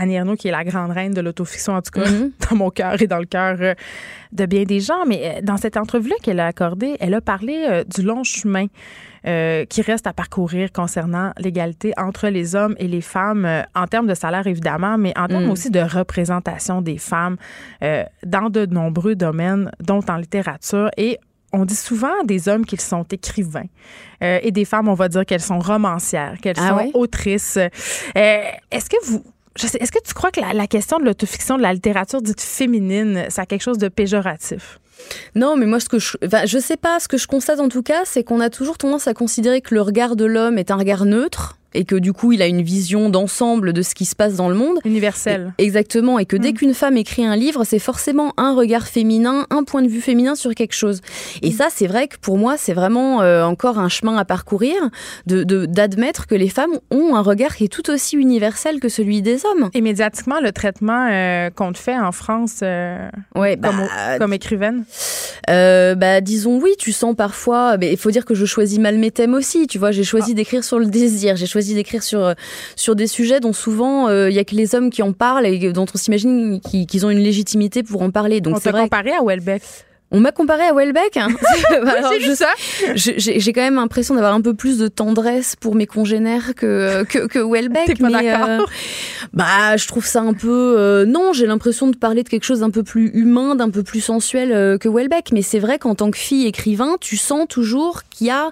[0.00, 2.30] Annie Ernaux, qui est la grande reine de l'autofiction, en tout cas, Mhm.
[2.50, 3.74] dans mon cœur et dans le cœur euh,
[4.32, 5.04] de bien des gens.
[5.06, 8.66] Mais euh, dans cette entrevue-là qu'elle a accordée, elle a parlé euh, du long chemin
[9.26, 13.86] euh, qui reste à parcourir concernant l'égalité entre les hommes et les femmes, euh, en
[13.88, 15.50] termes de salaire évidemment, mais en termes Mm.
[15.50, 17.36] aussi de représentation des femmes
[17.82, 20.90] euh, dans de nombreux domaines, dont en littérature.
[20.96, 21.18] Et
[21.52, 23.64] on dit souvent des hommes qu'ils sont écrivains
[24.20, 27.56] et des femmes, on va dire qu'elles sont romancières, qu'elles Ah sont autrices.
[28.14, 29.22] Est-ce que vous...
[29.64, 33.26] Est-ce que tu crois que la, la question de l'autofiction, de la littérature dite féminine,
[33.28, 34.78] ça a quelque chose de péjoratif?
[35.34, 37.68] Non, mais moi, ce que je, enfin, je sais pas, ce que je constate en
[37.68, 40.70] tout cas, c'est qu'on a toujours tendance à considérer que le regard de l'homme est
[40.70, 44.04] un regard neutre et que du coup, il a une vision d'ensemble de ce qui
[44.04, 44.78] se passe dans le monde.
[44.84, 45.52] Universel.
[45.58, 46.54] Exactement, et que dès Mm.
[46.54, 50.34] qu'une femme écrit un livre, c'est forcément un regard féminin, un point de vue féminin
[50.34, 51.00] sur quelque chose.
[51.42, 54.76] Et ça, c'est vrai que pour moi, c'est vraiment euh, encore un chemin à parcourir,
[55.26, 58.88] de de- d'admettre que les femmes ont un regard qui est tout aussi universel que
[58.88, 59.70] celui des hommes.
[59.74, 63.70] Et médiatiquement, le traitement euh, qu'on te fait en France euh, Ouais, bah,
[64.18, 64.84] comme, écrivaine?
[65.46, 67.76] Bah, disons oui, tu sens parfois.
[67.80, 69.66] Il faut dire que je choisis mal mes thèmes aussi.
[69.66, 72.34] Tu vois, j'ai choisi d'écrire sur le désir, j'ai choisi d'écrire sur euh,
[72.76, 75.46] sur des sujets dont souvent euh, il y a que les hommes qui en parlent
[75.46, 78.40] et dont on s'imagine qu'ils ont une légitimité pour en parler.
[78.40, 78.82] Donc on vrai.
[78.82, 79.62] comparé à Welbeck.
[80.10, 81.16] On m'a comparé à Welbeck.
[81.18, 81.28] hein.
[82.20, 82.48] J'ai ça.
[82.94, 87.26] J'ai quand même l'impression d'avoir un peu plus de tendresse pour mes congénères que que,
[87.26, 87.86] que Welbeck.
[87.86, 88.48] T'es pas mais, d'accord?
[88.48, 88.64] euh,
[89.34, 90.76] bah, je trouve ça un peu.
[90.78, 93.82] euh, non, j'ai l'impression de parler de quelque chose d'un peu plus humain, d'un peu
[93.82, 95.30] plus sensuel euh, que Welbeck.
[95.32, 98.50] Mais c'est vrai qu'en tant que fille écrivain, tu sens toujours qu'il y a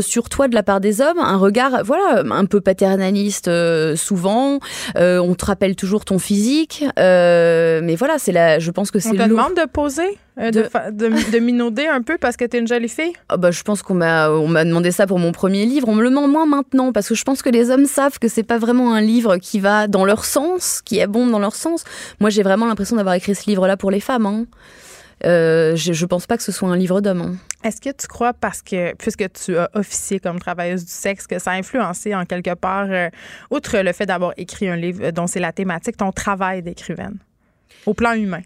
[0.00, 3.50] sur toi de la part des hommes un regard, voilà, un peu paternaliste
[3.96, 4.58] souvent.
[4.96, 8.58] On te rappelle toujours ton physique, mais voilà, c'est la.
[8.58, 9.28] Je pense que On c'est te lourd.
[9.28, 12.58] demande de poser, euh, de, De- fa- de, de minauder un peu parce que t'es
[12.58, 13.12] une jolie fille?
[13.28, 15.88] Ah bah, je pense qu'on m'a on m'a demandé ça pour mon premier livre.
[15.88, 18.28] On me le demande moins maintenant parce que je pense que les hommes savent que
[18.28, 21.84] c'est pas vraiment un livre qui va dans leur sens, qui bon dans leur sens.
[22.20, 24.26] Moi, j'ai vraiment l'impression d'avoir écrit ce livre-là pour les femmes.
[24.26, 24.46] hein.
[25.24, 27.22] Euh, je, je pense pas que ce soit un livre d'hommes.
[27.22, 27.36] hein.
[27.62, 31.38] Est-ce que tu crois, parce que, puisque tu as officié comme travailleuse du sexe, que
[31.38, 33.08] ça a influencé en quelque part, euh,
[33.50, 37.16] outre le fait d'avoir écrit un livre dont c'est la thématique, ton travail d'écrivaine,
[37.86, 38.42] au plan humain?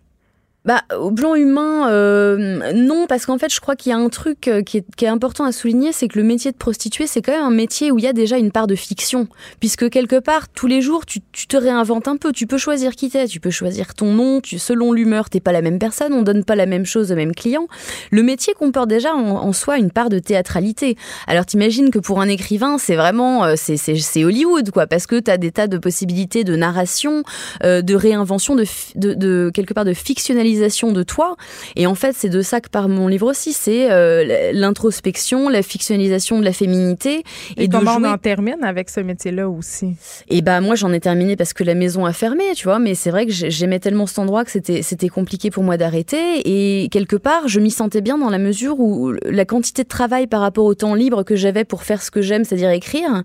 [0.65, 4.09] Bah, au plan humain, euh, non, parce qu'en fait, je crois qu'il y a un
[4.09, 7.33] truc euh, qui est, important à souligner, c'est que le métier de prostituée, c'est quand
[7.33, 9.29] même un métier où il y a déjà une part de fiction,
[9.61, 13.09] puisque quelque part, tous les jours, tu, te réinventes un peu, tu peux choisir qui
[13.09, 16.23] t'es, tu peux choisir ton nom, tu, selon l'humeur, t'es pas la même personne, on
[16.23, 17.69] donne pas la même chose au même client.
[18.11, 20.97] Le métier comporte déjà en, soi une part de théâtralité.
[21.29, 25.37] Alors t'imagines que pour un écrivain, c'est vraiment, euh, c'est- Hollywood, quoi, parce que t'as
[25.37, 27.23] des tas de possibilités de narration,
[27.63, 28.65] de réinvention, de,
[28.97, 31.37] de, de quelque part de fictionnalité de toi.
[31.77, 33.53] Et en fait, c'est de ça que parle mon livre aussi.
[33.53, 37.23] C'est euh, l'introspection, la fictionnalisation de la féminité.
[37.57, 39.97] Et, comment on en termine avec ce métier-là aussi?
[40.29, 42.95] et bah moi j'en ai terminé parce que la maison a fermé, tu vois, mais
[42.95, 46.19] c'est vrai que j'ai- j'aimais tellement cet endroit que c'était c'était compliqué pour moi d'arrêter
[46.45, 50.27] et quelque part je m'y sentais bien dans la mesure où la quantité de travail
[50.27, 53.23] par rapport au temps libre que j'avais pour faire ce que j'aime, c'est-à-dire écrire,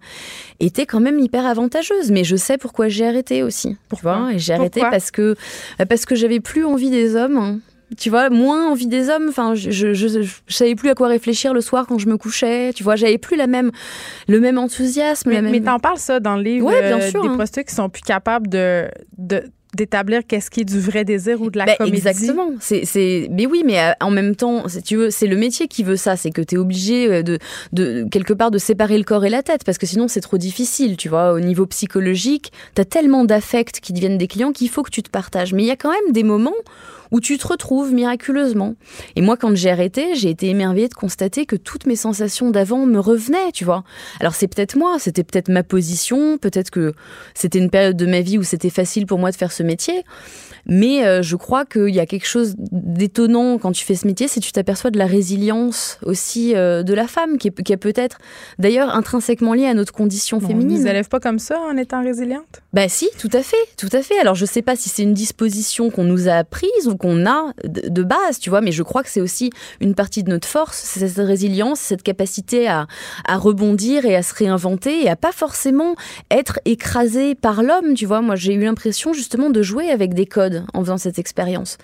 [0.59, 2.11] était quand même hyper avantageuse.
[2.11, 4.91] Mais je sais pourquoi j'ai arrêté aussi, tu vois, et j'ai arrêté Pourquoi?
[4.91, 5.35] parce que
[5.89, 7.37] parce que j'avais plus envie des hommes.
[7.37, 7.59] hein.
[7.95, 9.27] Tu vois, moins envie des hommes.
[9.29, 12.17] Enfin, je, je, je, je savais plus à quoi réfléchir le soir quand je me
[12.17, 12.71] couchais.
[12.73, 13.69] Tu vois, j'avais plus la même,
[14.27, 15.29] le même enthousiasme.
[15.29, 15.51] Mais, même...
[15.51, 17.35] mais t'en parles ça dans le livre Ouais, bien euh, sûr, des hein.
[17.35, 18.87] prostituées qui sont plus capables de,
[19.19, 19.43] de-
[19.75, 21.97] d'établir qu'est-ce qui est du vrai désir ou de la Ben, comédie.
[21.97, 22.51] Exactement.
[22.59, 25.95] C'est, mais oui, mais euh, en même temps, tu veux, c'est le métier qui veut
[25.95, 26.15] ça.
[26.15, 27.37] C'est que tu es obligé euh, de,
[27.73, 30.37] de, quelque part, de séparer le corps et la tête, parce que sinon, c'est trop
[30.39, 30.97] difficile.
[30.97, 34.81] Tu vois, au niveau psychologique, tu as tellement d'affects qui deviennent des clients qu'il faut
[34.81, 35.53] que tu te partages.
[35.53, 36.53] Mais il y a quand même des moments
[37.13, 38.73] où tu te retrouves miraculeusement.
[39.15, 42.85] Et moi, quand j'ai arrêté, j'ai été émerveillée de constater que toutes mes sensations d'avant
[42.85, 43.83] me revenaient, tu vois.
[44.19, 46.93] Alors c'est peut-être moi, c'était peut-être ma position, peut-être que
[47.35, 50.03] c'était une période de ma vie où c'était facile pour moi de faire ce métier.
[50.65, 54.27] Mais euh, je crois qu'il y a quelque chose d'étonnant quand tu fais ce métier,
[54.27, 57.73] c'est que tu t'aperçois de la résilience aussi euh, de la femme, qui est, qui
[57.73, 58.17] est peut-être
[58.59, 60.77] d'ailleurs intrinsèquement liée à notre condition On féminine.
[60.77, 62.61] ne nous élève pas comme ça en étant résiliente?
[62.71, 64.17] Bah si, tout à fait, tout à fait.
[64.19, 67.51] Alors je sais pas si c'est une disposition qu'on nous a apprise ou qu'on a
[67.65, 69.49] de, base, tu vois, mais je crois que c'est aussi
[69.81, 72.87] une partie de notre force, c'est cette résilience, cette capacité à,
[73.27, 75.95] à rebondir et à se réinventer et à pas forcément
[76.31, 78.21] être écrasé par l'homme, tu vois.
[78.21, 81.77] Moi j'ai eu l'impression justement de jouer avec des codes en faisant cette expérience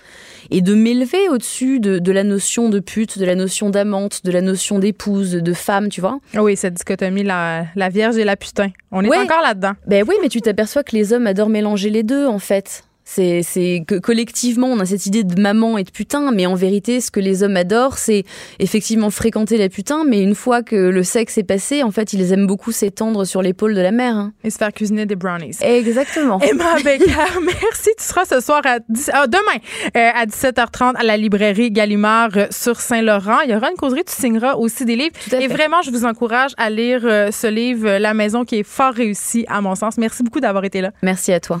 [0.50, 4.30] et de m'élever au-dessus de, de la notion de pute, de la notion d'amante, de
[4.32, 6.18] la notion d'épouse, de femme, tu vois.
[6.34, 8.70] Ah Oui, cette dichotomie, la, la vierge et la putain.
[8.90, 9.18] On est Ouais.
[9.18, 9.72] encore là-dedans.
[9.86, 12.84] Ben oui, mais tu t'aperçois que les hommes adorent mélanger les deux, en fait.
[13.12, 17.00] C'est, que collectivement, on a cette idée de maman et de putain, mais en vérité,
[17.00, 18.24] ce que les hommes adorent, c'est
[18.60, 22.32] effectivement fréquenter la putain, mais une fois que le sexe est passé, en fait, ils
[22.32, 24.14] aiment beaucoup s'étendre sur l'épaule de la mère.
[24.14, 24.32] hein.
[24.44, 25.56] Et se faire cuisiner des brownies.
[25.60, 26.40] Exactement.
[26.42, 27.90] Emma Becker, merci.
[27.98, 29.60] Tu seras ce soir à 10 ah, demain
[29.96, 33.40] euh, à 17h30 à la librairie Gallimard euh, sur Saint-Laurent.
[33.44, 35.16] Il y aura une causerie, tu signeras aussi des livres.
[35.32, 38.94] Et vraiment, je vous encourage à lire euh, ce livre, La maison, qui est fort
[38.94, 39.98] réussi à mon sens.
[39.98, 40.92] Merci beaucoup d'avoir été là.
[41.02, 41.60] Merci à toi.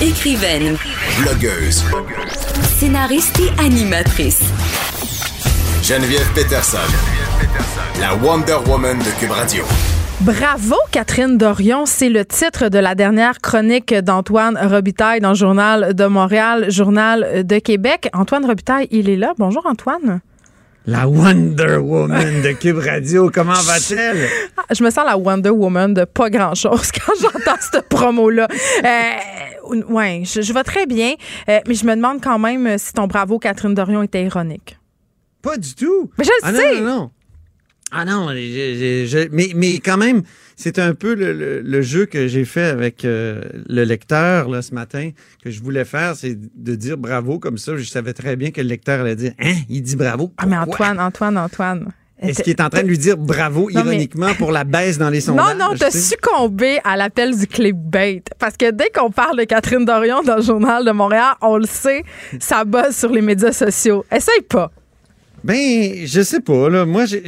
[0.00, 0.76] Écrivaine,
[1.20, 1.84] Blogueuse.
[2.78, 4.42] scénariste et animatrice.
[5.82, 6.78] Geneviève Peterson.
[8.00, 9.64] La Wonder Woman de Cube Radio.
[10.20, 11.84] Bravo, Catherine Dorion.
[11.84, 17.44] C'est le titre de la dernière chronique d'Antoine Robitaille dans le Journal de Montréal, Journal
[17.44, 18.08] de Québec.
[18.12, 19.34] Antoine Robitaille, il est là.
[19.38, 20.20] Bonjour, Antoine.
[20.88, 24.26] La Wonder Woman de Cube Radio, comment va-t-elle?
[24.56, 28.48] Ah, Je me sens la Wonder Woman de pas grand-chose quand j'entends cette promo-là.
[28.82, 31.12] Euh, ouais, je, je vais très bien,
[31.50, 34.78] euh, mais je me demande quand même si ton bravo, Catherine Dorion, était ironique.
[35.42, 36.10] Pas du tout.
[36.16, 36.80] Mais je le ah, sais.
[36.80, 37.10] Non, non, non.
[37.90, 40.22] Ah non, mais, mais quand même,
[40.56, 44.60] c'est un peu le, le- le jeu que j'ai fait avec euh, le lecteur là,
[44.60, 45.10] ce matin,
[45.42, 47.76] que je voulais faire, c'est de dire bravo comme ça.
[47.76, 50.32] Je savais très bien que le lecteur allait dire Hein, il dit bravo.
[50.36, 50.56] Ah, mais?
[50.56, 51.88] Antoine, Antoine, Antoine.
[52.20, 54.98] Est-ce qu'il est en train de lui dire bravo Non, mais- ironiquement pour la baisse
[54.98, 55.56] dans les Non, sondages?
[55.56, 56.14] non, t'as tu sais?
[56.16, 58.22] succombé à l'appel du clickbait.
[58.40, 61.66] Parce que dès qu'on parle de Catherine Dorion dans le Journal de Montréal, on le
[61.66, 62.02] sait,
[62.40, 64.04] ça buzz sur les médias sociaux.
[64.14, 64.72] Essaye pas.
[65.44, 66.84] Ben, je sais pas, là.
[66.86, 67.22] Moi, j'ai-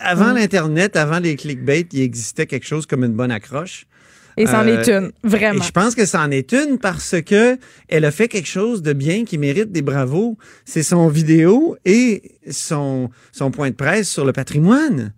[0.00, 3.86] avant l'Internet, avant les clickbait, il existait quelque chose comme une bonne accroche.
[4.36, 5.60] Et c'en Euh, est une, vraiment.
[5.60, 7.58] Et je pense que c'en est une parce que
[7.88, 10.38] elle a fait quelque chose de bien qui mérite des bravos.
[10.64, 15.12] C'est son vidéo et son, son point de presse sur le patrimoine.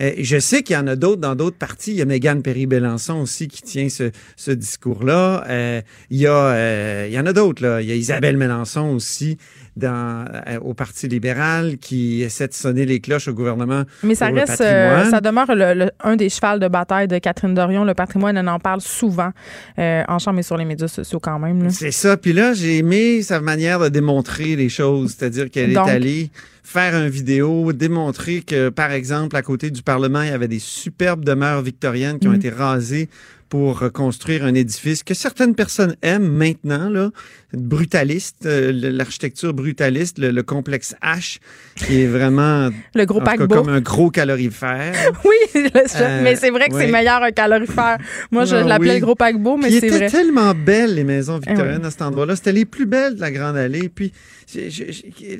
[0.00, 1.90] Euh, je sais qu'il y en a d'autres dans d'autres parties.
[1.90, 5.44] Il y a Mégane Perry-Belançon aussi qui tient ce, ce discours-là.
[5.50, 7.62] Euh, il, y a, euh, il y en a d'autres.
[7.62, 7.82] Là.
[7.82, 9.36] Il y a Isabelle Mélenchon aussi
[9.76, 14.26] dans, euh, au Parti libéral qui essaie de sonner les cloches au gouvernement Mais ça
[14.26, 17.54] pour le reste, euh, ça demeure le- le- un des chevals de bataille de Catherine
[17.54, 17.84] Dorion.
[17.84, 19.30] Le patrimoine, on en parle souvent
[19.78, 21.70] euh, en chambre et sur les médias sociaux quand même.
[21.70, 22.16] C'est ça.
[22.16, 25.14] Puis là, j'ai aimé sa manière de démontrer les choses.
[25.16, 26.30] C'est-à-dire qu'elle est allée
[26.62, 30.58] faire une vidéo, démontrer que, par exemple, à côté du Parlement, il y avait des
[30.60, 32.36] superbes demeures victoriennes qui ont Mhm.
[32.36, 33.08] été rasées
[33.52, 37.10] pour reconstruire un édifice que certaines personnes aiment maintenant, là,
[37.52, 41.36] brutaliste, euh, l'architecture brutaliste, le, le complexe H,
[41.76, 43.54] qui est vraiment Le gros cas, paquebot.
[43.56, 44.94] comme un gros calorifère.
[45.24, 47.98] Oui, Euh, mais c'est vrai que c'est meilleur un calorifère.
[48.30, 49.00] Moi, je Ah l'appelais oui.
[49.00, 50.08] le gros paquebot, mais c'est étaient vrai.
[50.08, 51.86] tellement belles, les maisons victoriennes Eh oui.
[51.88, 52.36] à cet endroit-là.
[52.36, 53.90] C'était les plus belles de la Grande Allée.
[53.90, 54.14] Puis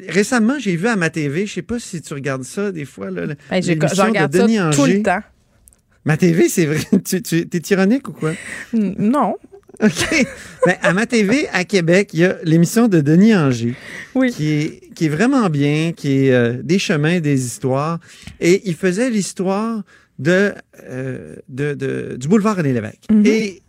[0.08, 3.10] récemment, j'ai vu à ma TV, je sais pas si tu regardes ça des fois,
[3.10, 5.20] là, regarde de Denis ça tout le temps.
[6.04, 6.80] Ma TV, c'est vrai.
[7.04, 8.32] Tu, tu es ironique ou quoi?
[8.72, 9.36] Non.
[9.82, 10.26] OK.
[10.66, 13.74] Ben, à ma TV, à Québec, il y a l'émission de Denis Anger.
[14.32, 17.98] Qui est, qui est vraiment bien, qui est euh, des chemins, des histoires.
[18.40, 19.82] Et il faisait l'histoire
[20.18, 20.52] de,
[20.84, 23.04] euh, de, de- du boulevard René Lévesque.
[23.10, 23.26] Mhm.
[23.26, 23.62] Et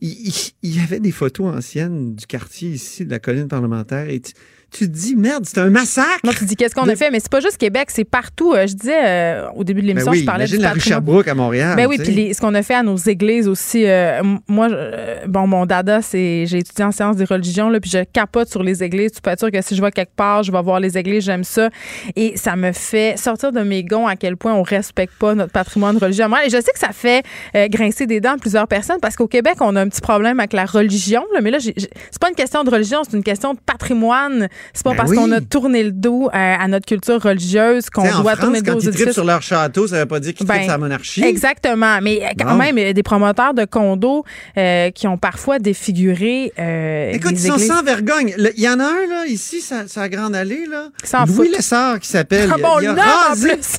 [0.00, 4.08] il, il- il y avait des photos anciennes du quartier ici, de la colline parlementaire.
[4.10, 4.32] Et tu,
[4.74, 6.18] tu te dis, merde, c'est un massacre.
[6.24, 8.52] Non, tu dis qu'est-ce qu'on a fait, mais c'est pas juste Québec, c'est partout.
[8.54, 10.80] Euh, je disais euh, au début de l'émission, Ben oui, je parlais du la rue.
[10.80, 13.84] Sherbrooke à Montréal, Ben oui, puis ce qu'on a fait à nos églises aussi.
[13.86, 17.90] euh, moi, euh, bon, mon dada, c'est j'ai étudié en sciences des religions, là, puis
[17.90, 19.12] je capote sur les églises.
[19.12, 21.24] Tu peux être sûr que si je vais quelque part, je vais voir les églises,
[21.24, 21.70] j'aime ça.
[22.16, 25.52] Et ça me fait sortir de mes gonds à quel point on respecte pas notre
[25.52, 26.24] patrimoine religieux.
[26.44, 27.24] Et je sais que ça fait
[27.54, 30.40] euh, grincer des dents à plusieurs personnes parce qu'au Québec, on a un petit problème
[30.40, 31.24] avec la religion.
[31.32, 34.48] là, mais là, c'est pas une question de religion, c'est une question de patrimoine.
[34.72, 35.16] C'est pas Ben parce oui.
[35.16, 38.62] qu'on a tourné le dos à, à notre culture religieuse qu'on doit France, tourner le
[38.64, 41.22] dos quand aux ils sur leur château, ça veut pas dire qu'ils Ben, la monarchie.
[41.22, 42.00] Exactement.
[42.02, 42.56] Mais quand Bon.
[42.56, 44.24] même, des promoteurs de condos
[44.56, 48.34] euh, qui ont parfois défiguré euh, Écoute, des ils sont sans vergogne.
[48.56, 50.88] Il y en a un, là, ici, ça, ça Grande Allée, là.
[51.02, 51.48] S'en Louis.
[51.50, 52.48] Lessard, qui s'appelle.
[52.52, 53.78] Ah Il a- bon, il a en plus.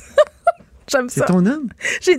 [0.88, 1.26] J'aime C'est ça.
[1.26, 1.68] ton homme?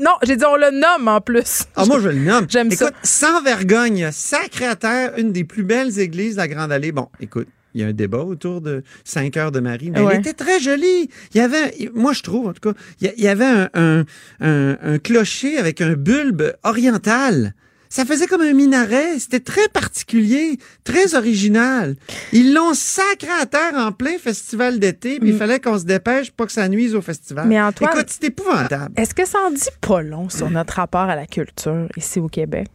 [0.01, 1.63] Non, j'ai dit on le nomme en plus.
[1.77, 2.47] Ah, moi, je le nomme.
[2.49, 2.85] J'aime ça.
[2.87, 6.91] Écoute, sans vergogne, sacré à terre, une des plus belles églises de la Grande Allée.
[6.91, 7.47] Bon, écoute.
[7.77, 10.13] Il y a un débat autour de 5 heures de Marie, mais Ouais.
[10.15, 11.09] elle était très jolie.
[11.35, 14.03] Il y avait, moi je trouve en tout cas, il y avait un, un-
[14.41, 17.53] un- un clocher avec un bulbe oriental.
[17.89, 19.17] Ça faisait comme un minaret.
[19.19, 21.95] C'était très particulier, très original.
[22.33, 26.27] Ils l'ont sacré à terre en plein festival d'été, puis il fallait qu'on se dépêche
[26.31, 27.45] pour pas que ça nuise au festival.
[27.45, 27.49] Mm.
[27.49, 28.93] Mais Antoine- Écoute, c'est épouvantable.
[28.99, 32.27] Est-ce que ça en dit pas long sur notre rapport à la culture ici au
[32.27, 32.67] Québec?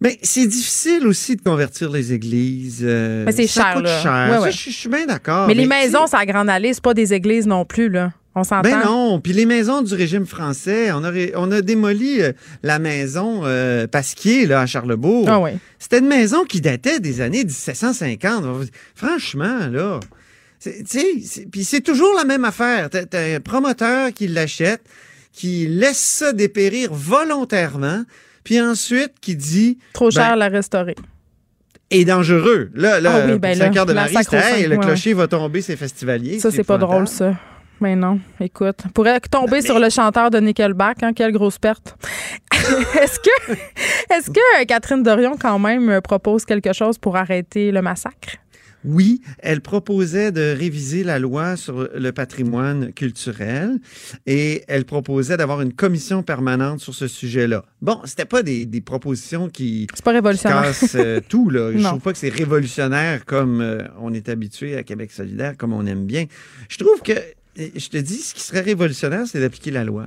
[0.00, 2.80] Mais c'est difficile aussi de convertir les églises.
[2.82, 4.02] euh, Mais c'est cher, coûte là.
[4.02, 4.28] cher.
[4.40, 5.46] Ouais, Ça, je, je suis bien d'accord.
[5.48, 8.12] mais les maisons, c'est à Grande Allée, c'est pas des églises non plus, là.
[8.38, 8.60] On s'entend?
[8.68, 12.32] Ben non, puis les maisons du régime français, on a, ré- on a démoli euh,
[12.62, 15.26] la maison euh, Pasquier là, à Charlebourg.
[15.30, 15.52] Ah oui.
[15.78, 18.44] C'était une maison qui datait des années 1750.
[18.94, 20.00] Franchement, là,
[21.50, 22.90] puis c'est toujours la même affaire.
[22.90, 24.82] T'as un promoteur qui l'achète,
[25.32, 28.02] qui laisse ça dépérir volontairement,
[28.46, 29.76] puis ensuite qui dit...
[29.92, 30.94] Trop cher ben, la restaurer.
[31.90, 32.70] et dangereux.
[32.74, 35.62] Là, là, Ah oui, ben là, de la Marie, hey, le ouais, clocher va tomber,
[35.62, 36.38] c'est festivalier.
[36.38, 37.34] Ça, c'est pas drôle, ça.
[37.80, 38.76] Mais non, écoute.
[38.94, 41.96] Pourrait tomber sur le chanteur de Nickelback, hein, quelle grosse perte.
[42.52, 43.52] est-ce que,
[44.14, 48.36] est-ce que euh, Catherine Dorion, quand même, euh, propose quelque chose pour arrêter le massacre?
[48.86, 53.78] Oui, elle proposait de réviser la loi sur le patrimoine culturel
[54.26, 57.64] et elle proposait d'avoir une commission permanente sur ce sujet-là.
[57.82, 60.62] Bon, c'était pas des, des propositions qui, C'est pas révolutionnaire.
[60.72, 61.50] qui cassent euh, tout.
[61.50, 61.72] Là.
[61.76, 65.72] Je trouve pas que c'est révolutionnaire comme euh, on est habitué à Québec solidaire, comme
[65.72, 66.26] on aime bien.
[66.68, 70.06] Je trouve que, euh, je te dis, ce qui serait révolutionnaire, c'est d'appliquer la loi.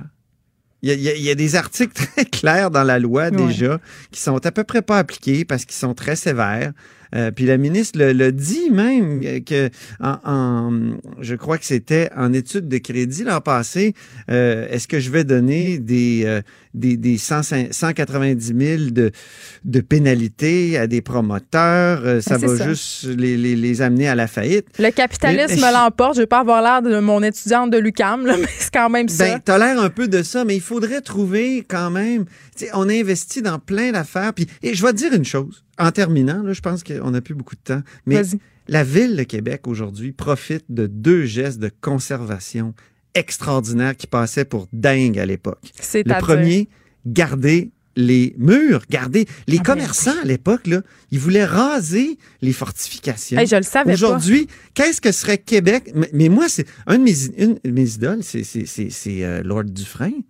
[0.82, 2.98] Il y, a, il y a- il y a des articles très clairs dans la
[2.98, 3.46] loi Ouais.
[3.46, 3.78] déjà
[4.10, 6.72] qui sont à peu près pas appliqués parce qu'ils sont très sévères.
[7.14, 9.68] Euh, puis la ministre le, dit même euh, que
[10.00, 13.94] en, en- je crois que c'était en étude de crédit l'an passé.
[14.30, 16.40] euh, Est-ce que je vais donner des euh,
[16.74, 17.42] des, des 100
[17.72, 19.10] 190 000 de
[19.64, 22.68] de pénalités à des promoteurs Euh, Ça Ben, va ça.
[22.68, 24.66] juste les, les, les amener à la faillite.
[24.78, 26.16] Le capitalisme l'emporte.
[26.16, 29.24] Je vais pas avoir l'air de mon étudiante de l'UCAM, mais c'est quand même ça.
[29.26, 32.24] Ben, t'as l'air un peu de ça, mais il faudrait trouver quand même.
[32.56, 34.32] tu on a investi dans plein d'affaires.
[34.34, 35.64] Puis, et je vais te dire une chose.
[35.78, 37.82] En terminant, là, je pense qu'on n'a plus beaucoup de temps.
[38.06, 38.22] Mais
[38.68, 42.74] la ville de Québec aujourd'hui profite de deux gestes de conservation
[43.14, 45.60] extraordinaires qui passaient pour dingue à l'époque.
[45.94, 46.68] Le premier,
[47.06, 52.52] garder les murs, garder les Ah, ben commerçants à l'époque là, ils voulaient raser les
[52.52, 53.38] fortifications.
[53.38, 53.92] Hey, je le savais.
[53.92, 55.90] Aujourd'hui, qu'est-ce que serait Québec?
[55.94, 59.64] Mais, mais moi, c'est un de mes une de mes idoles, c'est c'est, euh, Lord
[59.64, 60.22] Dufresne.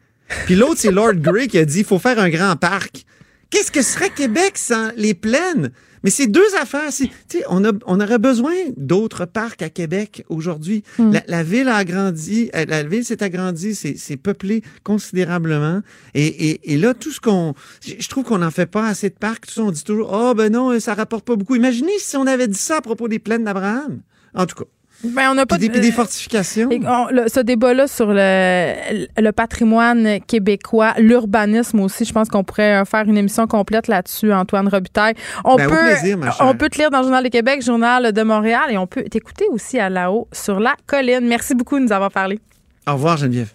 [0.47, 3.05] Puis l'autre, c'est Lord Grey qui a dit il faut faire un grand parc.
[3.51, 5.73] Qu'est-ce que serait Québec sans les plaines?
[6.03, 6.91] Mais c'est deux affaires.
[6.91, 10.83] C'est- tu sais, On, a, on aurait besoin d'autres parcs à Québec aujourd'hui.
[10.99, 11.13] Hmm.
[11.13, 15.83] La, la ville a agrandi, euh, la ville s'est agrandie, c'est peuplé considérablement.
[16.15, 17.55] Et, et, et là, tout ce qu'on...
[17.85, 19.47] Je je trouve qu'on n'en fait pas assez de parcs.
[19.47, 21.55] Tout ça, on dit toujours, oh ben non, ça rapporte pas beaucoup.
[21.55, 24.01] Imaginez si on avait dit ça à propos des plaines d'Abraham.
[24.35, 24.65] En tout cas.
[25.03, 26.71] Ben, on n'a pas Puis des, de- puis des fortifications.
[26.71, 32.45] Et on- le- ce débat-là sur le, le patrimoine québécois, l'urbanisme aussi, je pense qu'on
[32.45, 35.15] pourrait euh, faire une émission complète là-dessus, Antoine Robitaille.
[35.45, 36.47] On Ben, au peut, plaisir, ma chère.
[36.47, 39.05] on peut te lire dans le Journal de Québec, Journal de Montréal, et on peut
[39.05, 41.27] t'écouter aussi à là-haut sur la colline.
[41.27, 42.39] Merci beaucoup de nous avoir parlé.
[42.87, 43.49] Au revoir, Geneviève.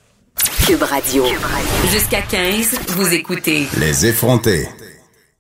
[0.65, 1.23] Cube Radio.
[1.91, 4.67] Jusqu'à 15, vous écoutez Les effrontés.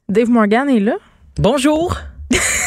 [0.07, 0.93] Dave Morgan est là.
[1.39, 1.97] Bonjour.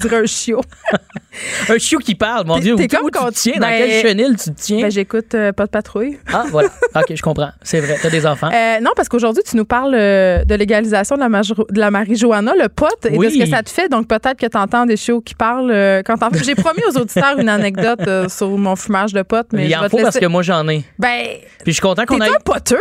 [0.00, 0.60] Dirait un chiot.
[1.68, 2.74] Un chiot qui parle, mon Dieu.
[2.74, 3.52] Où, tu- comme tu te tiens?
[3.56, 4.80] Dans ben, quelle chenille tu te tiens?
[4.82, 6.18] Ben, J'écoute euh, pas de patrouille.
[6.32, 6.70] Ah, voilà.
[6.94, 7.50] OK, je comprends.
[7.62, 8.48] C'est vrai, t'as des enfants.
[8.50, 11.90] Euh, non, parce qu'aujourd'hui, tu nous parles euh, de légalisation de la, major- de la
[11.90, 13.88] marijuana, le pot, et de ce que ça te fait.
[13.90, 17.38] Donc, peut-être que tu entends des chiots qui parlent euh, quand J'ai promis aux auditeurs
[17.38, 20.18] une anecdote sur mon fumage de pot, mais Il je en vais te faut parce
[20.18, 20.84] que moi, j'en ai.
[20.98, 21.26] Ben,
[21.64, 22.30] Puis je suis content qu'on aille.
[22.30, 22.80] un poteux?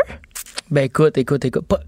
[0.71, 1.65] Ben écoute, écoute, écoute.
[1.67, 1.79] Pas...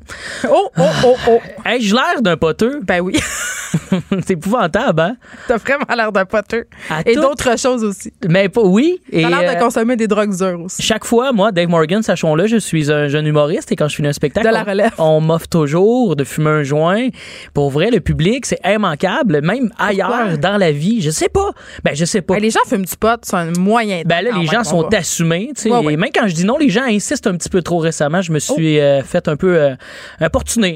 [0.50, 1.40] Oh, oh, oh, oh.
[1.66, 2.80] Hey, j'ai l'air d'un poteux.
[2.84, 3.14] Ben oui,
[4.26, 5.18] C'est épouvantable, hein?
[5.48, 6.66] t'as vraiment l'air d'un poteux.
[6.90, 8.14] À Et tout- d'autres choses aussi.
[8.28, 9.02] Mais pas, oui.
[9.12, 10.82] T'as l'air de euh, consommer des drogues dures aussi.
[10.82, 14.08] Chaque fois, moi, Dave Morgan, sachons-le, je suis un jeune humoriste et quand je finis
[14.10, 14.92] un spectacle, De la on- relève.
[14.98, 17.08] on, m'offre toujours de fumer un joint.
[17.54, 21.02] Pour vrai, le public, c'est immanquable, même ailleurs dans la vie.
[21.02, 21.52] Je sais pas.
[21.84, 22.36] Ben, je sais pas.
[22.36, 24.02] Ben, les gens fument du pot, c'est un moyen.
[24.06, 25.52] Ben là, les gens on sont assumés.
[25.56, 25.72] tu sais.
[25.72, 25.94] Ouais, ouais.
[25.94, 28.22] Et même quand je dis non, les gens insistent un petit peu trop récemment.
[28.22, 29.76] Je me suis euh, fait un peu euh,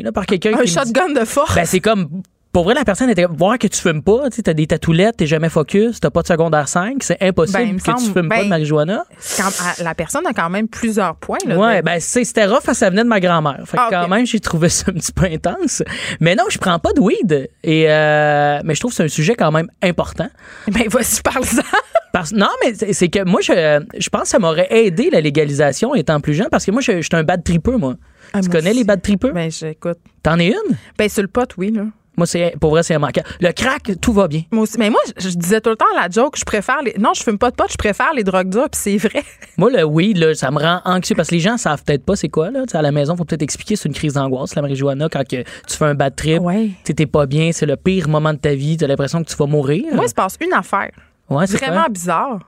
[0.01, 1.55] là, par quelqu'un Un qui dit- shotgun de force.
[1.55, 2.21] Ben, c'est comme.
[2.51, 5.25] Pour vrai, la personne était voir que tu fumes pas, tu t'as des tatoulettes, t'es
[5.27, 8.43] jamais focus, t'as pas de secondaire 5, c'est impossible Ben, que tu fumes pas ben,
[8.43, 9.05] de marijuana.
[9.37, 11.37] Quand- ah, la personne a quand même plusieurs points.
[11.47, 13.59] Là, Ouais, de- ben c'était rough, ça venait de ma grand-mère.
[13.65, 15.81] Fait que Ah, quand même, j'ai trouvé ça un petit peu intense.
[16.19, 17.49] Mais non, je prends pas de weed.
[17.63, 20.27] Et euh, mais je trouve que c'est un sujet quand même important.
[20.67, 21.61] Ben, vas-y, parle-en.
[22.13, 25.21] Parce, non, mais c'est c'est que moi, je, je pense que ça m'aurait aidé la
[25.21, 27.95] légalisation étant plus jeune parce que moi, je, je suis un bad tripeux, moi.
[28.33, 28.79] Ah, tu moi connais aussi.
[28.79, 29.31] les bad tripeux?
[29.31, 29.97] Ben, j'écoute.
[30.21, 30.75] T'en es une?
[30.97, 31.83] Ben, sur le pot, oui, là.
[32.17, 33.27] Moi, c'est pour vrai, c'est immanquable.
[33.39, 34.41] Le crack, tout va bien.
[34.51, 34.77] Moi aussi.
[34.77, 36.93] Mais moi, je, je disais tout le temps la joke, je préfère les.
[36.99, 39.23] Non, je fume pas de pot, je préfère les drogues dures, puis c'est vrai.
[39.57, 42.15] Moi, le weed, là, ça me rend anxieux parce que les gens savent peut-être pas
[42.15, 42.51] c'est quoi.
[42.51, 42.63] Là.
[42.73, 45.77] À la maison, faut peut-être expliquer c'est une crise d'angoisse, la marijuana, quand que tu
[45.77, 46.41] fais un bad trip.
[46.41, 46.71] Ouais.
[46.83, 49.35] T'es pas bien, c'est le pire moment de ta vie, tu as l'impression que tu
[49.35, 49.85] vas mourir.
[49.93, 50.91] Moi, il se passe une affaire
[51.31, 51.89] ouais, c'est vraiment quoi?
[51.89, 52.39] bizarre.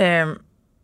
[0.00, 0.34] Euh,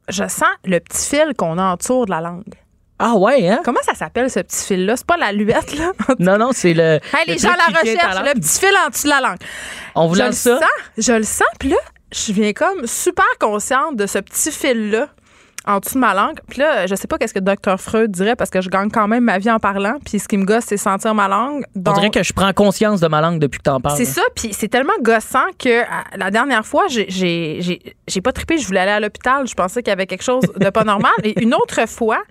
[0.08, 2.54] je sens le petit fil qu'on a autour de la langue.
[2.98, 3.60] Ah ouais, hein?
[3.64, 4.96] Comment ça s'appelle, ce petit fil-là?
[4.96, 5.92] C'est pas la luette, là?
[6.18, 6.82] Non, non, c'est le.
[6.82, 8.34] Hey, le les gens la qui tient ta recherche, langue.
[8.34, 9.38] le petit fil en dessous de la langue.
[9.94, 10.58] On vous je le lance ça?
[10.58, 10.68] sens,
[10.98, 11.76] je le sens, puis là,
[12.12, 15.08] je viens comme super consciente de ce petit fil-là
[15.66, 16.40] en dessous de ma langue.
[16.48, 17.78] Puis là, je sais pas qu'est-ce que Dr.
[17.78, 19.98] Freud dirait parce que je gagne quand même ma vie en parlant.
[20.04, 21.64] Puis ce qui me gosse, c'est sentir ma langue.
[21.76, 23.96] On Donc, dirait que je prends conscience de ma langue depuis que t'en parles.
[23.98, 28.66] c'est ça, puis c'est tellement gossant que à- la dernière fois, j'ai pas trippé, je
[28.66, 31.12] voulais aller à l'hôpital, je pensais qu'il y avait quelque chose de pas normal.
[31.22, 32.22] Et une autre fois,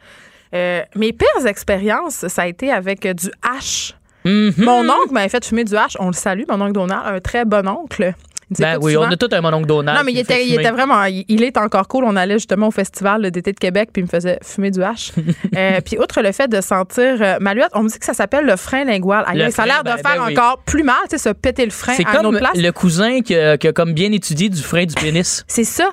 [0.54, 3.94] euh, mes pires expériences, ça a été avec euh, du hache.
[4.26, 4.54] Mhm.
[4.58, 7.46] Mon oncle m'avait fait fumer du hache, on le salue, mon oncle Donald, un très
[7.46, 8.14] bon oncle.
[8.60, 9.08] Ben oui, souvent.
[9.08, 9.98] on a tout un mononcle Donald.
[9.98, 10.64] Non, mais il était, il fumer.
[10.64, 11.04] était vraiment.
[11.04, 12.06] Il, il est encore cool.
[12.06, 15.12] On allait justement au festival d'été de Québec, puis il me faisait fumer du hache.
[15.56, 18.14] Euh, puis, outre le fait de sentir euh, ma luette, on me dit que ça
[18.14, 19.26] s'appelle le frein lingual.
[19.34, 20.38] Le ça a l'air de ben, faire ben oui.
[20.38, 22.56] encore plus mal, tu sais, se péter le frein C'est à comme place.
[22.56, 25.44] le cousin qui a, qui a comme bien étudié du frein du pénis.
[25.48, 25.90] C'est ça.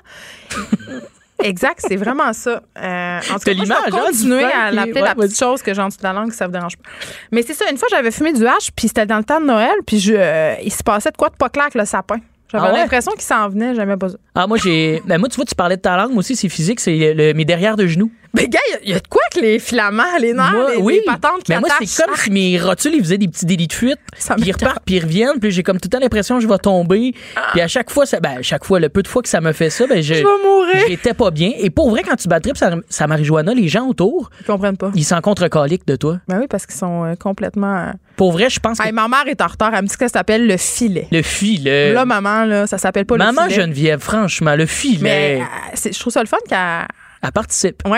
[1.43, 2.63] Exact, c'est vraiment ça.
[2.79, 5.39] Euh, en tout cas, moi, je hein, vais du continuer à l'appeler ouais, la petite
[5.39, 6.89] chose que j'ai en dessous de la langue, ça vous dérange pas.
[7.33, 9.47] Mais c'est ça, une fois, j'avais fumé du hache, puis c'était dans le temps de
[9.47, 12.17] Noël, puis je, euh, il se passait de quoi de pas clair avec le sapin.
[12.51, 12.79] J'avais Ah ouais?
[12.79, 14.17] l'impression qu'il s'en venait, j'aimais pas ça.
[14.35, 15.03] Ah, moi, j'ai.
[15.07, 17.33] Ben, moi, tu vois, tu parlais de ta langue, moi aussi, c'est physique, c'est le,
[17.35, 18.11] mes derrière de genoux.
[18.35, 20.95] Mais gars, il y, a de quoi que les filaments, les nerfs, Moi, les, oui.
[20.95, 23.69] les patentes qui Mais moi, c'est comme si mes rotules, ils faisaient des petits délits
[23.69, 23.99] de fuite.
[24.19, 25.39] Ça Puis ils repartent, puis ils reviennent.
[25.41, 27.15] Puis j'ai comme tout le temps l'impression que je vais tomber.
[27.53, 29.41] Puis à chaque fois, ça, ben, à chaque fois, le peu de fois que ça
[29.41, 30.15] me fait ça, ben, je.
[30.15, 30.85] Je vais mourir.
[30.89, 31.53] J'étais pas bien.
[31.59, 34.77] Et pour vrai, quand tu bats trip, ça, ça marijuana, les gens autour, Ils comprennent
[34.77, 34.91] pas.
[34.95, 35.49] ils s'en contre
[35.87, 36.19] de toi.
[36.29, 37.77] Ben oui, parce qu'ils sont euh, complètement.
[37.89, 39.73] euh, Pour vrai, je pense que Hey, ma mère est en retard.
[39.75, 41.07] Elle me dit que ça s'appelle le filet.
[41.13, 41.93] le filet.
[41.93, 43.63] Là, maman, là, ça s'appelle pas Maman le filet.
[43.63, 44.99] Geneviève, franchement, le filet.
[45.03, 46.87] Mais euh, je trouve ça le fun qu'elle.
[47.25, 47.83] Elle participe.
[47.85, 47.89] De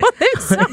[0.00, 0.66] mon émission.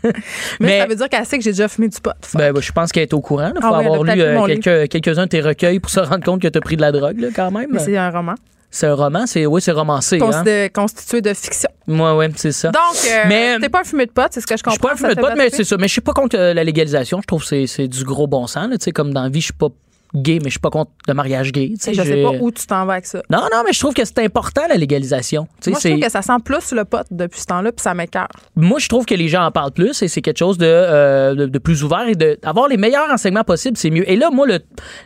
[0.00, 0.12] Mais,
[0.60, 2.10] Mais- ça veut dire qu'elle sait que j'ai déjà fumé du pot.
[2.34, 3.52] Ben, ben, je pense qu'elle est au courant.
[3.54, 6.00] Il faut Ah oui, elle avoir lu euh, quelques, quelques-uns de tes recueils pour se
[6.00, 7.78] rendre compte que tu as pris de la drogue, là, quand même.
[7.78, 8.34] C'est un roman
[8.70, 10.20] C'est un roman, c'est oui, c'est romancé.
[10.22, 10.68] Hein?
[10.74, 11.70] constitué de fiction.
[11.86, 12.68] Ouais, ouais, c'est ça.
[12.70, 14.78] Donc, euh, Mais- t'es pas un fumé de pot, c'est ce que je Je suis
[14.78, 14.88] comprends.
[14.88, 15.76] pas un fumeur de ça te pot, fait mais c'est ça.
[15.78, 17.20] Mais je suis pas contre euh, la légalisation.
[17.22, 18.68] Je trouve que c'est- du gros bon sens.
[18.72, 19.68] Tu sais, comme dans la vie, je suis pas
[20.14, 21.72] gay, mais je suis pas contre le mariage gay.
[21.78, 23.22] Je sais pas où tu t'en vas avec ça.
[23.30, 25.46] Non, non, mais je trouve que c'est important, la légalisation.
[25.60, 27.82] Tu sais, Moi, je trouve que ça sent plus le pot depuis ce temps-là, puis
[27.82, 28.28] ça m'écœure.
[28.56, 31.34] Moi, je trouve que les gens en parlent plus et c'est quelque chose de, euh,
[31.34, 34.08] de, de plus ouvert et d'avoir les meilleurs enseignements possibles, c'est mieux.
[34.10, 34.60] Et là, moi, le-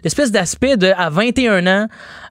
[0.04, 1.86] l'espèce d'aspect de à 21 ans,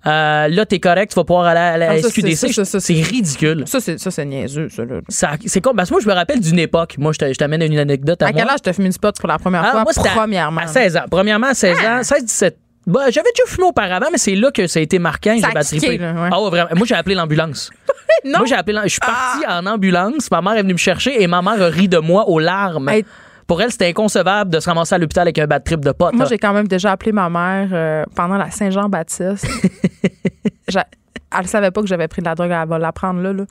[0.07, 3.63] euh, là, t'es correct, tu vas pouvoir aller à la Ah, ça, SQDC, c'est- ridicule.
[3.67, 4.83] Ça, c'est niaiseux, ça.
[4.85, 4.99] Là.
[5.09, 6.95] Ça- C'est comme, parce que moi, je me rappelle d'une époque.
[6.97, 9.37] Moi, je t'amène une anecdote à, À quel âge t'as fumé du pot pour la
[9.37, 9.83] première Ah, fois?
[9.83, 10.61] moi, c'était à- Premièrement.
[10.61, 11.03] À 16 ans.
[11.09, 12.57] Premièrement, à 16 ans, 16, 17.
[12.87, 15.35] Bah, j'avais déjà fumé auparavant, mais c'est là que ça a été marquant.
[15.35, 15.99] J'ai ouais.
[16.31, 16.69] Ah ouais, vraiment.
[16.75, 17.69] Moi, j'ai appelé l'ambulance.
[18.25, 18.39] non.
[18.39, 19.59] Moi, j'ai appelé Je suis parti Ah.
[19.61, 20.31] en ambulance.
[20.31, 22.89] Ma mère est venue me chercher et ma mère a ri de moi aux larmes.
[22.89, 23.05] Hey.
[23.51, 26.13] Pour elle, c'était inconcevable de se ramasser à l'hôpital avec un bad trip de potes.
[26.13, 29.45] Moi, j'ai quand même déjà appelé ma mère euh, pendant la Saint-Jean-Baptiste.
[31.37, 33.43] Elle savait pas que j'avais pris de la drogue, elle va l'apprendre là, là.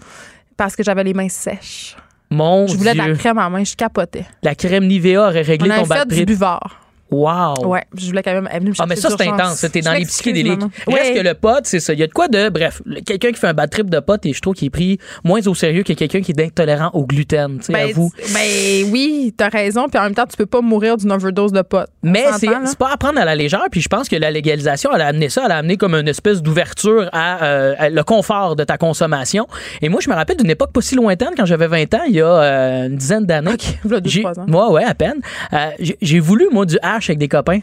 [0.56, 1.98] Parce que j'avais les mains sèches.
[2.30, 4.24] Mon Je voulais de la crème en main, je capotais.
[4.42, 6.28] La crème Nivea aurait réglé On ton fait bad du trip.
[6.28, 6.80] buvard.
[7.10, 7.66] Wow.
[7.66, 8.48] Ouais, je voulais quand même.
[8.50, 9.66] Elle est venue me Ah, mais ça, c'est intense.
[9.72, 10.58] T'es dans les psychédéliques.
[10.60, 10.70] maman.
[10.86, 11.92] Reste que le pote, c'est ça.
[11.92, 12.48] Il y a de quoi de.
[12.48, 14.98] Bref, quelqu'un qui fait un bad trip de pote, et je trouve qu'il est pris
[15.24, 17.58] moins au sérieux que quelqu'un qui est intolérant au gluten.
[17.58, 18.10] Tu sais, Ben, avoue.
[18.32, 19.88] ben oui, t'as raison.
[19.88, 21.88] Puis en même temps, tu peux pas mourir d'une overdose de potes.
[22.04, 23.64] On Mais c'est pas à prendre à la légère.
[23.70, 25.42] Puis je pense que la légalisation, elle a amené ça.
[25.46, 29.46] Elle a amené comme une espèce d'ouverture à, euh, à le confort de ta consommation.
[29.82, 32.14] Et moi, je me rappelle d'une époque pas si lointaine, quand j'avais 20 ans, il
[32.14, 33.56] y a euh, une dizaine d'années.
[34.46, 35.20] Moi, ouais, à peine.
[35.52, 37.60] Euh, j'ai- J'ai voulu, moi, du hash avec des copains.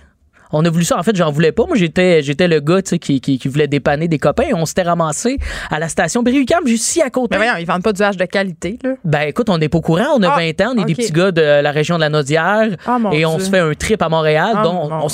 [0.53, 0.97] On a voulu ça.
[0.97, 1.65] En fait, j'en voulais pas.
[1.67, 4.45] Moi, j'étais, j'étais le gars qui, qui, qui voulait dépanner des copains.
[4.53, 5.39] On s'était ramassé
[5.69, 7.37] à la station Berry-UQAM, juste ici à côté.
[7.37, 8.91] Mais voyons, ils vendent pas du hache de qualité, là.
[9.03, 10.95] Ben écoute, on n'est pas au courant, on a Ah, 20 ans, on est des
[10.95, 13.43] petits gars de la région de la Naudière Ah, mon et on Dieu.
[13.45, 14.53] se fait un trip à Montréal.
[14.55, 15.07] Ah, donc on,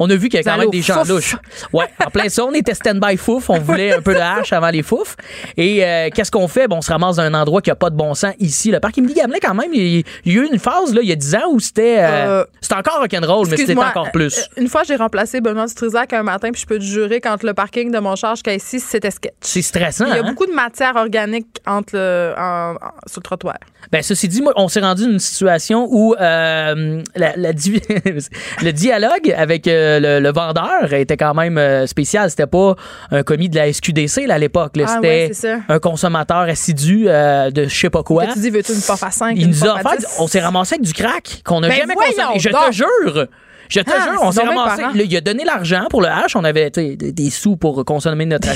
[0.00, 1.08] on a vu qu'il y a quand même des gens fouf.
[1.08, 1.36] louches.
[1.72, 4.70] Ouais, en plein ça, on était stand-by fouf, on voulait un peu de hache avant
[4.70, 5.14] les fouf.
[5.56, 6.66] Et euh, qu'est-ce qu'on fait?
[6.66, 8.72] Bon, on se ramasse dans un endroit qui a pas de bon sens ici.
[8.72, 11.08] Le parc Émilie Gamelin, quand même, il, il y a eu une phase là, il
[11.08, 12.44] y a 10 ans où c'était euh, Euh,
[12.76, 14.38] c'était encore rock'n'roll, mais c'était Excuse-moi, encore plus.
[14.38, 17.42] euh, Une fois, j'ai remplacé Benoît Dutrisac un matin, puis je peux te jurer, quand
[17.42, 19.34] le parking de mon char jusqu'à ici, c'était sketch.
[19.40, 20.06] C'est stressant.
[20.06, 20.22] Il y a hein?
[20.28, 23.56] beaucoup de matière organique entre le, en- en- sur le trottoir.
[23.92, 27.82] Ben, ceci dit, moi, on s'est rendu dans une situation où euh, la- la di-
[28.62, 32.30] le dialogue avec euh, le, le vendeur était quand même euh, spécial.
[32.30, 32.76] C'était pas
[33.10, 34.72] un commis de la SQDC là, à l'époque.
[34.84, 38.26] Ah, C'était ouais, un consommateur assidu de je sais pas quoi.
[38.28, 39.34] Tu dis, veux-tu une puff à 5?
[39.36, 42.38] Il nous a offert, on s'est ramassé avec du crack qu'on n'a Ben jamais consommé.
[42.38, 43.26] Je te jure!
[43.70, 44.82] Je te Ah, jure, on s'est ramassé.
[44.82, 46.34] là, il a donné l'argent pour le hash.
[46.36, 48.48] On avait des, des sous pour consommer notre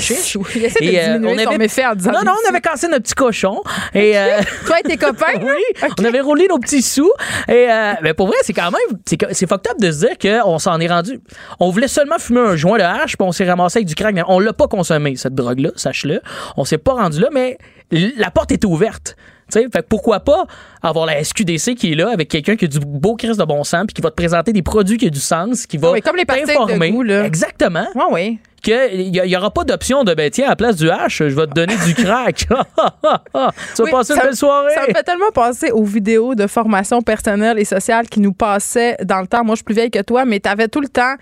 [0.81, 3.61] Et, euh, on avait- méfait en disant Non, non, on avait cassé notre petit cochon.
[3.93, 5.25] Et, euh, Toi et tes copains?
[5.41, 7.11] oui, on avait roulé nos petits sous.
[7.47, 8.99] Et euh, ben pour vrai, c'est quand même,
[9.31, 11.19] c'est fucked up de se dire qu'on s'en est rendu.
[11.59, 14.13] On voulait seulement fumer un joint de hache, puis on s'est ramassé avec du crack.
[14.13, 16.21] Mais on l'a pas consommé cette drogue-là, sache-le.
[16.57, 17.57] On s'est pas rendu là, mais
[17.91, 19.15] la porte était ouverte.
[19.51, 20.45] Tu sais, fait que pourquoi pas
[20.81, 23.63] avoir la SQDC qui est là avec quelqu'un qui a du beau crise de bon
[23.63, 26.01] sens puis qui va te présenter des produits qui ont du sens, qui va oui,
[26.01, 26.91] comme les pastilles de t'informer.
[26.91, 27.23] goût, là.
[27.25, 27.85] Exactement.
[27.95, 28.39] Oui, oui.
[28.63, 31.45] Qu'il n'y aura pas d'option de ben tiens, à la place du hache, je vais
[31.45, 32.35] te donner du crack.
[32.47, 34.73] tu vas Oui, passer une belle soirée.
[34.73, 38.97] Ça me fait tellement penser aux vidéos de formation personnelle et sociale qui nous passaient
[39.03, 39.43] dans le temps.
[39.43, 41.13] Moi, je suis plus vieille que toi, mais tu avais tout le temps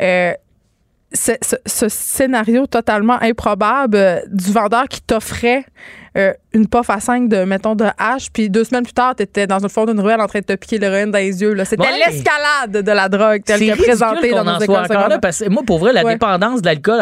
[0.00, 0.32] euh,
[1.12, 5.64] ce, ce- ce scénario totalement improbable euh, du vendeur qui t'offrait
[6.16, 9.24] euh, une puff à 5 de, mettons, de hache, puis deux semaines plus tard, tu
[9.24, 11.56] étais dans le fond d'une ruelle en train de te piquer l'héroïne dans les yeux.
[11.64, 11.88] C'était Ouais.
[12.06, 15.62] l'escalade de la drogue telle que présentée qu'on dans nos écoles là, parce que moi,
[15.66, 16.12] pour vrai, la Ouais.
[16.12, 17.00] dépendance de l'alcool,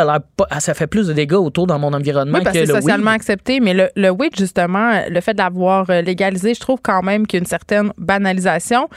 [0.59, 2.81] ça fait plus de dégâts autour dans mon environnement Oui, parce que que c'est le
[2.81, 3.17] socialement weed.
[3.21, 7.03] accepté, mais le, le weed, justement, le fait de l'avoir euh, légalisé, je trouve quand
[7.03, 8.89] même qu'il y a une certaine banalisation.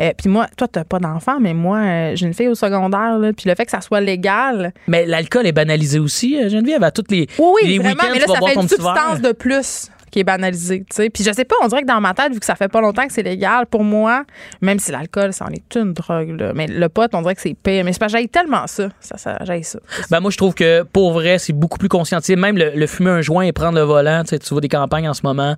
[0.00, 3.18] Euh, puis moi, toi, t'as pas d'enfant, mais moi, euh, j'ai une fille au secondaire,
[3.18, 4.72] là, puis le fait que ça soit légal.
[4.88, 8.26] Mais l'alcool est banalisé aussi, Geneviève, à toutes les, Oui, oui, les week-ends, mais là,
[8.26, 8.68] ça fait une verre.
[8.70, 10.03] substance de plus Yes.
[10.14, 11.10] Qui est banalisée, tu sais.
[11.10, 12.80] Puis je sais pas, on dirait que dans ma tête, vu que ça fait pas
[12.80, 14.22] longtemps que c'est légal, pour moi,
[14.60, 17.40] même si l'alcool, ça en est une drogue, là, mais le pot, on dirait que
[17.40, 17.84] c'est pire.
[17.84, 18.90] Mais c'est pas j'aille tellement ça.
[19.00, 19.80] Ça, ça j'aille ça.
[20.10, 22.36] Ben moi, je trouve que pour vrai, c'est beaucoup plus conscientisé.
[22.36, 24.68] Même le, le fumer un joint et prendre le volant, tu sais, tu vois des
[24.68, 25.56] campagnes en ce moment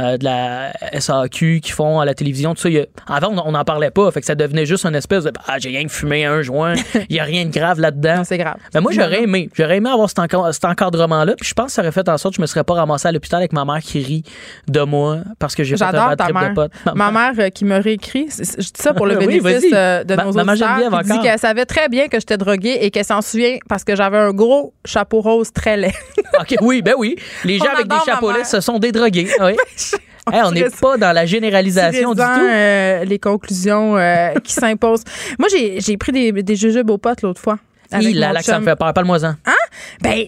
[0.00, 2.70] euh, de la SAQ qui font à la télévision, tout ça.
[2.70, 5.32] y a- avant, on n'en parlait pas, fait que ça devenait juste une espèce de
[5.46, 6.72] ah j'ai rien que fumé un joint,
[7.10, 8.22] il y a rien de grave là-dedans.
[8.24, 8.56] C'est grave.
[8.72, 11.92] Ben moi, j'aurais aimé, j'aurais aimé avoir cet encadrement-là, puis je pense que ça aurait
[11.92, 13.97] fait en sorte que je me serais pas ramassé à l'hôpital avec ma mère qui
[14.68, 16.48] de moi parce que j'ai fait un bad trip mère.
[16.50, 16.72] de pote.
[16.94, 20.24] Ma mère euh, qui me réécrit, je dis ça pour le bénéfice euh, de Ma-
[20.24, 23.56] nos auditeurs, qui dit qu'elle savait très bien que j'étais droguée et qu'elle s'en souvient
[23.68, 25.92] parce que j'avais un gros chapeau rose très laid.
[26.40, 27.16] OK, oui, ben oui.
[27.44, 29.28] Les gens On avec des chapeaux laids, ce sont des drogués.
[29.40, 29.56] Oui.
[30.30, 32.28] Hey, on n'est pas dans la généralisation du tout.
[32.28, 35.02] euh, les conclusions euh, qui s'imposent.
[35.38, 37.58] Moi, j'ai pris des, des jujubes aux potes l'autre fois.
[37.90, 38.92] avec là, mon là, ça me fait peur.
[38.92, 39.36] Parle-moi-en.
[40.02, 40.26] Ben,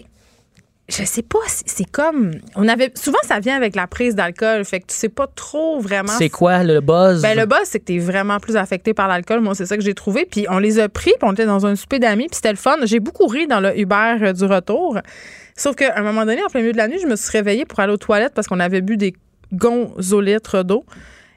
[0.89, 2.31] je sais pas, c'est comme.
[2.55, 5.79] On avait, souvent, ça vient avec la prise d'alcool, fait que tu sais pas trop
[5.79, 6.11] vraiment.
[6.17, 7.21] C'est quoi le buzz?
[7.21, 9.39] Ben, le buzz, c'est que t'es vraiment plus affecté par l'alcool.
[9.39, 10.25] Moi, c'est ça que j'ai trouvé.
[10.25, 12.57] Puis on les a pris, puis on était dans un souper d'amis, puis c'était le
[12.57, 12.77] fun.
[12.83, 14.97] J'ai beaucoup ri dans le Uber euh, du retour.
[15.55, 17.65] Sauf qu'à un moment donné, en plein milieu de la nuit, je me suis réveillée
[17.65, 19.13] pour aller aux toilettes parce qu'on avait bu des
[19.53, 20.85] gonzolitres d'eau.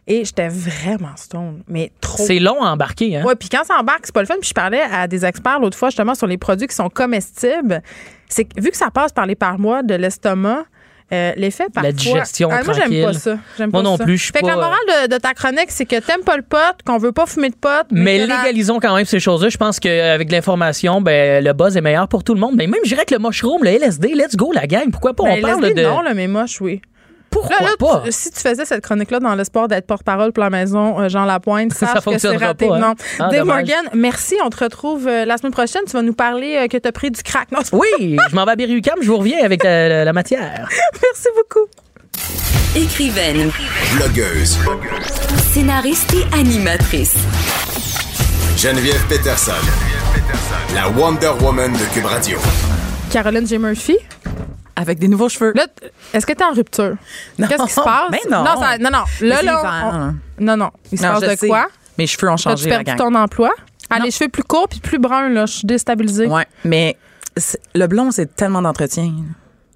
[0.06, 2.22] Et j'étais vraiment stone, mais trop.
[2.26, 3.24] C'est long à embarquer, hein?
[3.24, 4.34] Ouais, puis quand ça embarque, c'est pas le fun.
[4.40, 7.82] Puis je parlais à des experts l'autre fois justement sur les produits qui sont comestibles.
[8.28, 10.64] C'est que vu que ça passe par les parois de l'estomac,
[11.12, 11.82] Euh, L'effet parfois.
[11.82, 13.36] La digestion Ah, moi, j'aime pas ça.
[13.58, 14.04] J'aime Moi pas non ça.
[14.04, 16.22] plus, je suis Fait que la pas, morale de, de ta chronique, c'est que t'aimes
[16.24, 16.56] pas le pot,
[16.86, 17.86] qu'on veut pas fumer de pot.
[17.90, 19.50] Mais la- légalisons quand même ces choses-là.
[19.50, 22.54] Je pense qu'avec de l'information, ben, le buzz est meilleur pour tout le monde.
[22.56, 24.90] Mais même, je dirais que le mushroom, le LSD, let's go, la gang.
[24.90, 25.24] Pourquoi pas?
[25.24, 25.82] Ben, on parle Leslie, de.
[25.86, 26.80] non, là, mais moche, oui.
[27.34, 28.02] Pourquoi Là, là, pas?
[28.06, 31.24] tu- si tu faisais cette chronique-là dans l'espoir d'être porte-parole pour la maison euh, Jean
[31.26, 32.66] Lapointe, Ça sache que c'est raté.
[32.68, 32.78] pas, hein?
[32.78, 32.94] Non.
[33.18, 33.56] Ah, Dave dommage.
[33.68, 34.36] Morgan, merci.
[34.44, 35.82] On te retrouve euh, la semaine prochaine.
[35.86, 37.50] Tu vas nous parler euh, que tu as pris du crack.
[37.52, 40.66] Non, Oui, je m'en vais à Berry-UQAM, je vous reviens avec la, la- la matière.
[41.02, 41.66] merci beaucoup.
[42.76, 43.50] Écrivaine,
[43.96, 44.58] Blogueuse.
[45.52, 47.14] scénariste et animatrice.
[48.56, 49.52] Geneviève Peterson.
[50.74, 52.38] La Wonder Woman de Cube Radio.
[53.12, 53.58] Caroline J.
[53.58, 53.96] Murphy.
[54.76, 55.52] Avec des nouveaux cheveux.
[55.54, 55.66] Là,
[56.12, 56.96] est-ce que tu es en rupture?
[57.38, 57.46] Non.
[57.46, 58.10] Qu'est-ce qui se passe?
[58.10, 58.42] Ben non.
[58.44, 59.04] Non, ça- non, non.
[59.20, 60.70] Là, on- non, non.
[60.90, 61.46] Il se Non, passe de sais.
[61.48, 61.66] quoi?
[61.96, 62.96] Mes cheveux ont As-tu changé, la perdu gang.
[63.12, 63.50] ton emploi?
[63.90, 64.04] Ah, Non.
[64.06, 65.46] les cheveux plus courts puis plus bruns, là.
[65.46, 66.26] Je suis déstabilisée.
[66.26, 66.96] Ouais, mais
[67.36, 69.12] c'est- le blond, c'est tellement d'entretien.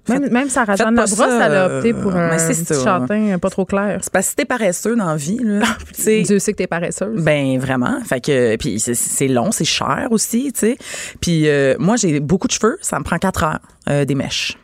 [0.09, 2.39] Même, même Sarah faites Jeanne pas Labrosse, ça, elle a opté pour euh, un mais
[2.39, 2.83] c'est petit ça.
[2.99, 3.99] châtain pas trop clair.
[4.01, 6.57] C'est parce que si t'es paresseux dans la vie, là, tu sais, Dieu sait que
[6.57, 7.21] t'es paresseuse.
[7.23, 10.77] Ben vraiment, fait que puis c'est- c'est long, c'est cher aussi, tu sais.
[11.21, 14.57] Puis euh, moi j'ai beaucoup de cheveux, ça me prend quatre heures euh, des mèches.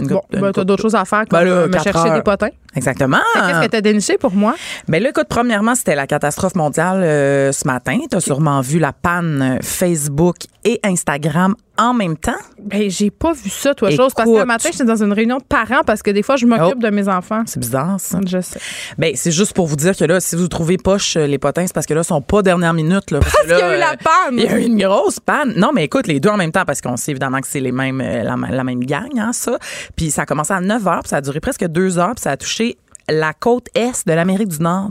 [0.00, 2.08] Puis Bon, une ben, t'as d'autres choses à faire comme Ben là, euh, me chercher
[2.08, 2.14] heures.
[2.14, 2.48] des potins.
[2.74, 3.18] Exactement.
[3.34, 4.54] Que Qu'est-ce que t'as déniché pour moi?
[4.88, 7.98] Ben là, écoute, premièrement, c'était la catastrophe mondiale euh, ce matin.
[8.10, 12.36] T'as sûrement vu la panne euh, Facebook et Instagram en même temps.
[12.62, 14.04] Ben, j'ai pas vu ça, toi, Écoute.
[14.04, 14.12] chose.
[14.14, 16.46] Parce que le matin, j'étais dans une réunion de parents parce que des fois, je
[16.46, 16.82] m'occupe Oh.
[16.82, 17.42] de mes enfants.
[17.46, 18.20] C'est bizarre, ça.
[18.26, 18.60] Je sais.
[18.98, 21.66] Ben, c'est juste pour vous dire que là, si vous trouvez poche euh, les potins,
[21.66, 23.10] c'est parce que là, ils sont pas dernière minute.
[23.10, 24.38] Là, parce qu'il y a eu la panne.
[24.38, 25.54] Il y a eu une grosse panne.
[25.56, 27.72] Non, mais écoute, les deux en même temps, parce qu'on sait évidemment que c'est les
[27.72, 29.58] mêmes, la, la même gang, hein, ça.
[29.96, 32.22] Puis ça a commencé à 9 heures, puis ça a duré presque deux heures, puis
[32.22, 32.61] ça a touché
[33.08, 34.90] la côte est de l'Amérique du Nord.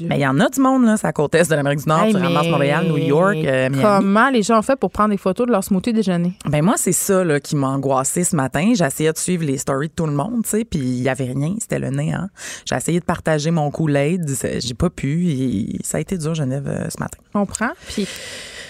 [0.00, 1.88] Mais il y en a du monde, là, c'est la côte est de l'Amérique du
[1.88, 2.04] Nord.
[2.04, 3.82] Hey, tu ramasses Montréal, New York, euh, Miami.
[3.82, 6.32] Comment les gens ont fait pour prendre des photos de leur smoothie déjeuner?
[6.46, 8.72] Ben moi, c'est ça là, qui m'a angoissée ce matin.
[8.74, 11.08] J'ai essayé de suivre les stories de tout le monde, tu sais, puis il y
[11.08, 12.28] avait rien, c'était le néant.
[12.64, 14.30] J'ai essayé de partager mon Kool-Aid,
[14.60, 15.28] j'ai pas pu.
[15.28, 17.18] et ça a été dur, Genève, euh, ce matin.
[17.34, 17.70] On prend.
[17.88, 18.06] Puis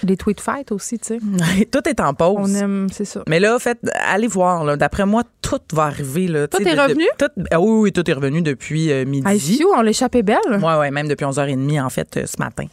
[0.03, 1.65] les tweet fights aussi, tu sais.
[1.71, 2.37] tout est en pause.
[2.39, 3.23] On aime, c'est ça.
[3.27, 4.77] Mais là, fait, allez voir.
[4.77, 5.23] D'après moi,
[5.59, 6.27] tout va arriver.
[6.27, 7.05] Là, Tout est de- de- revenu?
[7.17, 9.39] tout- ah oui, oui, tout est revenu depuis euh, midi.
[9.57, 10.37] Fiu, on l'échappait belle.
[10.51, 12.65] Ouais, ouais, même depuis 11h30, en fait, euh, ce matin.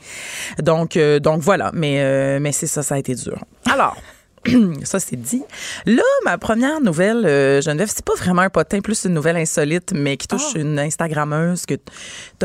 [0.62, 1.70] Donc, euh, donc voilà.
[1.74, 3.38] Mais, euh, mais c'est ça, ça a été dur.
[3.70, 3.96] Alors.
[4.84, 5.42] Ça, c'est dit.
[5.84, 9.92] Là, ma première nouvelle, euh, Geneviève, c'est pas vraiment un potin, plus une nouvelle insolite,
[9.94, 11.82] mais qui touche une Instagrammeuse que tu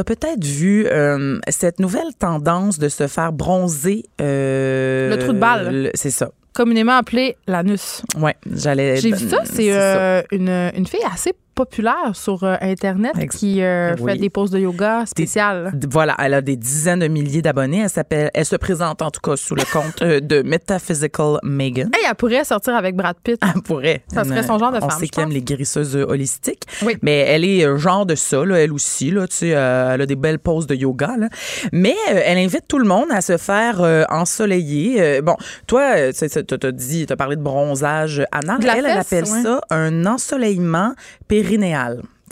[0.01, 4.03] as peut-être vu euh, cette nouvelle tendance de se faire bronzer.
[4.19, 5.83] euh, Le trou de balle.
[5.83, 6.31] le- C'est ça.
[6.55, 8.01] Communément appelé l'anus.
[8.17, 8.95] Ouais, j'allais.
[8.97, 9.39] J'ai vu ça.
[9.43, 14.11] C'est euh, une, une fille assez populaire sur euh, Internet qui euh, Oui.
[14.11, 15.71] fait des poses de yoga spéciales.
[15.89, 17.81] Voilà, elle a des dizaines de milliers d'abonnés.
[17.83, 21.89] Elle s'appelle, elle se présente en tout cas sous le compte euh, de Metaphysical Megan.
[21.95, 23.39] Hey, elle pourrait sortir avec Brad Pitt.
[23.41, 24.03] Elle pourrait.
[24.13, 26.63] Ça serait son genre de On femme, sait je qu'elle aime les guérisseuses holistiques.
[26.83, 26.97] Oui.
[27.01, 29.09] Mais elle est genre de ça, là, elle aussi.
[29.09, 31.15] Là, tu sais, elle a des belles poses de yoga.
[31.17, 31.29] Là.
[31.71, 35.21] Mais elle invite tout le monde à se faire euh, ensoleiller.
[35.21, 35.37] Bon,
[35.67, 38.59] toi, tu t'as dit, t'as parlé de bronzage anal.
[38.61, 39.41] Elle, appelle ouais.
[39.41, 40.93] ça un ensoleillement
[41.27, 41.44] périnéal.
[41.45, 41.57] Tu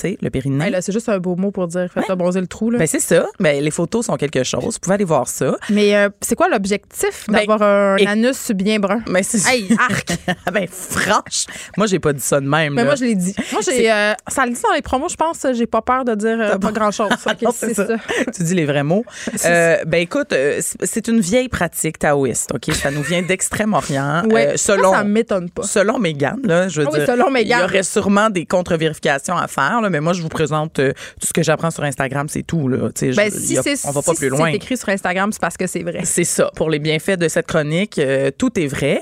[0.02, 0.70] sais, le périnée.
[0.70, 2.70] Là, c'est juste un beau mot pour dire faites bronzer le trou.
[2.72, 2.80] Là.
[2.80, 3.26] Ben, c'est ça.
[3.40, 4.64] Ben, les photos sont quelque chose.
[4.74, 5.56] Vous pouvez aller voir ça.
[5.70, 9.02] Mais euh, c'est quoi l'objectif Ben, d'avoir un et- anus bien brun?
[9.08, 10.08] Mais c'est Hey, arc!
[10.54, 11.46] ben, franche.
[11.78, 12.74] Moi, j'ai pas dit ça de même.
[12.74, 12.86] Mais là.
[12.88, 13.36] moi, je l'ai dit.
[13.52, 15.46] Moi, j'ai, euh, ça le dit dans les promos, je pense.
[15.54, 17.10] J'ai pas peur de dire euh, pas grand-chose.
[17.42, 17.88] Non, c'est ça.
[18.36, 19.04] tu dis les vrais mots.
[19.44, 22.74] Ben écoute, c'est- une vieille pratique taoïste, ok?
[22.74, 24.24] Ça nous vient d'Extrême-Orient.
[24.32, 25.64] Ouais, ça, selon ça m'étonne pas.
[25.64, 27.60] Selon Megan, là, je veux Ah oui, dire, selon il Meghan.
[27.60, 30.92] y aurait sûrement des contre-vérifications à faire, là, mais moi, je vous présente euh,
[31.22, 32.68] tout ce que j'apprends sur Instagram, c'est tout.
[32.68, 34.50] Là, je- Ben, si a- on va pas si plus loin.
[34.50, 36.02] c'est écrit sur Instagram, c'est parce que c'est vrai.
[36.04, 36.50] C'est ça.
[36.56, 39.02] Pour les bienfaits de cette chronique, euh, tout est vrai.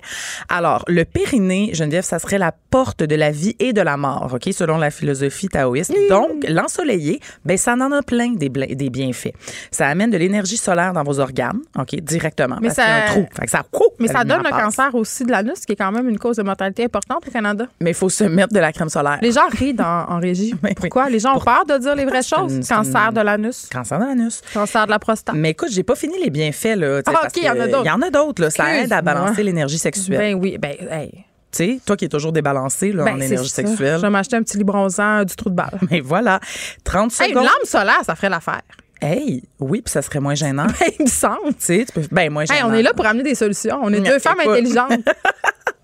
[0.49, 4.31] Alors, le périnée, Geneviève, ça serait la porte de la vie et de la mort,
[4.33, 5.93] OK, selon la philosophie taoïste.
[6.09, 9.33] Donc, l'ensoleiller, ben, ça en a plein des, des bienfaits.
[9.71, 12.57] Ça amène de l'énergie solaire dans vos organes, OK, directement.
[12.61, 13.25] Mais parce qu'il y a ça- un trou.
[13.37, 13.63] Fait que ça,
[13.99, 14.63] Mais ça donne le passe.
[14.63, 17.65] cancer aussi de l'anus, qui est quand même une cause de mortalité importante au Canada.
[17.79, 19.19] Mais il faut se mettre de la crème solaire.
[19.21, 20.53] Les gens rient dans- en régie.
[20.75, 21.09] Pourquoi?
[21.09, 22.53] Les gens ont peur de dire les vraies choses.
[22.53, 23.67] une- Cancer de l'anus.
[23.71, 24.41] Cancer de l'anus.
[24.53, 25.35] Cancer de la prostate.
[25.35, 27.01] Mais écoute, j'ai pas fini les bienfaits, là.
[27.05, 27.83] Ah, OK, il y en a d'autres.
[27.85, 28.49] Il y en a d'autres, là.
[28.49, 30.17] Ça aide à balancer l'énergie sexuelle.
[30.17, 31.11] Ben oui, ben, hey.
[31.11, 31.17] tu
[31.51, 33.55] sais, toi qui es toujours débalancé, là, Ben, en énergie ça.
[33.63, 33.97] sexuelle.
[33.97, 35.79] Je vais m'acheter un petit lit bronzant du trou de balle.
[35.91, 36.39] Mais voilà,
[36.83, 37.43] 30 Hey, secondes.
[37.43, 38.61] une lampe solaire, ça ferait l'affaire.
[39.03, 40.67] Hey, oui, puis ça serait moins gênant.
[40.79, 41.49] Ben, il me semble.
[41.49, 42.69] tu sais, tu peux, ben moins Hey, gênant.
[42.69, 43.79] on est là pour amener des solutions.
[43.81, 44.91] On est deux femmes intelligentes.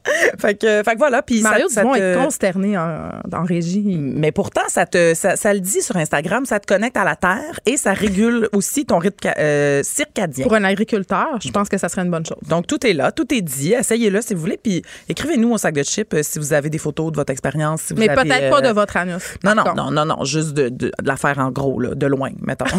[0.40, 1.22] fait, que, fait que voilà.
[1.22, 3.98] Puis ça- Mario ça Dumont te- est consterné en, en régie.
[4.00, 7.16] Mais pourtant, ça te, ça, ça le dit sur Instagram, ça te connecte à la
[7.16, 10.44] terre et ça régule aussi ton rythme euh, circadien.
[10.46, 12.38] Pour un agriculteur, je pense que ça serait une bonne chose.
[12.48, 13.74] Donc, tout est là, tout est dit.
[13.74, 14.60] Essayez-le si vous voulez.
[14.62, 17.82] Puis, écrivez-nous au sac de chips euh, si vous avez des photos de votre expérience.
[17.82, 19.36] si Mais peut-être pas euh, de votre anus.
[19.44, 19.76] Non, non, contre.
[19.76, 22.66] non, non, non, juste de, de, de la faire en gros, là, de loin, mettons.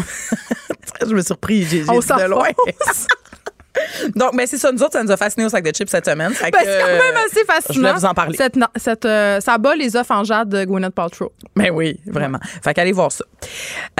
[1.01, 2.47] je me suis surpris, j'ai j'ai On dit de loin.
[4.15, 6.05] Donc, mais c'est ça, nous autres, ça nous a fascinés au sac de chips cette
[6.05, 6.31] semaine.
[6.41, 7.79] Ben, que, c'est quand même assez Je fascinant.
[7.89, 8.37] voulais vous en parler.
[8.37, 11.31] Cette, cette, euh, ça bat les œufs en jade de Gwyneth Paltrow.
[11.55, 12.39] Ben oui, vraiment.
[12.63, 13.23] Fait qu'allez voir ça.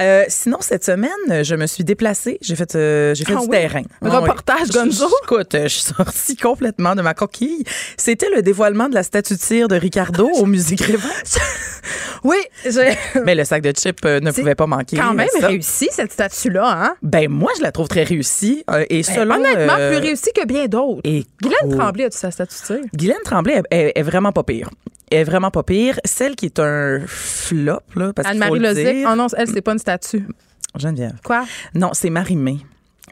[0.00, 1.10] Euh, sinon, cette semaine,
[1.44, 2.38] je me suis déplacée.
[2.42, 3.50] J'ai fait, euh, j'ai fait Ah du oui?
[3.50, 3.82] terrain.
[4.02, 4.88] Reportage Ah oui.
[4.90, 5.08] Gonzo?
[5.08, 7.64] Je- Écoute, euh, je suis sortie complètement de ma coquille.
[7.96, 11.08] C'était le dévoilement de la statue de cire de Ricardo au musée Grévin.
[12.24, 12.92] Oui, j'ai
[13.24, 14.96] Mais le sac de chips euh, ne pouvait pas manquer.
[14.96, 15.48] quand même ça.
[15.48, 16.84] réussi, cette statue-là.
[16.84, 16.96] Hein?
[17.02, 18.64] Ben moi, je la trouve très réussie.
[18.70, 21.00] euh, et Ben, selon honnêtement, euh, plus réussi que bien d'autres.
[21.04, 22.80] et Guylaine Tremblay a-tu sa statue de?
[22.94, 24.68] Guylaine Tremblay est, vraiment pas pire.
[25.10, 25.98] Elle est vraiment pas pire.
[26.04, 29.06] Celle qui est un flop, là, parce qu'il faut Anne-Marie Lozic.
[29.10, 30.24] Oh non, elle, c'est pas une statue.
[30.78, 31.16] Geneviève.
[31.24, 31.44] Quoi?
[31.74, 32.58] Non, c'est Marie-Mé.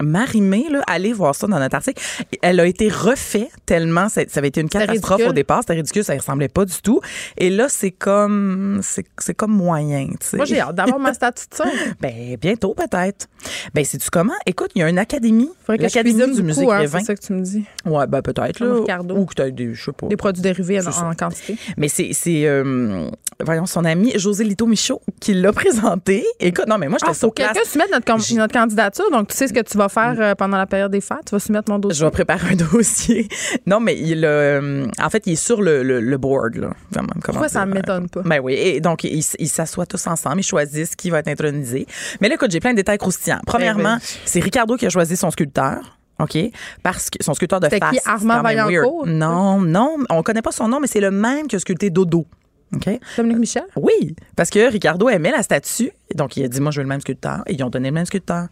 [0.01, 2.03] Marie-Mé, là, allez voir ça dans notre article.
[2.43, 6.05] Elle a été refait tellement, ça, ça avait été une catastrophe au départ, c'était ridicule,
[6.05, 7.01] ça ne ressemblait pas du tout.
[7.37, 10.37] Et là, c'est comme, c'est, c'est comme moyen, tu sais.
[10.37, 11.67] Moi, j'ai hâte d'avoir ma statue de cire.
[12.01, 13.27] Ben, bientôt, peut-être.
[13.75, 14.33] Ben, sais-tu comment?
[14.47, 15.51] Écoute, il y a une académie.
[15.69, 17.65] Je L'Académie du musée hein, c'est ça que tu me dis.
[17.85, 18.75] Ouais, ben, peut-être, là.
[18.75, 19.17] Ricardo.
[19.17, 20.07] Ou que tu as des, je sais pas.
[20.07, 21.05] Des produits dérivés C'est ça.
[21.05, 21.57] en, en quantité.
[21.77, 23.09] Mais c'est, c'est euh,
[23.45, 26.25] voyons, son ami José Lito Michaud qui l'a présenté.
[26.41, 27.53] Écoute, non, mais moi, j'étais Ah, sur place.
[27.53, 29.11] quelqu'un soumettre notre, com- notre candidature.
[29.11, 31.25] Donc, tu sais ce que tu vas faire euh, pendant la période des fêtes?
[31.27, 31.99] Tu vas soumettre mon dossier?
[32.01, 33.29] Je vais préparer un dossier.
[33.67, 36.71] Non, mais il euh, en fait, il est sur le, le, le board, là.
[36.91, 38.23] Vraiment, comment Pourquoi ça dire, m'étonne pas?
[38.23, 38.55] Ben oui.
[38.55, 41.87] Et donc, ils s'assoient tous ensemble, ils choisissent qui va être intronisé.
[42.21, 43.41] Mais là, écoute, j'ai plein de détails croustillants.
[43.47, 44.21] Premièrement, Eh ben.
[44.25, 45.99] c'est Ricardo qui a choisi son sculpteur.
[46.21, 46.37] OK?
[46.83, 47.91] Parce que son sculpteur de face.
[47.93, 49.07] qui, Armand Vaillancourt?
[49.07, 52.27] Non, non, on connaît pas son nom, mais c'est le même qui a sculpté Dodo.
[52.75, 52.89] OK?
[53.17, 53.63] Dominique Michel?
[53.77, 55.91] Oui, parce que Ricardo aimait la statue.
[56.17, 57.43] Donc, il a dit, moi, je veux le même sculpteur.
[57.47, 58.49] Et ils ont donné le même sculpteur.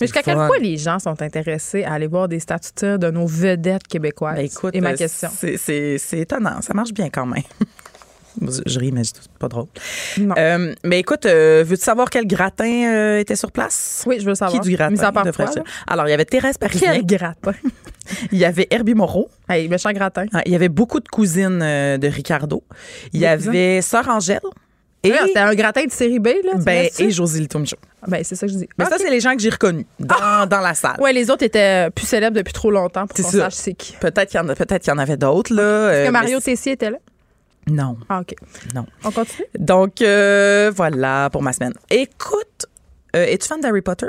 [0.00, 3.26] Mais jusqu'à quel point les gens sont intéressés à aller voir des statues de nos
[3.26, 4.36] vedettes québécoises?
[4.36, 5.28] Ben, écoute, Et ma euh, question.
[5.34, 6.60] c'est- C'est c'est étonnant.
[6.60, 7.42] Ça marche bien quand même.
[8.66, 9.66] Je ris, mais c'est pas drôle.
[10.18, 10.34] Non.
[10.36, 14.04] Euh, mais écoute, euh, veux-tu savoir quel gratin euh, était sur place?
[14.06, 14.60] Oui, je veux savoir.
[14.60, 14.90] Qui du gratin?
[14.92, 15.32] Mis à part de?
[15.86, 16.92] Alors, il y avait Thérèse Parisien.
[16.92, 17.52] Quel gratin?
[18.30, 19.28] Il y avait Herbie Moreau.
[19.48, 20.26] Hey, méchant gratin.
[20.32, 22.62] Ah, Il y avait beaucoup de cousines de Ricardo.
[23.12, 24.38] Il y avait Sœur Angèle.
[25.08, 26.52] Et, Ouais, C'était un gratin de série B, là.
[26.58, 27.76] tu ben, et Josie Lito Michaud.
[28.06, 28.68] Ben, c'est ça que je dis.
[28.78, 31.00] Mais ça, c'est les gens que j'ai reconnus dans, dans la salle.
[31.00, 33.38] Ouais, les autres étaient plus célèbres depuis trop longtemps pour qu'on ça.
[33.50, 33.92] sache c'est qui.
[34.00, 35.52] Peut-être qu'il y, en a- qu'il y en avait d'autres.
[35.54, 35.90] là.
[35.92, 36.98] Est-ce euh, que Mario mais Tessier était là?
[37.68, 38.34] Non, Ah, OK.
[38.74, 38.86] non.
[39.02, 39.44] On continue?
[39.58, 41.72] Donc, euh, voilà pour ma semaine.
[41.90, 42.66] Écoute,
[43.16, 44.06] euh, es-tu fan d'Harry Potter?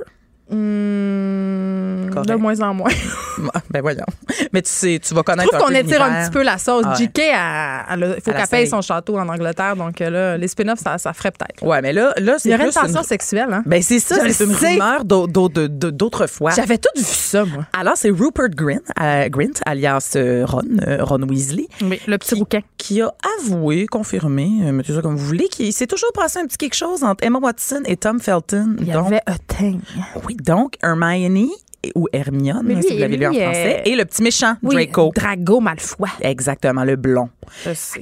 [0.50, 2.30] Correct.
[2.30, 2.92] de moins en moins.
[3.70, 4.06] Ben voyons.
[4.54, 6.58] Mais tu sais, tu vas Je connaître trouve un qu'on étire un petit peu la
[6.58, 6.84] sauce.
[6.86, 7.06] Ah ouais.
[7.06, 9.76] JK, il faut Elle qu'elle paye son château en Angleterre.
[9.76, 11.64] Donc euh, là, les spin-offs, ça, ça ferait peut-être.
[11.64, 13.64] Ouais, mais là, là Il c'est y aurait une tension sexuelle, hein?
[13.66, 16.52] Ben c'est ça, Je c'est une rumeur d'autrefois.
[16.52, 17.66] J'avais tout vu ça, moi.
[17.78, 22.36] Alors, c'est Rupert Grint, euh, Grint alias euh, Ron, euh, Ron Weasley, Oui, le petit
[22.36, 22.62] rouquin.
[22.78, 26.58] qui a avoué, confirmé, mettez ça comme vous voulez, qu'il s'est toujours passé un petit
[26.58, 28.76] quelque chose entre Emma Watson et Tom Felton.
[28.80, 29.82] Il y donc, avait un thing.
[30.26, 31.50] oui, donc Hermione
[31.96, 34.56] ou Hermione, Mais lui, si vous l'avez lu en français, euh, et le petit méchant,
[34.64, 35.12] Oui, Draco.
[35.16, 36.10] Drago Malfoy.
[36.22, 37.30] Exactement, le blond.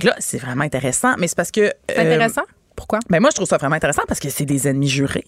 [0.02, 1.72] Là, c'est vraiment intéressant, mais c'est parce que...
[1.90, 2.42] C'est euh, intéressant?
[2.76, 3.00] Pourquoi?
[3.10, 5.26] Ben moi, je trouve ça vraiment intéressant parce que c'est des ennemis jurés.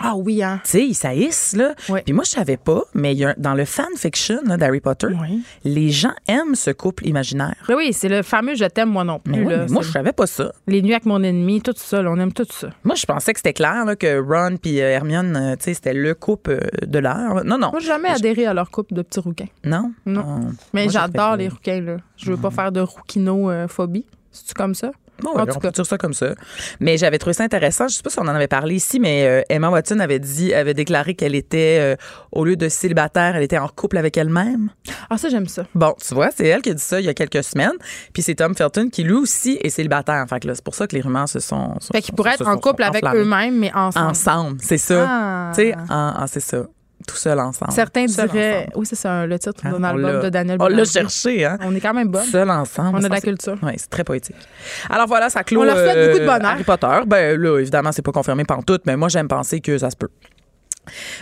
[0.00, 0.60] Ah oui, hein?
[0.64, 1.74] Tu sais, ils saillissent, là.
[2.04, 5.42] Puis moi, je savais pas, mais y a dans le fanfiction d'Harry Potter, Oui.
[5.64, 7.56] les gens aiment ce couple imaginaire.
[7.66, 9.32] Ben oui, c'est le fameux je t'aime, moi non plus.
[9.32, 9.64] Mais, oui, là.
[9.66, 10.52] mais moi, je savais pas ça.
[10.66, 12.68] Les nuits avec mon ennemi, tout ça, là, on aime tout ça.
[12.84, 15.74] Moi, je pensais que c'était clair là, que Ron puis euh, Hermione, euh, tu sais,
[15.74, 17.44] c'était le couple euh, de l'heure.
[17.44, 17.70] Non, non.
[17.70, 19.48] Moi, j'ai jamais adhéré à leur couple de petits rouquins.
[19.64, 19.92] Non?
[20.06, 20.24] Non.
[20.26, 20.50] Ah.
[20.74, 21.96] Mais j'adore les rouquins, là.
[22.16, 24.06] Je veux pas faire de rouquinophobie.
[24.30, 24.90] C'est-tu comme ça?
[25.22, 25.68] Bon, En ouais, tout on cas.
[25.68, 26.34] peut dire ça comme ça.
[26.80, 27.88] Mais j'avais trouvé ça intéressant.
[27.88, 30.54] Je sais pas si on en avait parlé ici, mais euh, Emma Watson avait dit,
[30.54, 31.96] avait déclaré qu'elle était, euh,
[32.32, 34.70] au lieu de célibataire, elle était en couple avec elle-même.
[35.10, 35.64] Ah, ça, j'aime ça.
[35.74, 37.72] Bon, tu vois, c'est elle qui a dit ça il y a quelques semaines.
[38.12, 40.24] Puis c'est Tom Felton qui lui aussi est célibataire.
[40.28, 41.74] Fait que c'est pour ça que les rumeurs se sont.
[41.80, 44.06] se Fait qu'ils pourraient être en couple avec eux-mêmes, mais ensemble.
[44.10, 45.06] Ensemble, c'est ça.
[45.08, 45.52] Ah.
[45.54, 46.66] Tu sais, en- en- c'est ça.
[47.06, 47.72] Tout seul ensemble.
[47.72, 48.56] Certains Seul diraient.
[48.58, 48.72] ensemble.
[48.76, 50.90] Oui, c'est ça, le titre Hein, d'un on album de Daniel On l'a Boulanger.
[50.92, 51.58] cherché, hein?
[51.62, 52.24] On est quand même bonne.
[52.26, 52.98] Seul ensemble.
[52.98, 53.56] On a de la culture.
[53.62, 54.36] Oui, c'est très poétique.
[54.90, 56.50] Alors voilà, ça clôt On leur souhaite euh, beaucoup de bonheur.
[56.50, 56.98] Harry Potter.
[57.06, 59.96] Ben là, évidemment, c'est pas confirmé par tout, mais moi, j'aime penser que ça se
[59.96, 60.08] peut.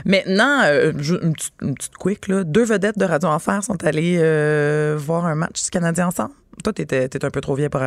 [0.05, 2.45] Maintenant, euh, une, petite, une petite quick, là.
[2.45, 6.33] Deux vedettes de Radio Enfer sont allées euh, voir un match du Canadien ensemble.
[6.65, 7.83] Toi, t'étais, t'es un peu trop vieille pour...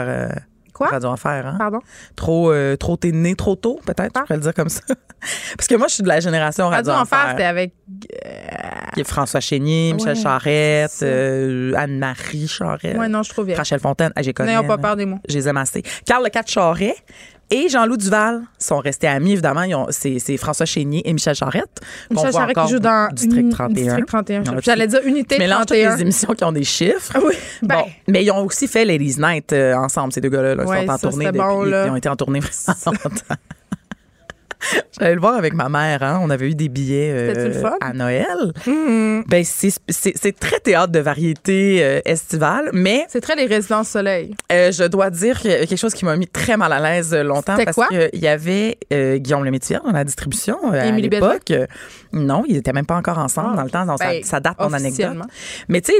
[0.79, 0.87] euh, Quoi?
[0.87, 1.55] Radio Enfer, hein?
[1.57, 1.79] Pardon?
[2.15, 4.81] Trop, euh, trop t'es né trop tôt, peut-être, je pourrais le dire comme ça.
[5.57, 7.73] Parce que moi, je suis de la génération Radio, Radio Enfer, c'était avec.
[8.95, 12.97] Est François Chénier, Michel Ouais, Charette, euh, Anne-Marie Charette.
[12.97, 13.57] Ouais, non, je trouve bien.
[13.57, 14.49] Rachel Fontaine, ah, j'ai connu.
[14.49, 15.19] N'ayons pas peur des mots.
[15.27, 15.83] Je les aime assez.
[16.05, 16.95] Carl Le Charret
[17.51, 19.63] et Jean-Loup Duval sont restés amis, évidemment.
[19.63, 21.79] Ils ont- C'est c'est François Chénier et Michel Charette.
[22.11, 23.83] Michel Charette qui joue dans District Uni- 31.
[23.83, 24.43] District 31.
[24.43, 25.95] Ils ont J'allais dire Unité Tu mélanges toutes 31.
[25.95, 27.13] les émissions qui ont des chiffres.
[27.23, 27.75] Oui, ben.
[27.77, 30.55] Bon, mais ils ont aussi fait Ladies Night euh, ensemble, ces deux gars-là.
[30.55, 30.63] là.
[30.63, 31.39] Ils sont en ça, tournée depuis.
[31.39, 31.85] bon, là.
[31.87, 32.39] Ils ont été en tournée
[32.85, 33.35] longtemps.
[34.99, 36.03] J'allais le voir avec ma mère.
[36.03, 36.19] Hein.
[36.21, 38.53] On avait eu des billets euh, à Noël.
[38.65, 39.23] Mhm.
[39.27, 44.35] Ben, c'est très théâtre de variété euh, estivale, mais C'est très les résidences soleil.
[44.51, 47.57] euh, je dois dire quelque chose qui m'a mis très mal à l'aise euh, longtemps
[47.63, 51.53] parce qu'il y avait Guillaume Lemaitre dans la distribution à l'époque.
[52.11, 53.57] Non, ils étaient même pas encore ensemble Ah.
[53.57, 53.85] dans le temps.
[53.85, 55.17] Donc ça, Ben, ça date mon anecdote.
[55.67, 55.91] Mais tu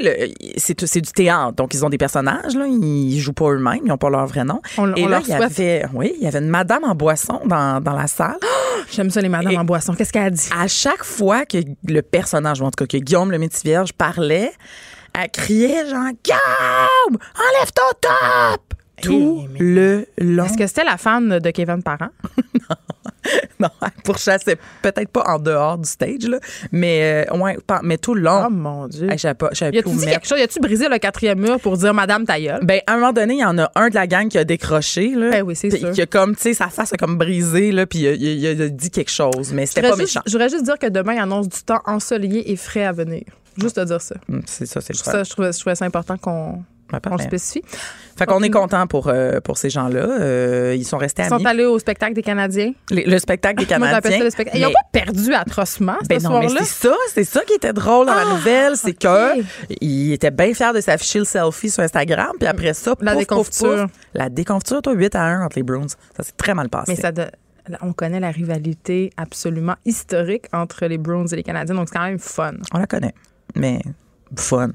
[0.58, 1.54] sais, c'est du théâtre.
[1.54, 4.44] Donc ils ont des personnages là, ils jouent pas eux-mêmes, ils ont pas leur vrai
[4.44, 4.62] nom.
[4.78, 7.40] On- Et on là, il y avait, oui, il y avait une madame en boisson
[7.46, 8.38] dans, dans la salle.
[8.92, 9.94] J'aime ça, les madames Et- en boisson.
[9.94, 10.50] Qu'est-ce qu'elle a dit?
[10.58, 11.58] À chaque fois que
[11.88, 14.52] le personnage, ou en tout cas que Guillaume le Métis-Vierge parlait,
[15.14, 18.74] elle criait genre Guillaume, enlève ton top!
[19.02, 20.44] Tout le long.
[20.46, 22.10] Est-ce que c'était la fan de Kevin Parent?
[22.38, 22.76] Non,
[23.60, 23.68] elle
[24.04, 26.40] pourchassait peut-être pas en dehors du stage, là,
[26.72, 28.46] mais, euh, ouais, mais tout le long.
[28.48, 29.10] Oh mon Dieu.
[29.12, 30.40] Hey, je pas, Y a-tu dit quelque chose?
[30.40, 32.60] Y a-tu brisé le quatrième mur pour dire Madame ta gueule?
[32.64, 34.44] Ben, à un moment donné, il y en a un de la gang qui a
[34.44, 35.30] décroché, là.
[35.32, 35.92] Ben oui, c'est Puis sûr.
[35.92, 38.48] Qui a comme, tu sais, sa face a comme brisé, là, puis il, a- il
[38.48, 40.22] a- il a dit quelque chose, mais c'était pas juste- méchant.
[40.26, 43.24] Je voudrais juste dire que demain, il annonce du temps ensoleillé et frais à venir.
[43.58, 44.16] Juste te dire ça.
[44.30, 47.24] Hum, C'est ça, c'est le Ça, je, trouvais, je trouvais ça important qu'on Le parfait.
[47.26, 47.64] spécifie.
[48.18, 50.00] Fait qu'on est content pour, euh, pour ces gens-là.
[50.20, 51.42] Euh, ils sont restés Ils amis.
[51.44, 52.74] sont allés au spectacle des Canadiens.
[52.90, 54.18] Les- le spectacle des Moi, Canadiens.
[54.18, 54.58] ça le spectacle?
[54.58, 56.66] Ils n'ont pas perdu atrocement Ben ce non, mais soir-là.
[56.66, 58.98] c'est ça, c'est ça qui était drôle dans la Ah, nouvelle, c'est ok.
[59.00, 59.42] que
[59.80, 63.06] il était bien fier de s'afficher le selfie sur Instagram, puis après ça, La pouf,
[63.12, 63.84] pouf, déconfiture.
[63.88, 65.88] pouf, la déconfiture, toi, 8 à 1 entre les Bruins.
[66.18, 66.92] Ça s'est très mal passé.
[66.94, 67.28] Mais ça de-
[67.82, 72.06] on connaît la rivalité absolument historique entre les Bruins et les Canadiens, donc c'est quand
[72.06, 72.54] même fun.
[72.74, 73.14] On la connaît,
[73.56, 73.80] mais
[74.36, 74.72] fun.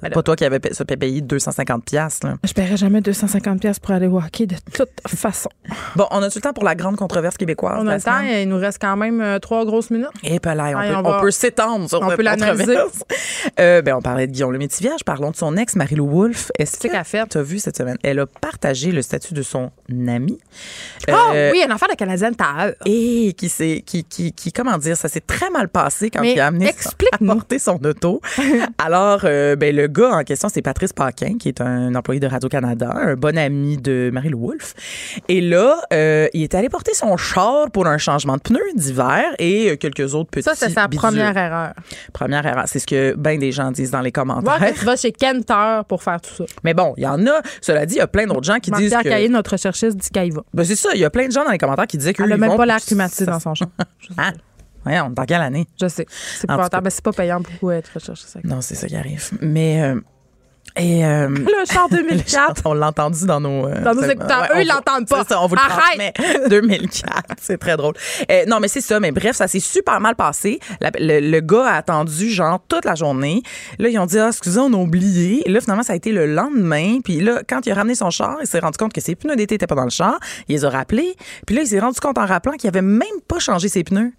[0.00, 2.20] Pas, Ben toi qui avais fait payer 250 pièces.
[2.44, 5.48] Je paierais jamais 250 pièces pour aller au hockey de toute façon.
[5.94, 8.42] Bon, on a-tu le temps pour la grande controverse québécoise On a le temps, semaine?
[8.42, 10.08] il nous reste quand même euh, trois grosses minutes.
[10.22, 12.76] Et pas là, on, Allez, peut, on on va- peut s'étendre sur on peut l'analyser.
[13.60, 16.50] Euh, ben, on parlait de Guillaume le Métivier, parlons de son ex, Marie-Lou Wolfe.
[16.58, 17.26] Est-ce a fait?
[17.28, 17.96] tu as vu cette semaine?
[18.02, 20.38] Elle a partagé le statut de son ami.
[21.08, 24.78] Ah Euh, oui, une affaire de Canadienne, t'as Et qui s'est, qui, qui, qui, comment
[24.78, 26.72] dire, ça s'est très mal passé quand Mais il a amené
[27.12, 28.20] apporté son auto.
[28.78, 32.26] Alors, euh, ben, le gars en question, c'est Patrice Paquin, qui est un employé de
[32.26, 34.74] Radio-Canada, un bon ami de Marie-Lou Wolfe.
[35.28, 39.24] Et là, euh, il est allé porter son char pour un changement de pneus d'hiver
[39.38, 41.00] et quelques autres petits Ça, c'est sa bidules.
[41.00, 41.72] première erreur.
[42.12, 42.64] Première erreur.
[42.66, 44.58] C'est ce que bien des gens disent dans les commentaires.
[44.58, 46.44] Que tu vas chez Kenter pour faire tout ça.
[46.64, 48.70] Mais bon, il y en a, cela dit, il y a plein d'autres gens qui
[48.70, 49.26] disent Marc-Pierre que...
[49.28, 50.42] Notre recherchiste, dit qu'elle y va.
[50.54, 52.22] Ben, c'est ça, il y a plein de gens dans les commentaires qui disaient que
[52.22, 53.70] Elle n'a même pas l'air climatisé dans son champ.
[54.18, 54.32] Hein?
[54.84, 55.66] Voyons, dans quelle année?
[55.80, 56.06] Je sais.
[56.08, 58.38] C'est pas, ben, c'est pas payant pour être recherchiste.
[58.44, 59.30] Non, c'est ça qui arrive.
[59.40, 59.82] Mais.
[59.82, 60.00] euh,
[60.76, 61.04] et.
[61.04, 62.30] euh, Le char le 2004.
[62.30, 63.66] chant, on l'a entendu dans nos.
[63.66, 64.48] euh, Dans nos écouteurs.
[64.54, 65.22] Eux, ils l'entendent pas.
[65.22, 66.14] C'est ça, on vous le Arrête!
[66.14, 66.48] transmet.
[66.48, 67.22] 2004.
[67.40, 67.94] C'est très drôle.
[68.30, 69.00] Euh, non, mais c'est ça.
[69.00, 70.60] Mais bref, ça s'est super mal passé.
[70.80, 73.42] La- le, le gars a attendu, genre, toute la journée.
[73.78, 75.42] Là, ils ont dit, ah, excusez, on a oublié.
[75.48, 76.98] Et là, finalement, ça a été le lendemain.
[77.02, 79.36] Puis là, quand il a ramené son char, il s'est rendu compte que ses pneus
[79.36, 80.18] d'été n'étaient pas dans le char.
[80.48, 81.14] Il les a rappelés.
[81.46, 84.12] Puis là, il s'est rendu compte en rappelant qu'il avait même pas changé ses pneus.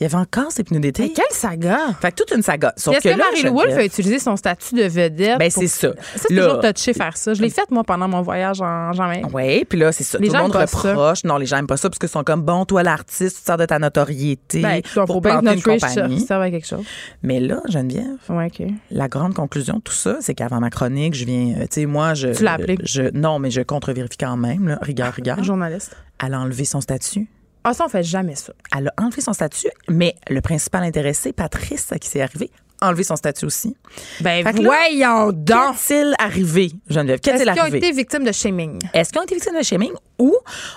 [0.00, 1.12] Il y avait encore ses pneus d'été.
[1.12, 1.78] Quelle saga!
[2.02, 2.72] Fait que toute une saga.
[2.76, 5.38] Sauf Est-ce que, là, Marie-Lou Wolfe a utilisé son statut de vedette?
[5.38, 5.90] Ben, c'est ça.
[6.16, 7.32] Ça, c'est toujours touché faire ça.
[7.32, 9.26] Je l'ai fait, moi, pendant mon voyage en Jamaïque.
[9.32, 10.18] Oui, puis là, c'est ça.
[10.18, 10.90] Les Tout le gens monde pas ça.
[10.90, 11.22] reproche.
[11.22, 13.56] Non, les gens n'aiment pas ça parce qu'ils sont comme, bon, toi, l'artiste, tu sers
[13.56, 16.20] de ta notoriété Ben, pour que planter une compagnie.
[16.20, 16.84] serve à quelque chose.
[17.22, 18.66] Mais là, Geneviève, Ouais, OK.
[18.90, 21.86] la grande conclusion de tout ça, c'est qu'avant ma chronique, je viens, euh, tu sais,
[21.86, 22.28] moi, je.
[22.28, 22.76] Tu l'as appelé.
[22.82, 24.78] je- non, mais je contre-vérifie quand même, là.
[24.82, 25.42] Rigueur, rigueur.
[25.44, 25.96] Journaliste.
[26.24, 27.28] Elle a enlevé son statut.
[27.66, 28.52] Ah, ça, on fait jamais ça.
[28.76, 32.50] Elle a enlevé son statut, mais le principal intéressé, Patrice, qui c'est arrivé,
[32.84, 33.76] enlevé son statut aussi.
[34.20, 35.76] Ben, Fait que là, voyons donc!
[35.88, 37.16] Qu'est-il arrivé, Geneviève?
[37.16, 37.78] Est-ce Qu'est-il qu'ils ont arrivé?
[37.78, 38.78] été victimes de shaming?
[38.92, 40.34] Est-ce qu'ils ont été victimes de shaming ou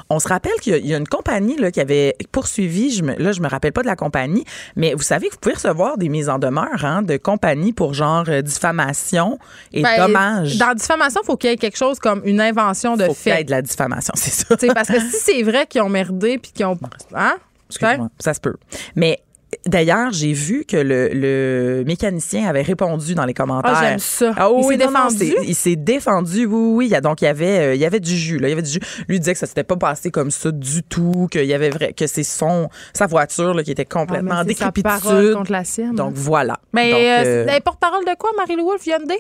[0.10, 2.92] on se rappelle qu'il y a- il y, a une compagnie là, qui avait poursuivi,
[2.92, 4.44] je me, là je me rappelle pas de la compagnie,
[4.76, 7.94] mais vous savez que vous pouvez recevoir des mises en demeure hein, de compagnies pour
[7.94, 9.38] genre euh, diffamation
[9.74, 10.58] et Ben, dommage.
[10.58, 13.32] Dans diffamation, il faut qu'il y ait quelque chose comme une invention de Faut qu'il
[13.32, 13.44] y ait fait.
[13.46, 14.56] de la diffamation, c'est ça.
[14.58, 16.78] Tu sais, parce que si c'est vrai qu'ils ont merdé puis qu'ils ont.
[17.16, 17.38] Hein?
[17.70, 18.56] Excuse-moi, ça se peut.
[18.96, 19.20] Mais
[19.68, 23.74] D'ailleurs, j'ai vu que le, le mécanicien avait répondu dans les commentaires.
[23.76, 24.34] Ah, j'aime ça.
[24.38, 25.36] Ah, Il s'est défendu?
[25.46, 27.02] il s'est défendu, oui, oui.
[27.02, 28.38] Donc, il y avait, euh, il y avait du jus.
[28.40, 28.48] Là.
[28.48, 28.80] Il y avait du jus.
[29.08, 31.94] Lui disait que ça s'était pas passé comme ça du tout, qu'il y avait vrai,
[31.94, 35.96] que c'est son, sa voiture là, qui était complètement Ah, sa parole contre la sienne.
[35.96, 36.60] Donc, voilà.
[36.74, 39.20] Mais Donc, euh, euh, porte-parole de quoi, Marie-Lou Wolfe, Hyundai?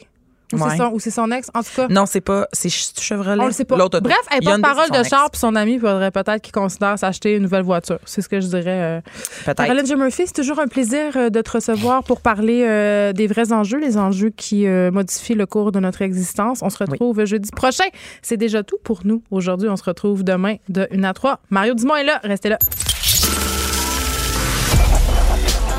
[0.53, 0.69] Ou Ouais.
[0.71, 1.87] c'est son, ou c'est son ex, en tout cas.
[1.89, 2.47] Non, c'est pas.
[2.53, 3.41] C'est Ch- Chevrolet.
[3.43, 3.75] On le sait pas.
[3.75, 7.35] Bref, elle porte parole de char, puis son ami, il faudrait peut-être qu'il considère s'acheter
[7.35, 7.99] une nouvelle voiture.
[8.05, 8.63] C'est ce que je dirais.
[8.67, 9.01] euh.
[9.43, 9.57] Peut-être.
[9.65, 9.95] Caroline J.
[9.95, 13.77] Murphy, c'est toujours un plaisir euh, de te recevoir pour parler euh, des vrais enjeux,
[13.79, 16.59] les enjeux qui euh, modifient le cours de notre existence.
[16.61, 17.83] On se retrouve jeudi prochain.
[18.21, 19.21] C'est déjà tout pour nous.
[19.31, 21.39] Aujourd'hui, on se retrouve demain de 1 à 3.
[21.49, 22.21] Mario Dumont est là.
[22.23, 22.57] Restez là.